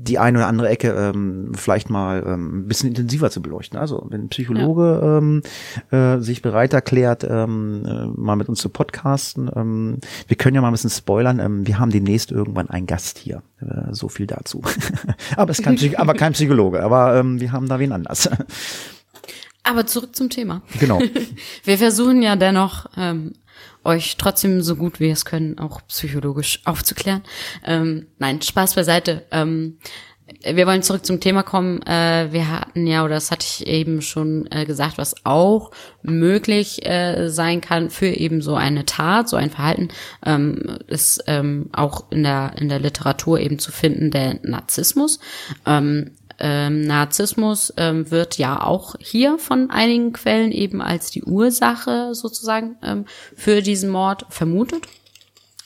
die 0.02 0.18
eine 0.18 0.38
oder 0.38 0.46
andere 0.46 0.68
Ecke 0.68 0.90
ähm, 0.90 1.52
vielleicht 1.54 1.90
mal 1.90 2.22
ähm, 2.26 2.60
ein 2.60 2.68
bisschen 2.68 2.88
intensiver 2.88 3.30
zu 3.30 3.42
beleuchten. 3.42 3.78
Also 3.78 4.06
wenn 4.08 4.22
ein 4.22 4.28
Psychologe 4.28 5.00
ähm, 5.02 5.42
äh, 5.90 6.20
sich 6.20 6.42
bereit 6.42 6.72
erklärt, 6.72 7.24
ähm, 7.28 7.84
äh, 7.86 8.06
mal 8.20 8.36
mit 8.36 8.48
uns 8.48 8.60
zu 8.60 8.68
podcasten, 8.68 9.50
ähm, 9.54 9.98
wir 10.26 10.36
können 10.36 10.54
ja 10.54 10.60
mal 10.60 10.68
ein 10.68 10.72
bisschen 10.72 10.90
spoilern, 10.90 11.38
ähm, 11.38 11.66
wir 11.66 11.78
haben 11.78 11.90
demnächst 11.90 12.32
irgendwann 12.32 12.70
einen 12.70 12.86
Gast 12.86 13.18
hier. 13.18 13.42
Äh, 13.60 13.92
so 13.92 14.08
viel 14.08 14.26
dazu. 14.26 14.62
aber 15.36 15.50
es 15.50 15.60
Psych 15.60 15.98
aber 15.98 16.14
kein 16.14 16.32
Psychologe, 16.32 16.82
aber 16.82 17.16
ähm, 17.16 17.40
wir 17.40 17.52
haben 17.52 17.68
da 17.68 17.78
wen 17.78 17.92
anders. 17.92 18.28
Aber 19.62 19.86
zurück 19.86 20.16
zum 20.16 20.30
Thema. 20.30 20.62
genau. 20.78 21.00
Wir 21.64 21.78
versuchen 21.78 22.22
ja 22.22 22.34
dennoch, 22.34 22.86
ähm, 22.96 23.34
euch 23.84 24.16
trotzdem 24.16 24.62
so 24.62 24.76
gut 24.76 25.00
wir 25.00 25.12
es 25.12 25.24
können, 25.24 25.58
auch 25.58 25.80
psychologisch 25.88 26.60
aufzuklären. 26.64 27.22
Ähm, 27.64 28.06
nein, 28.18 28.42
Spaß 28.42 28.74
beiseite. 28.74 29.24
Ähm, 29.30 29.78
wir 30.44 30.66
wollen 30.66 30.82
zurück 30.82 31.04
zum 31.04 31.20
Thema 31.20 31.42
kommen. 31.42 31.82
Äh, 31.82 32.28
wir 32.30 32.48
hatten 32.48 32.86
ja, 32.86 33.04
oder 33.04 33.14
das 33.14 33.30
hatte 33.30 33.46
ich 33.46 33.66
eben 33.66 34.00
schon 34.02 34.48
äh, 34.50 34.64
gesagt, 34.64 34.98
was 34.98 35.14
auch 35.24 35.70
möglich 36.02 36.86
äh, 36.86 37.28
sein 37.28 37.60
kann 37.60 37.90
für 37.90 38.08
eben 38.08 38.40
so 38.40 38.54
eine 38.54 38.86
Tat, 38.86 39.28
so 39.28 39.36
ein 39.36 39.50
Verhalten, 39.50 39.88
ähm, 40.24 40.78
ist 40.86 41.24
ähm, 41.26 41.68
auch 41.72 42.10
in 42.10 42.22
der 42.22 42.52
in 42.58 42.68
der 42.68 42.78
Literatur 42.78 43.40
eben 43.40 43.58
zu 43.58 43.72
finden 43.72 44.10
der 44.10 44.38
Narzissmus. 44.42 45.20
Ähm, 45.66 46.12
ähm, 46.40 46.82
Narzissmus 46.82 47.72
ähm, 47.76 48.10
wird 48.10 48.38
ja 48.38 48.64
auch 48.64 48.96
hier 48.98 49.38
von 49.38 49.70
einigen 49.70 50.12
Quellen 50.12 50.52
eben 50.52 50.80
als 50.82 51.10
die 51.10 51.22
Ursache 51.22 52.14
sozusagen 52.14 52.76
ähm, 52.82 53.04
für 53.36 53.62
diesen 53.62 53.90
Mord 53.90 54.26
vermutet 54.30 54.86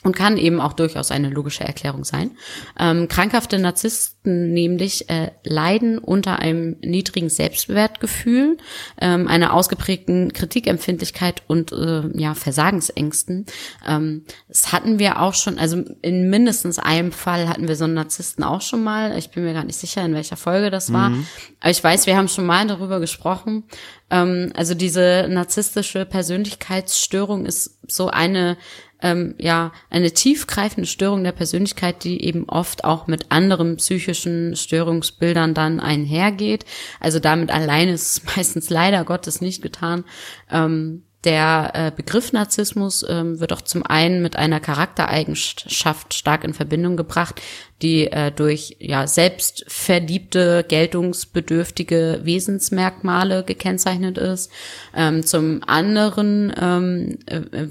und 0.05 0.15
kann 0.15 0.37
eben 0.37 0.61
auch 0.61 0.73
durchaus 0.73 1.09
eine 1.09 1.29
logische 1.29 1.63
Erklärung 1.63 2.05
sein. 2.05 2.37
Ähm, 2.79 3.07
krankhafte 3.07 3.57
Narzissten 3.57 4.53
nämlich 4.53 5.09
äh, 5.09 5.31
leiden 5.43 5.97
unter 5.97 6.37
einem 6.39 6.77
niedrigen 6.81 7.29
Selbstwertgefühl, 7.29 8.57
ähm, 9.01 9.27
einer 9.27 9.53
ausgeprägten 9.53 10.31
Kritikempfindlichkeit 10.31 11.41
und 11.47 11.71
äh, 11.71 12.03
ja 12.13 12.35
Versagensängsten. 12.35 13.47
Ähm, 13.85 14.25
das 14.47 14.71
hatten 14.71 14.99
wir 14.99 15.21
auch 15.21 15.33
schon, 15.33 15.57
also 15.57 15.83
in 16.03 16.29
mindestens 16.29 16.77
einem 16.77 17.11
Fall 17.11 17.49
hatten 17.49 17.67
wir 17.67 17.75
so 17.75 17.85
einen 17.85 17.95
Narzissten 17.95 18.43
auch 18.43 18.61
schon 18.61 18.83
mal. 18.83 19.17
Ich 19.17 19.31
bin 19.31 19.43
mir 19.43 19.53
gar 19.53 19.63
nicht 19.63 19.79
sicher, 19.79 20.05
in 20.05 20.13
welcher 20.13 20.37
Folge 20.37 20.69
das 20.69 20.93
war, 20.93 21.13
aber 21.59 21.71
ich 21.71 21.83
weiß, 21.83 22.05
wir 22.05 22.15
haben 22.15 22.27
schon 22.27 22.45
mal 22.45 22.67
darüber 22.67 22.99
gesprochen. 22.99 23.63
Ähm, 24.11 24.51
also 24.55 24.75
diese 24.75 25.27
narzisstische 25.29 26.05
Persönlichkeitsstörung 26.05 27.47
ist 27.47 27.79
so 27.87 28.09
eine 28.09 28.57
ähm, 29.05 29.35
ja 29.37 29.71
eine 29.91 30.11
tiefgreifende 30.11 30.87
Störung 30.87 31.23
der 31.23 31.31
Persönlichkeit, 31.31 32.03
die 32.03 32.23
eben 32.23 32.49
oft 32.49 32.83
auch 32.83 33.05
mit 33.05 33.31
anderen 33.31 33.77
psychischen 33.77 34.55
Störungsbildern 34.55 35.53
dann 35.53 35.79
einhergeht. 35.79 36.65
Also 36.99 37.19
damit 37.19 37.51
alleine 37.51 37.91
ist 37.93 38.17
es 38.17 38.35
meistens 38.35 38.69
leider 38.71 39.03
Gottes 39.05 39.41
nicht 39.41 39.61
getan. 39.61 40.03
Ähm, 40.51 41.03
der 41.23 41.71
äh, 41.73 41.91
Begriff 41.95 42.33
Narzissmus 42.33 43.03
ähm, 43.07 43.39
wird 43.39 43.51
auch 43.51 43.61
zum 43.61 43.83
einen 43.83 44.21
mit 44.21 44.35
einer 44.35 44.59
Charaktereigenschaft 44.59 46.13
stark 46.13 46.43
in 46.43 46.53
Verbindung 46.53 46.97
gebracht, 46.97 47.41
die 47.81 48.11
äh, 48.11 48.31
durch 48.31 48.77
ja 48.79 49.07
selbstverliebte, 49.07 50.63
geltungsbedürftige 50.67 52.21
Wesensmerkmale 52.23 53.43
gekennzeichnet 53.43 54.19
ist. 54.19 54.51
Ähm, 54.95 55.23
zum 55.23 55.61
anderen 55.65 56.53
ähm, 56.59 57.17
äh, 57.25 57.69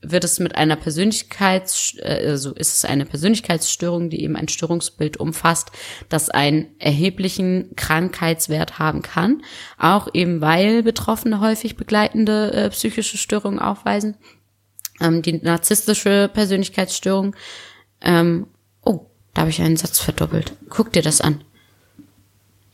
wird 0.00 0.24
es 0.24 0.38
mit 0.38 0.54
einer 0.54 0.76
Persönlichkeits, 0.76 1.96
äh, 1.98 2.28
also 2.28 2.54
ist 2.54 2.74
es 2.74 2.84
eine 2.84 3.04
Persönlichkeitsstörung, 3.04 4.10
die 4.10 4.22
eben 4.22 4.36
ein 4.36 4.48
Störungsbild 4.48 5.16
umfasst, 5.16 5.70
das 6.08 6.30
einen 6.30 6.66
erheblichen 6.78 7.74
Krankheitswert 7.76 8.78
haben 8.78 9.02
kann, 9.02 9.42
auch 9.76 10.08
eben 10.14 10.40
weil 10.40 10.82
Betroffene 10.82 11.40
häufig 11.40 11.76
begleitende 11.76 12.52
äh, 12.52 12.70
psychische 12.70 13.18
Störungen 13.18 13.58
aufweisen. 13.58 14.16
Ähm, 15.00 15.22
die 15.22 15.34
narzisstische 15.34 16.30
Persönlichkeitsstörung, 16.32 17.34
ähm, 18.00 18.46
oh, 18.84 19.06
da 19.34 19.42
habe 19.42 19.50
ich 19.50 19.60
einen 19.60 19.76
Satz 19.76 19.98
verdoppelt. 19.98 20.52
Guck 20.68 20.92
dir 20.92 21.02
das 21.02 21.20
an. 21.20 21.42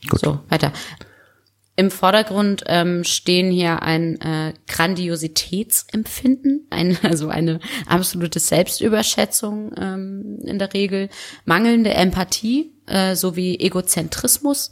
Gut. 0.07 0.19
So, 0.19 0.39
weiter. 0.49 0.71
Im 1.77 1.91
Vordergrund 1.91 2.63
ähm, 2.67 3.03
stehen 3.03 3.51
hier 3.51 3.83
ein 3.83 4.19
äh, 4.21 4.53
Grandiositätsempfinden, 4.67 6.67
ein, 6.69 6.97
also 7.03 7.27
eine 7.27 7.59
absolute 7.85 8.39
Selbstüberschätzung 8.39 9.73
ähm, 9.77 10.39
in 10.45 10.57
der 10.57 10.73
Regel, 10.73 11.09
mangelnde 11.43 11.93
Empathie 11.93 12.71
äh, 12.87 13.15
sowie 13.15 13.59
Egozentrismus. 13.59 14.71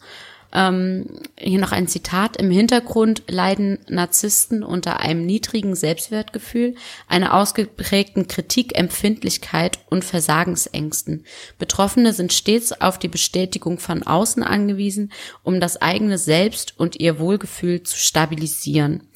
Ähm, 0.53 1.05
hier 1.37 1.59
noch 1.59 1.71
ein 1.71 1.87
Zitat. 1.87 2.37
Im 2.37 2.51
Hintergrund 2.51 3.23
leiden 3.27 3.79
Narzissten 3.89 4.63
unter 4.63 4.99
einem 4.99 5.25
niedrigen 5.25 5.75
Selbstwertgefühl, 5.75 6.75
einer 7.07 7.33
ausgeprägten 7.33 8.27
Kritikempfindlichkeit 8.27 9.79
und 9.89 10.05
Versagensängsten. 10.05 11.25
Betroffene 11.57 12.13
sind 12.13 12.33
stets 12.33 12.71
auf 12.71 12.99
die 12.99 13.07
Bestätigung 13.07 13.79
von 13.79 14.03
außen 14.03 14.43
angewiesen, 14.43 15.11
um 15.41 15.59
das 15.59 15.81
eigene 15.81 16.19
Selbst 16.19 16.79
und 16.79 16.99
ihr 16.99 17.19
Wohlgefühl 17.19 17.81
zu 17.81 17.97
stabilisieren. 17.97 19.07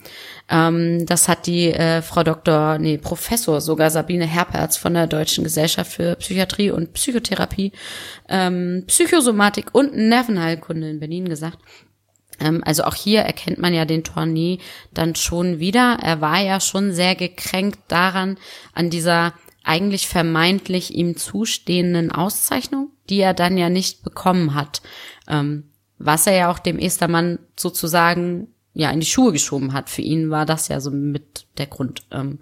Ähm, 0.49 1.05
das 1.05 1.27
hat 1.27 1.45
die 1.45 1.71
äh, 1.71 2.01
Frau 2.01 2.23
Dr., 2.23 2.77
nee, 2.77 2.97
Professor 2.97 3.61
sogar 3.61 3.89
Sabine 3.89 4.25
Herperz 4.25 4.77
von 4.77 4.93
der 4.93 5.07
Deutschen 5.07 5.43
Gesellschaft 5.43 5.91
für 5.91 6.15
Psychiatrie 6.15 6.71
und 6.71 6.93
Psychotherapie, 6.93 7.71
ähm, 8.29 8.83
Psychosomatik 8.87 9.73
und 9.73 9.95
Nervenheilkunde 9.95 10.89
in 10.89 10.99
Berlin 10.99 11.27
gesagt. 11.29 11.59
Ähm, 12.39 12.63
also 12.65 12.83
auch 12.83 12.95
hier 12.95 13.21
erkennt 13.21 13.57
man 13.57 13.73
ja 13.73 13.85
den 13.85 14.03
Tournee 14.03 14.59
dann 14.93 15.15
schon 15.15 15.59
wieder. 15.59 15.99
Er 16.01 16.21
war 16.21 16.39
ja 16.41 16.59
schon 16.59 16.93
sehr 16.93 17.15
gekränkt 17.15 17.79
daran, 17.87 18.37
an 18.73 18.89
dieser 18.89 19.33
eigentlich 19.63 20.07
vermeintlich 20.07 20.95
ihm 20.95 21.17
zustehenden 21.17 22.11
Auszeichnung, 22.11 22.91
die 23.09 23.19
er 23.19 23.33
dann 23.33 23.57
ja 23.57 23.69
nicht 23.69 24.01
bekommen 24.03 24.55
hat. 24.55 24.81
Ähm, 25.27 25.71
was 25.99 26.27
er 26.27 26.35
ja 26.35 26.51
auch 26.51 26.59
dem 26.59 26.79
Estermann 26.79 27.39
sozusagen 27.57 28.47
ja 28.77 28.91
in 28.91 28.99
die 28.99 29.05
Schuhe 29.05 29.31
geschoben 29.31 29.73
hat. 29.73 29.89
Für 29.89 30.01
ihn 30.01 30.29
war 30.29 30.45
das 30.45 30.67
ja 30.67 30.79
so 30.79 30.91
mit 30.91 31.45
der 31.57 31.65
Grund. 31.65 32.03
Ähm, 32.11 32.39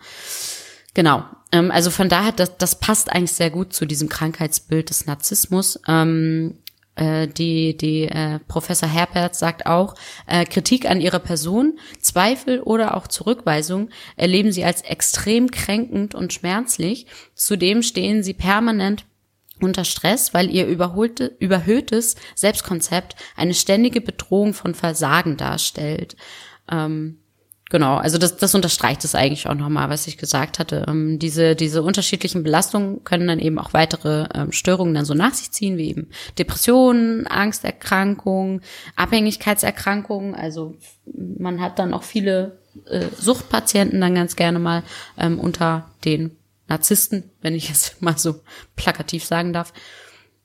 genau. 0.94 1.24
Ähm, 1.52 1.72
also 1.72 1.90
von 1.90 2.10
daher, 2.10 2.34
das, 2.34 2.58
das 2.58 2.80
passt 2.80 3.12
eigentlich 3.12 3.32
sehr 3.32 3.50
gut 3.50 3.74
zu 3.74 3.86
diesem 3.86 4.10
Krankheitsbild 4.10 4.90
des 4.90 5.06
Narzissmus. 5.06 5.80
Ähm, 5.88 6.58
äh, 6.96 7.28
die, 7.28 7.78
die 7.78 8.04
äh, 8.04 8.40
Professor 8.48 8.90
Herbert 8.90 9.36
sagt 9.36 9.66
auch, 9.66 9.96
äh, 10.28 10.46
Kritik 10.46 10.90
an 10.90 11.02
ihrer 11.02 11.20
Person, 11.20 11.80
Zweifel 12.00 12.62
oder 12.62 12.96
auch 12.96 13.08
Zurückweisung 13.08 13.90
erleben 14.18 14.52
sie 14.52 14.64
als 14.66 14.82
extrem 14.82 15.52
kränkend 15.52 16.16
und 16.16 16.34
schmerzlich. 16.34 17.08
Zudem 17.34 17.82
stehen 17.82 18.24
sie 18.24 18.34
permanent 18.34 19.06
unter 19.62 19.86
Stress, 19.86 20.34
weil 20.34 20.49
ihr 20.49 20.68
überholte, 20.68 21.36
überhöhtes 21.39 22.16
Selbstkonzept 22.36 23.16
eine 23.36 23.53
ständige 23.53 24.01
Bedrohung 24.01 24.53
von 24.53 24.76
Versagen 24.76 25.38
darstellt. 25.38 26.16
Ähm, 26.72 27.20
Genau, 27.72 27.95
also 27.95 28.20
das, 28.20 28.38
das 28.38 28.53
unterstreicht 28.53 29.03
es 29.06 29.16
eigentlich 29.16 29.49
auch 29.49 29.56
nochmal, 29.56 29.89
was 29.89 30.06
ich 30.06 30.18
gesagt 30.18 30.60
hatte. 30.60 30.86
Ähm, 30.88 31.18
diese, 31.18 31.56
diese 31.56 31.82
unterschiedlichen 31.82 32.43
Belastungen 32.43 33.03
können 33.03 33.28
dann 33.28 33.39
eben 33.39 33.58
auch 33.58 33.74
weitere 33.74 34.28
ähm, 34.36 34.51
Störungen 34.51 34.93
dann 34.93 35.06
so 35.06 35.16
nach 35.16 35.34
sich 35.34 35.51
ziehen, 35.51 35.76
wie 35.76 35.89
eben 35.89 36.10
Depressionen, 36.38 37.26
Angsterkrankungen, 37.26 38.62
Abhängigkeitserkrankungen. 38.95 40.36
Also 40.36 40.76
man 41.06 41.60
hat 41.60 41.80
dann 41.80 41.95
auch 41.95 42.03
viele 42.03 42.60
äh, 42.88 43.08
Suchtpatienten 43.18 43.99
dann 43.99 44.14
ganz 44.14 44.36
gerne 44.36 44.60
mal 44.60 44.84
ähm, 45.18 45.39
unter 45.39 45.89
den 46.06 46.38
Narzissten, 46.68 47.32
wenn 47.41 47.55
ich 47.55 47.70
es 47.70 47.95
mal 47.99 48.18
so 48.18 48.41
plakativ 48.76 49.26
sagen 49.26 49.53
darf. 49.53 49.74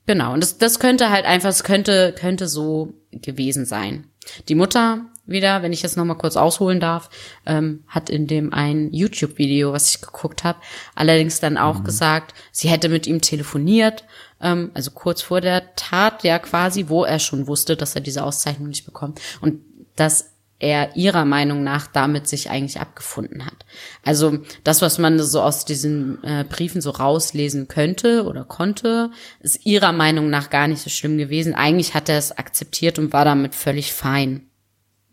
Genau, 0.07 0.33
und 0.33 0.41
das, 0.41 0.57
das 0.57 0.79
könnte 0.79 1.09
halt 1.09 1.25
einfach, 1.25 1.49
es 1.49 1.63
könnte, 1.63 2.13
könnte 2.17 2.47
so 2.47 2.93
gewesen 3.11 3.65
sein. 3.65 4.07
Die 4.49 4.55
Mutter 4.55 5.05
wieder, 5.25 5.61
wenn 5.61 5.73
ich 5.73 5.81
jetzt 5.81 5.97
noch 5.97 6.05
mal 6.05 6.15
kurz 6.15 6.35
ausholen 6.35 6.79
darf, 6.79 7.09
ähm, 7.45 7.83
hat 7.87 8.09
in 8.09 8.27
dem 8.27 8.53
ein 8.53 8.91
YouTube-Video, 8.91 9.71
was 9.71 9.89
ich 9.89 10.01
geguckt 10.01 10.43
habe, 10.43 10.59
allerdings 10.95 11.39
dann 11.39 11.57
auch 11.57 11.79
mhm. 11.79 11.83
gesagt, 11.83 12.33
sie 12.51 12.69
hätte 12.69 12.89
mit 12.89 13.07
ihm 13.07 13.21
telefoniert, 13.21 14.03
ähm, 14.41 14.71
also 14.73 14.91
kurz 14.91 15.21
vor 15.21 15.41
der 15.41 15.75
Tat 15.75 16.23
ja 16.23 16.39
quasi, 16.39 16.89
wo 16.89 17.03
er 17.03 17.19
schon 17.19 17.47
wusste, 17.47 17.75
dass 17.75 17.95
er 17.95 18.01
diese 18.01 18.23
Auszeichnung 18.23 18.69
nicht 18.69 18.85
bekommt 18.85 19.21
und 19.41 19.61
dass 19.95 20.30
er 20.61 20.95
ihrer 20.95 21.25
Meinung 21.25 21.63
nach 21.63 21.87
damit 21.87 22.27
sich 22.27 22.51
eigentlich 22.51 22.79
abgefunden 22.79 23.45
hat. 23.45 23.65
Also 24.05 24.37
das, 24.63 24.81
was 24.83 24.99
man 24.99 25.19
so 25.19 25.41
aus 25.41 25.65
diesen 25.65 26.23
äh, 26.23 26.45
Briefen 26.47 26.81
so 26.81 26.91
rauslesen 26.91 27.67
könnte 27.67 28.25
oder 28.25 28.43
konnte, 28.43 29.09
ist 29.39 29.65
ihrer 29.65 29.91
Meinung 29.91 30.29
nach 30.29 30.51
gar 30.51 30.67
nicht 30.67 30.81
so 30.81 30.91
schlimm 30.91 31.17
gewesen. 31.17 31.55
Eigentlich 31.55 31.95
hat 31.95 32.09
er 32.09 32.19
es 32.19 32.31
akzeptiert 32.31 32.99
und 32.99 33.11
war 33.11 33.25
damit 33.25 33.55
völlig 33.55 33.91
fein. 33.91 34.43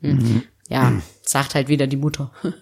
Mhm. 0.00 0.44
Ja, 0.68 1.00
sagt 1.22 1.54
halt 1.54 1.68
wieder 1.68 1.86
die 1.86 1.96
Mutter. 1.96 2.30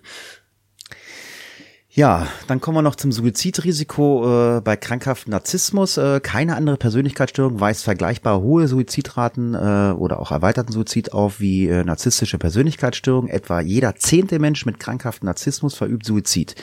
Ja, 1.97 2.27
dann 2.47 2.61
kommen 2.61 2.77
wir 2.77 2.83
noch 2.83 2.97
zum 2.97 3.11
Suizidrisiko 3.11 4.59
äh, 4.59 4.61
bei 4.61 4.77
krankhaften 4.77 5.31
Narzissmus. 5.31 5.97
Äh, 5.97 6.21
keine 6.21 6.55
andere 6.55 6.77
Persönlichkeitsstörung 6.77 7.59
weist 7.59 7.85
vergleichbar 7.85 8.43
hohe 8.43 8.69
Suizidraten 8.69 9.55
äh, 9.55 9.95
oder 9.97 10.21
auch 10.21 10.31
erweiterten 10.31 10.73
Suizid 10.73 11.15
auf 11.15 11.41
wie 11.41 11.67
äh, 11.69 11.85
narzisstische 11.85 12.37
Persönlichkeitsstörung. 12.37 13.29
Etwa 13.29 13.61
jeder 13.61 13.97
zehnte 13.97 14.39
Mensch 14.39 14.67
mit 14.67 14.79
krankhaften 14.79 15.25
Narzissmus 15.25 15.75
verübt 15.75 16.05
Suizid. 16.05 16.55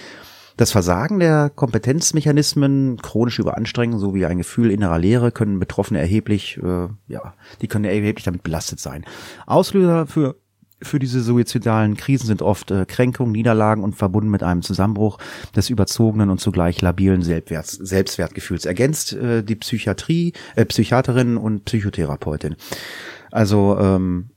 Das 0.56 0.72
Versagen 0.72 1.20
der 1.20 1.50
Kompetenzmechanismen, 1.50 3.02
chronische 3.02 3.42
Überanstrengung 3.42 3.98
sowie 3.98 4.28
ein 4.28 4.38
Gefühl 4.38 4.70
innerer 4.70 5.00
Leere 5.00 5.32
können 5.32 5.58
Betroffene 5.58 6.00
erheblich, 6.00 6.60
äh, 6.62 6.90
ja, 7.08 7.34
die 7.60 7.68
können 7.68 7.86
erheblich 7.86 8.26
damit 8.26 8.44
belastet 8.44 8.80
sein. 8.80 9.04
Auslöser 9.48 10.06
für 10.06 10.36
für 10.84 11.00
diese 11.00 11.22
suizidalen 11.22 11.98
Krisen 11.98 12.28
sind 12.28 12.42
oft 12.42 12.72
äh, 12.72 12.86
Kränkungen, 12.86 13.32
Niederlagen 13.32 13.84
und 13.84 13.96
verbunden 13.96 14.30
mit 14.30 14.44
einem 14.44 14.62
Zusammenbruch 14.62 15.18
des 15.56 15.70
überzogenen 15.70 16.30
und 16.30 16.40
zugleich 16.40 16.82
labilen 16.82 17.22
Selbstwerts, 17.22 17.74
Selbstwertgefühls. 17.74 18.66
Ergänzt 18.66 19.14
äh, 19.14 19.44
die 19.44 19.56
Psychiatrie, 19.56 20.34
äh, 20.56 20.66
Psychiaterin 20.66 21.38
und 21.38 21.66
Psychotherapeutin. 21.66 22.56
Also 23.32 23.78
ähm, 23.80 24.30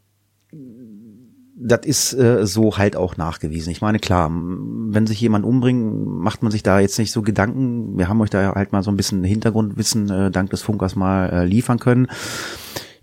das 1.58 1.80
ist 1.84 2.12
äh, 2.12 2.46
so 2.46 2.76
halt 2.76 2.96
auch 2.96 3.16
nachgewiesen. 3.16 3.72
Ich 3.72 3.80
meine, 3.80 3.98
klar, 3.98 4.30
wenn 4.30 5.06
sich 5.06 5.20
jemand 5.20 5.44
umbringt, 5.44 6.06
macht 6.06 6.42
man 6.42 6.52
sich 6.52 6.62
da 6.62 6.80
jetzt 6.80 6.98
nicht 6.98 7.12
so 7.12 7.22
Gedanken. 7.22 7.96
Wir 7.96 8.08
haben 8.08 8.20
euch 8.20 8.30
da 8.30 8.54
halt 8.54 8.72
mal 8.72 8.82
so 8.82 8.90
ein 8.90 8.96
bisschen 8.96 9.24
Hintergrundwissen 9.24 10.10
äh, 10.10 10.30
dank 10.30 10.50
des 10.50 10.62
Funkers 10.62 10.96
mal 10.96 11.30
äh, 11.30 11.44
liefern 11.46 11.78
können 11.78 12.08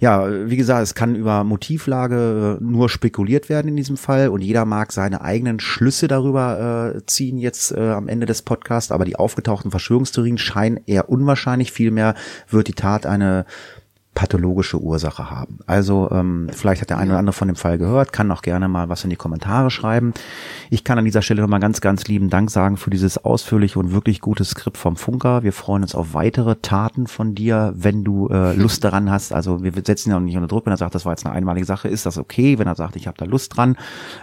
ja, 0.04 0.50
wie 0.50 0.58
gesagt, 0.58 0.84
es 0.84 0.96
kann 0.96 1.16
über 1.16 1.46
Motivlage 1.46 2.60
äh, 2.60 2.64
nur 2.64 2.90
spekuliert 2.90 3.48
werden 3.48 3.70
in 3.70 3.78
diesem 3.78 3.96
Fall 3.96 4.28
und 4.28 4.42
jeder 4.42 4.66
mag 4.66 4.92
seine 4.92 5.22
eigenen 5.22 5.62
Schlüsse 5.62 6.10
darüber 6.10 6.94
äh, 6.98 7.06
ziehen 7.06 7.38
jetzt 7.38 7.72
äh, 7.72 7.80
am 7.80 8.10
Ende 8.10 8.26
des 8.26 8.42
Podcasts, 8.42 8.92
aber 8.92 9.06
die 9.06 9.16
aufgetauchten 9.16 9.72
Verschwörungstheorien 9.72 10.38
scheinen 10.38 10.82
eher 10.88 11.08
unwahrscheinlich. 11.08 11.72
Vielmehr 11.72 12.16
wird 12.50 12.68
die 12.68 12.74
Tat 12.74 13.06
eine 13.06 13.46
pathologische 14.14 14.80
Ursache 14.80 15.32
haben. 15.32 15.60
Also 15.66 16.10
ähm, 16.12 16.48
vielleicht 16.52 16.82
hat 16.82 16.90
der 16.90 16.98
eine 16.98 17.12
oder 17.12 17.20
andere 17.20 17.34
von 17.34 17.48
dem 17.48 17.56
Fall 17.56 17.78
gehört, 17.78 18.14
kann 18.14 18.32
auch 18.32 18.42
gerne 18.42 18.68
mal 18.68 18.90
was 18.90 19.04
in 19.04 19.10
die 19.10 19.16
Kommentare 19.16 19.72
schreiben. 19.72 20.14
Ich 20.70 20.84
kann 20.84 20.98
an 20.98 21.06
dieser 21.06 21.22
Stelle 21.22 21.42
nochmal 21.42 21.60
ganz, 21.60 21.82
ganz 21.82 22.06
lieben 22.06 22.30
Dank 22.30 22.52
sagen 22.52 22.78
für 22.78 22.90
dieses 22.90 23.24
ausführliche 23.24 23.80
und 23.80 23.92
wirklich 23.92 24.22
gute 24.22 24.46
Skript 24.46 24.78
vom 24.78 24.96
Funker. 24.96 25.44
Wir 25.44 25.54
freuen 25.54 25.84
uns 25.84 25.96
auf 25.96 26.14
weitere 26.14 26.56
Taten 26.62 27.08
von 27.08 27.34
dir, 27.34 27.74
wenn 27.76 28.04
du 28.04 28.28
äh, 28.30 28.54
Lust 28.56 28.84
daran 28.84 29.10
hast. 29.10 29.34
Also 29.34 29.64
wir 29.64 29.72
setzen 29.84 30.12
ja 30.12 30.18
auch 30.18 30.22
nicht 30.22 30.36
unter 30.36 30.48
Druck, 30.48 30.66
wenn 30.66 30.74
er 30.74 30.78
sagt, 30.78 30.96
das 30.96 31.06
war 31.06 31.14
jetzt 31.14 31.26
eine 31.26 31.36
einmalige 31.36 31.66
Sache, 31.66 31.88
ist 31.88 32.06
das 32.06 32.18
okay. 32.18 32.60
Wenn 32.60 32.68
er 32.68 32.76
sagt, 32.76 32.96
ich 32.96 33.08
habe 33.08 33.18
da 33.18 33.26
Lust 33.26 33.56
dran, 33.58 33.78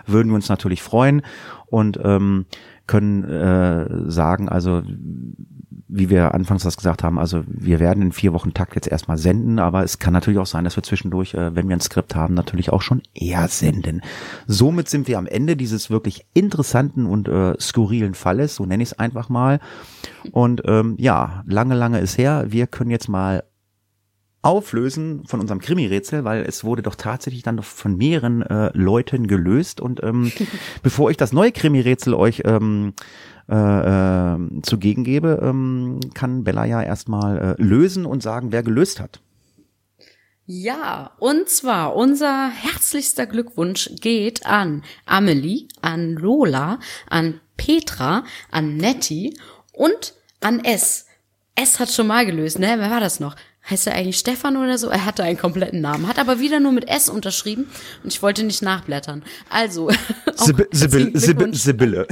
würden 0.06 0.28
wir 0.28 0.36
uns 0.36 0.48
natürlich 0.48 0.82
freuen 0.82 1.22
und 1.70 1.98
ähm, 2.02 2.46
können 2.86 3.24
äh, 3.24 4.10
sagen, 4.10 4.48
also 4.48 4.82
wie 5.92 6.08
wir 6.08 6.34
anfangs 6.34 6.62
das 6.62 6.76
gesagt 6.76 7.02
haben, 7.02 7.18
also 7.18 7.42
wir 7.46 7.80
werden 7.80 8.02
in 8.02 8.12
vier 8.12 8.32
Wochen 8.32 8.54
Takt 8.54 8.76
jetzt 8.76 8.86
erstmal 8.86 9.18
senden, 9.18 9.58
aber 9.58 9.82
es 9.82 9.98
kann 9.98 10.12
natürlich 10.12 10.38
auch 10.38 10.46
sein, 10.46 10.62
dass 10.62 10.76
wir 10.76 10.84
zwischendurch, 10.84 11.34
äh, 11.34 11.54
wenn 11.54 11.68
wir 11.68 11.76
ein 11.76 11.80
Skript 11.80 12.14
haben, 12.14 12.34
natürlich 12.34 12.70
auch 12.70 12.82
schon 12.82 13.02
eher 13.12 13.48
senden. 13.48 14.00
Somit 14.46 14.88
sind 14.88 15.08
wir 15.08 15.18
am 15.18 15.26
Ende 15.26 15.56
dieses 15.56 15.90
wirklich 15.90 16.26
interessanten 16.32 17.06
und 17.06 17.28
äh, 17.28 17.54
skurrilen 17.58 18.14
Falles, 18.14 18.54
so 18.54 18.66
nenne 18.66 18.82
ich 18.84 18.90
es 18.90 18.98
einfach 18.98 19.28
mal. 19.28 19.58
Und 20.30 20.62
ähm, 20.64 20.94
ja, 20.98 21.42
lange, 21.46 21.74
lange 21.74 21.98
ist 21.98 22.18
her. 22.18 22.46
Wir 22.48 22.68
können 22.68 22.90
jetzt 22.90 23.08
mal 23.08 23.42
auflösen 24.42 25.24
von 25.26 25.40
unserem 25.40 25.60
Krimi-Rätsel, 25.60 26.24
weil 26.24 26.44
es 26.46 26.64
wurde 26.64 26.82
doch 26.82 26.94
tatsächlich 26.94 27.42
dann 27.42 27.58
doch 27.58 27.64
von 27.64 27.96
mehreren 27.96 28.42
äh, 28.42 28.70
Leuten 28.72 29.26
gelöst. 29.26 29.80
Und 29.80 30.02
ähm, 30.02 30.32
bevor 30.82 31.10
ich 31.10 31.16
das 31.16 31.32
neue 31.32 31.52
Krimi-Rätsel 31.52 32.14
euch 32.14 32.42
ähm, 32.44 32.94
äh, 33.50 33.54
äh, 33.54 34.38
zugegen 34.62 35.04
gebe, 35.04 35.40
ähm, 35.42 36.00
kann 36.14 36.44
Bella 36.44 36.64
ja 36.64 36.82
erstmal 36.82 37.56
äh, 37.58 37.62
lösen 37.62 38.06
und 38.06 38.22
sagen, 38.22 38.52
wer 38.52 38.62
gelöst 38.62 39.00
hat. 39.00 39.20
Ja, 40.46 41.12
und 41.20 41.48
zwar 41.48 41.94
unser 41.94 42.48
herzlichster 42.48 43.26
Glückwunsch 43.26 43.90
geht 44.00 44.46
an 44.46 44.82
Amelie, 45.06 45.68
an 45.80 46.14
Lola, 46.14 46.80
an 47.08 47.40
Petra, 47.56 48.24
an 48.50 48.76
Nettie 48.76 49.38
und 49.72 50.14
an 50.40 50.64
S. 50.64 51.06
S 51.54 51.78
hat 51.78 51.90
schon 51.90 52.06
mal 52.06 52.26
gelöst, 52.26 52.58
ne? 52.58 52.74
Wer 52.78 52.90
war 52.90 53.00
das 53.00 53.20
noch? 53.20 53.36
Heißt 53.68 53.86
er 53.86 53.94
eigentlich 53.94 54.18
Stefan 54.18 54.56
oder 54.56 54.78
so? 54.78 54.88
Er 54.88 55.04
hatte 55.04 55.22
einen 55.22 55.38
kompletten 55.38 55.80
Namen, 55.80 56.08
hat 56.08 56.18
aber 56.18 56.40
wieder 56.40 56.60
nur 56.60 56.72
mit 56.72 56.88
S 56.88 57.08
unterschrieben 57.08 57.68
und 58.02 58.12
ich 58.12 58.22
wollte 58.22 58.42
nicht 58.42 58.62
nachblättern. 58.62 59.22
Also. 59.48 59.90
Sibylle. 60.34 61.18
Sibylle. 61.54 62.06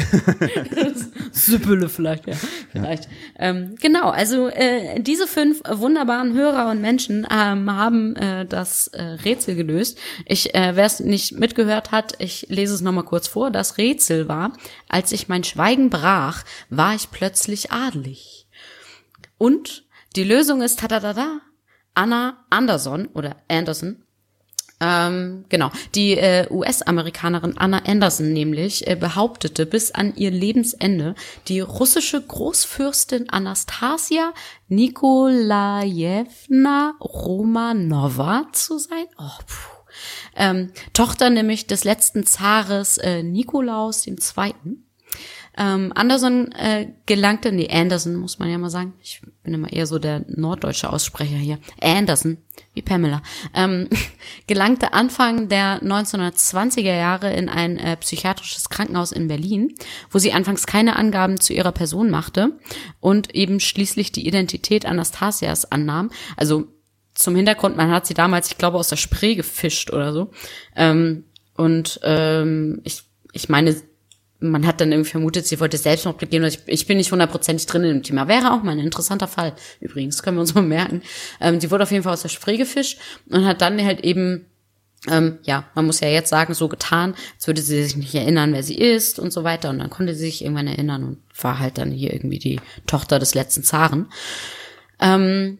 Sibylle 1.32 1.88
vielleicht, 1.88 2.26
ja. 2.26 2.34
Vielleicht. 2.72 3.04
Ja. 3.04 3.10
Ähm, 3.38 3.74
genau, 3.80 4.10
also 4.10 4.48
äh, 4.48 5.00
diese 5.00 5.26
fünf 5.26 5.62
wunderbaren 5.68 6.34
Hörer 6.34 6.70
und 6.70 6.80
Menschen 6.80 7.26
ähm, 7.30 7.70
haben 7.70 8.16
äh, 8.16 8.44
das 8.46 8.88
äh, 8.88 9.02
Rätsel 9.02 9.54
gelöst. 9.54 9.98
Ich, 10.26 10.54
äh, 10.54 10.72
wer 10.74 10.84
es 10.84 11.00
nicht 11.00 11.38
mitgehört 11.38 11.90
hat, 11.92 12.14
ich 12.18 12.46
lese 12.48 12.74
es 12.74 12.80
nochmal 12.80 13.04
kurz 13.04 13.28
vor. 13.28 13.50
Das 13.50 13.78
Rätsel 13.78 14.28
war, 14.28 14.52
als 14.88 15.12
ich 15.12 15.28
mein 15.28 15.44
Schweigen 15.44 15.90
brach, 15.90 16.44
war 16.68 16.94
ich 16.94 17.10
plötzlich 17.10 17.72
adelig. 17.72 18.46
Und 19.38 19.84
die 20.16 20.24
Lösung 20.24 20.62
ist 20.62 20.80
tadadada, 20.80 21.40
Anna 21.94 22.44
Anderson 22.50 23.06
oder 23.14 23.36
Anderson. 23.48 24.04
Ähm, 24.80 25.44
genau, 25.48 25.72
die 25.96 26.12
äh, 26.12 26.46
US-Amerikanerin 26.50 27.58
Anna 27.58 27.82
Anderson 27.84 28.32
nämlich 28.32 28.86
äh, 28.86 28.94
behauptete 28.94 29.66
bis 29.66 29.90
an 29.90 30.14
ihr 30.14 30.30
Lebensende, 30.30 31.16
die 31.48 31.58
russische 31.58 32.22
Großfürstin 32.22 33.28
Anastasia 33.28 34.32
Nikolajewna 34.68 36.94
Romanova 37.00 38.46
zu 38.52 38.78
sein. 38.78 39.06
Oh, 39.18 39.38
puh. 39.46 39.78
Ähm, 40.36 40.70
Tochter 40.92 41.30
nämlich 41.30 41.66
des 41.66 41.82
letzten 41.82 42.24
Zares 42.24 42.98
äh, 42.98 43.24
Nikolaus 43.24 44.06
II. 44.06 44.54
Ähm, 45.58 45.92
Anderson 45.94 46.52
äh, 46.52 46.86
gelangte, 47.06 47.50
nee, 47.50 47.68
Anderson 47.68 48.14
muss 48.14 48.38
man 48.38 48.48
ja 48.48 48.58
mal 48.58 48.70
sagen. 48.70 48.94
Ich 49.02 49.20
bin 49.42 49.54
immer 49.54 49.72
eher 49.72 49.86
so 49.86 49.98
der 49.98 50.24
norddeutsche 50.28 50.90
Aussprecher 50.92 51.36
hier. 51.36 51.58
Anderson, 51.82 52.38
wie 52.74 52.82
Pamela. 52.82 53.22
Ähm, 53.54 53.88
gelangte 54.46 54.92
Anfang 54.92 55.48
der 55.48 55.82
1920er 55.82 56.94
Jahre 56.94 57.32
in 57.34 57.48
ein 57.48 57.76
äh, 57.78 57.96
psychiatrisches 57.96 58.68
Krankenhaus 58.68 59.10
in 59.10 59.26
Berlin, 59.26 59.74
wo 60.10 60.20
sie 60.20 60.32
anfangs 60.32 60.64
keine 60.66 60.94
Angaben 60.94 61.40
zu 61.40 61.52
ihrer 61.52 61.72
Person 61.72 62.08
machte 62.08 62.52
und 63.00 63.34
eben 63.34 63.58
schließlich 63.58 64.12
die 64.12 64.28
Identität 64.28 64.86
Anastasias 64.86 65.72
annahm. 65.72 66.10
Also 66.36 66.68
zum 67.14 67.34
Hintergrund, 67.34 67.76
man 67.76 67.90
hat 67.90 68.06
sie 68.06 68.14
damals, 68.14 68.48
ich 68.48 68.58
glaube, 68.58 68.78
aus 68.78 68.90
der 68.90 68.96
Spree 68.96 69.34
gefischt 69.34 69.92
oder 69.92 70.12
so. 70.12 70.30
Ähm, 70.76 71.24
und 71.56 71.98
ähm, 72.04 72.80
ich, 72.84 73.02
ich 73.32 73.48
meine, 73.48 73.74
man 74.40 74.66
hat 74.66 74.80
dann 74.80 74.92
irgendwie 74.92 75.10
vermutet, 75.10 75.46
sie 75.46 75.58
wollte 75.58 75.76
Selbstmord 75.76 76.18
begehen. 76.18 76.44
Ich, 76.44 76.60
ich 76.66 76.86
bin 76.86 76.98
nicht 76.98 77.10
hundertprozentig 77.10 77.66
drin 77.66 77.84
im 77.84 78.02
Thema. 78.02 78.28
Wäre 78.28 78.52
auch 78.52 78.62
mal 78.62 78.72
ein 78.72 78.78
interessanter 78.78 79.28
Fall. 79.28 79.54
Übrigens, 79.80 80.22
können 80.22 80.36
wir 80.36 80.42
uns 80.42 80.54
mal 80.54 80.62
merken. 80.62 81.02
Ähm, 81.40 81.60
sie 81.60 81.70
wurde 81.70 81.82
auf 81.84 81.90
jeden 81.90 82.04
Fall 82.04 82.12
aus 82.12 82.22
der 82.22 82.28
Spree 82.28 82.56
gefischt 82.56 82.98
und 83.28 83.44
hat 83.44 83.60
dann 83.60 83.84
halt 83.84 84.00
eben 84.00 84.46
ähm, 85.06 85.38
ja, 85.44 85.64
man 85.74 85.86
muss 85.86 86.00
ja 86.00 86.08
jetzt 86.08 86.30
sagen, 86.30 86.54
so 86.54 86.68
getan, 86.68 87.14
als 87.36 87.46
würde 87.46 87.62
sie 87.62 87.84
sich 87.84 87.96
nicht 87.96 88.14
erinnern, 88.14 88.52
wer 88.52 88.64
sie 88.64 88.76
ist 88.76 89.20
und 89.20 89.32
so 89.32 89.44
weiter. 89.44 89.70
Und 89.70 89.78
dann 89.78 89.90
konnte 89.90 90.14
sie 90.14 90.24
sich 90.24 90.42
irgendwann 90.42 90.66
erinnern 90.66 91.04
und 91.04 91.18
war 91.40 91.60
halt 91.60 91.78
dann 91.78 91.92
hier 91.92 92.12
irgendwie 92.12 92.40
die 92.40 92.60
Tochter 92.86 93.18
des 93.18 93.34
letzten 93.34 93.62
Zaren. 93.62 94.06
Ähm, 95.00 95.58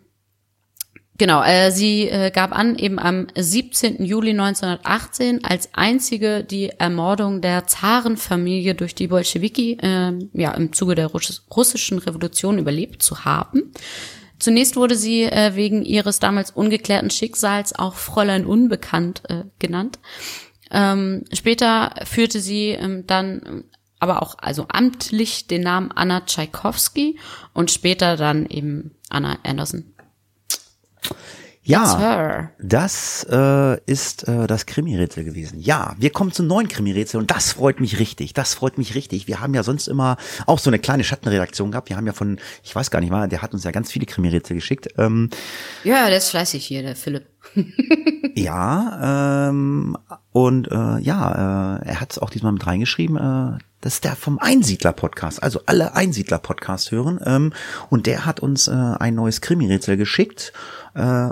Genau, 1.19 1.43
äh, 1.43 1.73
sie 1.73 2.09
äh, 2.09 2.31
gab 2.31 2.57
an, 2.57 2.77
eben 2.77 3.01
am 3.01 3.27
17. 3.37 4.05
Juli 4.05 4.31
1918 4.31 5.45
als 5.45 5.69
einzige 5.75 6.45
die 6.45 6.69
Ermordung 6.69 7.41
der 7.41 7.67
Zarenfamilie 7.67 8.77
durch 8.77 8.95
die 8.95 9.09
Bolschewiki 9.09 9.79
äh, 9.83 10.13
ja, 10.33 10.53
im 10.53 10.73
Zuge 10.73 10.95
der 10.95 11.09
russischen 11.09 11.99
Revolution 11.99 12.59
überlebt 12.59 13.03
zu 13.03 13.25
haben. 13.25 13.73
Zunächst 14.39 14.77
wurde 14.77 14.95
sie 14.95 15.25
äh, 15.25 15.57
wegen 15.57 15.85
ihres 15.85 16.21
damals 16.21 16.53
ungeklärten 16.53 17.11
Schicksals 17.11 17.77
auch 17.77 17.97
Fräulein 17.97 18.47
Unbekannt 18.47 19.23
äh, 19.29 19.43
genannt. 19.59 19.99
Ähm, 20.71 21.25
später 21.33 21.95
führte 22.05 22.39
sie 22.39 22.69
ähm, 22.69 23.09
dann 23.09 23.65
aber 23.99 24.23
auch 24.23 24.37
also 24.39 24.67
amtlich 24.69 25.49
den 25.49 25.63
Namen 25.63 25.91
Anna 25.91 26.21
Tchaikovsky 26.21 27.19
und 27.55 27.73
später 27.73 28.17
dann 28.17 28.47
eben 28.47 28.93
Anna 29.09 29.39
Anderson. 29.43 29.95
Ja, 31.69 32.51
das 32.59 33.27
äh, 33.31 33.79
ist 33.85 34.27
äh, 34.27 34.47
das 34.47 34.65
Krimi-Rätsel 34.65 35.25
gewesen. 35.25 35.61
Ja, 35.61 35.95
wir 35.99 36.09
kommen 36.09 36.33
zum 36.33 36.47
neuen 36.47 36.67
Krimi-Rätsel 36.67 37.21
und 37.21 37.31
das 37.31 37.53
freut 37.53 37.79
mich 37.79 37.99
richtig. 37.99 38.33
Das 38.33 38.55
freut 38.55 38.79
mich 38.79 38.95
richtig. 38.95 39.29
Wir 39.29 39.41
haben 39.41 39.53
ja 39.53 39.63
sonst 39.63 39.87
immer 39.87 40.17
auch 40.47 40.59
so 40.59 40.71
eine 40.71 40.79
kleine 40.79 41.05
Schattenredaktion 41.05 41.71
gehabt. 41.71 41.91
Wir 41.91 41.99
haben 41.99 42.07
ja 42.07 42.15
von, 42.15 42.39
ich 42.65 42.75
weiß 42.75 42.91
gar 42.91 43.01
nicht 43.01 43.11
mal, 43.11 43.29
der 43.29 43.43
hat 43.43 43.53
uns 43.53 43.65
ja 43.65 43.71
ganz 43.71 43.93
viele 43.93 44.07
Krimi-Rätsel 44.07 44.57
geschickt. 44.57 44.89
Ähm, 44.97 45.29
ja, 45.85 46.07
der 46.07 46.17
ist 46.17 46.31
fleißig 46.31 46.65
hier, 46.65 46.81
der 46.81 46.97
Philipp. 46.97 47.27
ja, 48.35 49.51
ähm, 49.51 49.95
und 50.33 50.69
äh, 50.71 51.01
ja, 51.01 51.81
äh, 51.83 51.87
er 51.87 52.01
hat 52.01 52.13
es 52.13 52.19
auch 52.19 52.31
diesmal 52.31 52.53
mit 52.53 52.67
reingeschrieben. 52.67 53.19
Äh, 53.19 53.59
das 53.81 53.95
ist 53.95 54.05
der 54.05 54.17
vom 54.17 54.39
Einsiedler-Podcast, 54.39 55.43
also 55.43 55.61
alle 55.67 55.95
Einsiedler-Podcast 55.95 56.91
hören. 56.91 57.21
Ähm, 57.25 57.53
und 57.91 58.07
der 58.07 58.27
hat 58.27 58.41
uns 58.41 58.69
äh, 58.69 58.73
ein 58.73 59.15
neues 59.15 59.41
Krimi-Rätsel 59.41 59.97
geschickt. 59.97 60.53
Äh, 60.95 61.31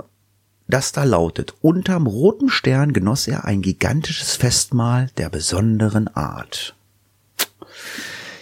das 0.69 0.91
da 0.91 1.03
lautet, 1.03 1.53
unterm 1.61 2.07
roten 2.07 2.49
Stern 2.49 2.91
genoss 2.91 3.27
er 3.27 3.45
ein 3.45 3.61
gigantisches 3.61 4.35
Festmahl 4.35 5.09
der 5.17 5.29
besonderen 5.29 6.09
Art. 6.09 6.75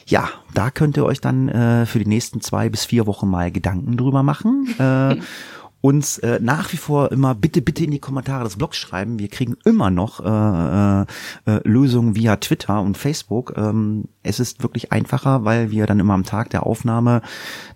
Ja, 0.08 0.30
da 0.54 0.72
könnt 0.72 0.98
ihr 0.98 1.06
euch 1.06 1.22
dann 1.22 1.50
äh, 1.50 1.86
für 1.86 2.00
die 2.00 2.08
nächsten 2.08 2.42
zwei 2.42 2.70
bis 2.70 2.86
vier 2.86 3.08
Wochen 3.08 3.28
mal 3.28 3.52
Gedanken 3.52 3.98
drüber 3.98 4.24
machen. 4.24 4.76
Äh, 4.80 5.18
uns 5.86 6.18
äh, 6.18 6.40
nach 6.42 6.74
wie 6.74 6.78
vor 6.78 7.12
immer 7.12 7.36
bitte, 7.36 7.62
bitte 7.62 7.84
in 7.84 7.92
die 7.92 8.00
Kommentare 8.00 8.44
des 8.44 8.56
Blogs 8.56 8.76
schreiben. 8.76 9.20
Wir 9.20 9.28
kriegen 9.28 9.56
immer 9.66 9.92
noch 9.92 10.20
äh, 10.20 10.26
äh, 10.26 11.06
äh, 11.46 11.62
Lösungen 11.64 12.16
via 12.16 12.38
Twitter 12.38 12.82
und 12.82 12.98
Facebook. 12.98 13.54
Ähm, 13.56 14.06
es 14.24 14.40
ist 14.40 14.64
wirklich 14.64 14.92
einfacher, 14.92 15.46
weil 15.46 15.70
wir 15.70 15.86
dann 15.86 16.00
immer 16.00 16.16
am 16.16 16.24
Tag 16.24 16.50
der 16.50 16.66
Aufnahme 16.66 17.22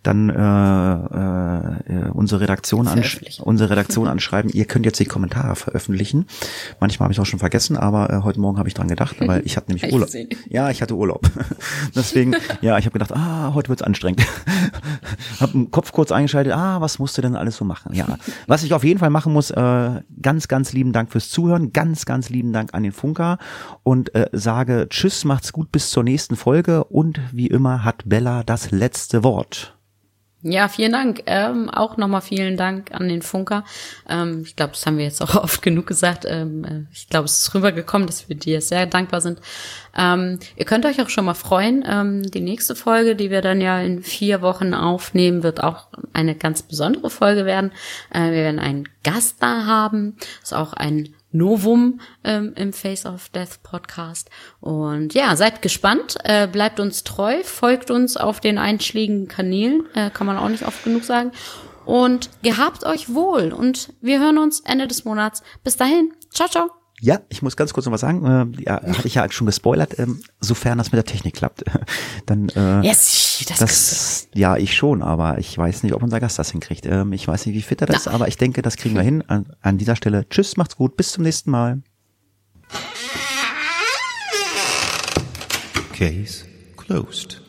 dann 0.02 0.30
äh, 0.30 2.08
äh, 2.08 2.10
unsere 2.12 2.42
Redaktion 2.42 2.88
ansch 2.88 3.20
unsere 3.42 3.70
Redaktion 3.70 4.08
anschreiben. 4.08 4.50
Ihr 4.52 4.66
könnt 4.66 4.88
jetzt 4.88 5.00
die 5.00 5.06
Kommentare 5.06 5.56
veröffentlichen. 5.56 6.26
Manchmal 6.80 7.06
habe 7.06 7.14
ich 7.14 7.20
auch 7.20 7.28
schon 7.28 7.38
vergessen, 7.38 7.78
aber 7.78 8.10
äh, 8.10 8.24
heute 8.24 8.40
Morgen 8.40 8.58
habe 8.58 8.68
ich 8.68 8.74
dran 8.74 8.88
gedacht, 8.88 9.18
weil 9.20 9.46
ich 9.46 9.56
hatte 9.56 9.72
nämlich 9.72 9.94
Urlaub. 9.94 10.10
Ja, 10.50 10.72
ich 10.72 10.82
hatte 10.82 10.96
Urlaub. 10.96 11.30
Deswegen, 11.96 12.36
ja, 12.62 12.80
ich 12.80 12.86
habe 12.86 12.94
gedacht, 12.94 13.14
ah, 13.16 13.54
heute 13.54 13.70
wird's 13.70 13.84
anstrengend. 13.84 14.26
hab 15.40 15.52
den 15.52 15.70
Kopf 15.70 15.92
kurz 15.92 16.12
eingeschaltet. 16.12 16.54
Ah, 16.54 16.82
was 16.82 16.98
musst 16.98 17.16
du 17.20 17.22
denn 17.22 17.36
alles 17.36 17.56
so 17.56 17.66
machen? 17.66 17.99
Ja, 18.00 18.18
was 18.48 18.64
ich 18.64 18.74
auf 18.74 18.84
jeden 18.84 19.00
Fall 19.00 19.10
machen 19.10 19.34
muss, 19.34 19.52
äh, 19.52 20.02
ganz, 20.22 20.48
ganz 20.48 20.74
lieben 20.74 20.94
Dank 20.94 21.12
fürs 21.12 21.30
Zuhören, 21.30 21.74
ganz, 21.74 22.06
ganz 22.06 22.30
lieben 22.30 22.54
Dank 22.54 22.74
an 22.74 22.84
den 22.84 22.92
Funker 22.92 23.38
und 23.84 24.14
äh, 24.16 24.30
sage 24.32 24.88
Tschüss, 24.90 25.26
macht's 25.26 25.54
gut 25.54 25.72
bis 25.72 25.90
zur 25.90 26.04
nächsten 26.04 26.36
Folge 26.36 26.84
und 26.86 27.20
wie 27.32 27.48
immer 27.48 27.84
hat 27.84 28.04
Bella 28.06 28.44
das 28.44 28.72
letzte 28.72 29.24
Wort. 29.24 29.79
Ja, 30.42 30.70
vielen 30.70 30.94
Dank. 30.94 31.24
Ähm, 31.26 31.70
auch 31.70 31.98
nochmal 31.98 32.22
vielen 32.22 32.56
Dank 32.56 32.94
an 32.94 33.10
den 33.10 33.22
Funker. 33.22 33.66
Ähm, 34.08 34.44
ich 34.46 34.56
glaube, 34.56 34.72
das 34.72 34.86
haben 34.86 34.98
wir 34.98 35.04
jetzt 35.04 35.22
auch 35.22 35.36
oft 35.44 35.62
genug 35.62 35.88
gesagt. 35.88 36.26
Ähm, 36.26 36.64
äh, 36.64 36.86
ich 36.94 37.10
glaube, 37.10 37.26
es 37.26 37.40
ist 37.42 37.54
rübergekommen, 37.54 38.08
dass 38.08 38.30
wir 38.30 38.38
dir 38.38 38.62
sehr 38.62 38.86
dankbar 38.86 39.20
sind. 39.20 39.42
Ähm, 39.98 40.40
ihr 40.56 40.64
könnt 40.64 40.86
euch 40.86 41.02
auch 41.02 41.10
schon 41.10 41.26
mal 41.26 41.34
freuen. 41.34 41.84
Ähm, 41.86 42.32
die 42.32 42.40
nächste 42.40 42.74
Folge, 42.76 43.18
die 43.18 43.32
wir 43.32 43.42
dann 43.42 43.60
ja 43.60 43.82
in 43.82 44.02
vier 44.02 44.42
Wochen 44.42 44.74
aufnehmen, 44.74 45.44
wird 45.44 45.62
auch 45.62 45.88
eine 46.14 46.36
ganz 46.36 46.62
besondere 46.62 47.10
Folge 47.10 47.46
werden. 47.46 47.74
Äh, 48.10 48.32
wir 48.32 48.44
werden 48.44 48.60
einen 48.60 48.88
Gast 49.04 49.44
da 49.44 49.66
haben. 49.66 50.16
Ist 50.42 50.54
auch 50.54 50.72
ein 50.72 51.14
Novum 51.32 52.02
ähm, 52.24 52.54
im 52.56 52.74
Face 52.74 53.06
of 53.06 53.30
Death 53.30 53.62
Podcast. 53.64 54.30
Und 54.60 55.14
ja, 55.14 55.36
seid 55.36 55.62
gespannt, 55.62 56.18
äh, 56.24 56.48
bleibt 56.48 56.80
uns 56.80 57.04
treu, 57.04 57.44
folgt 57.44 57.92
uns 57.92 58.18
auf 58.18 58.40
den 58.40 58.58
einschlägigen 58.58 59.28
Kanälen, 59.28 59.86
äh, 59.94 60.10
kann 60.10 60.28
man 60.28 60.38
auch 60.38 60.50
nicht 60.50 60.66
oft 60.66 60.84
genug 60.84 61.04
sagen. 61.04 61.32
Und 61.86 62.30
gehabt 62.44 62.84
euch 62.86 63.14
wohl 63.14 63.52
und 63.52 63.94
wir 64.02 64.20
hören 64.20 64.38
uns 64.38 64.60
Ende 64.60 64.88
des 64.88 65.06
Monats. 65.06 65.42
Bis 65.64 65.78
dahin, 65.78 66.14
ciao, 66.32 66.48
ciao. 66.48 66.79
Ja, 67.02 67.22
ich 67.30 67.42
muss 67.42 67.56
ganz 67.56 67.74
kurz 67.74 67.86
noch 67.86 67.94
was 67.94 68.02
sagen. 68.02 68.26
Äh, 68.26 68.64
ja, 68.64 68.82
hatte 68.82 69.08
ich 69.08 69.16
ja 69.16 69.32
schon 69.32 69.48
gespoilert. 69.48 69.98
Ähm, 70.00 70.22
sofern 70.40 70.78
das 70.78 70.92
mit 70.92 70.98
der 70.98 71.06
Technik 71.06 71.36
klappt, 71.36 71.64
dann 72.26 72.50
äh, 72.50 72.82
yes, 72.82 73.46
das, 73.48 73.60
das 73.60 74.28
ja 74.34 74.58
ich 74.58 74.76
schon, 74.76 75.02
aber 75.02 75.38
ich 75.38 75.58
weiß 75.58 75.84
nicht, 75.84 75.94
ob 75.94 76.04
unser 76.04 76.20
Gast 76.20 76.40
das 76.40 76.52
hinkriegt. 76.52 76.86
Ähm, 76.86 77.14
ich 77.14 77.28
weiß 77.28 77.46
nicht, 77.46 77.56
wie 77.56 77.62
fit 77.62 77.82
er 77.82 77.88
das 77.88 78.02
ist, 78.02 78.08
aber 78.08 78.28
ich 78.28 78.38
denke, 78.38 78.62
das 78.62 78.76
kriegen 78.76 78.96
wir 78.96 79.02
hin. 79.02 79.24
An, 79.28 79.46
an 79.62 79.78
dieser 79.78 79.96
Stelle, 79.96 80.28
tschüss, 80.30 80.58
macht's 80.58 80.76
gut, 80.76 80.98
bis 80.98 81.14
zum 81.14 81.24
nächsten 81.24 81.52
Mal. 81.52 81.82
Case 85.94 86.46
closed. 86.78 87.42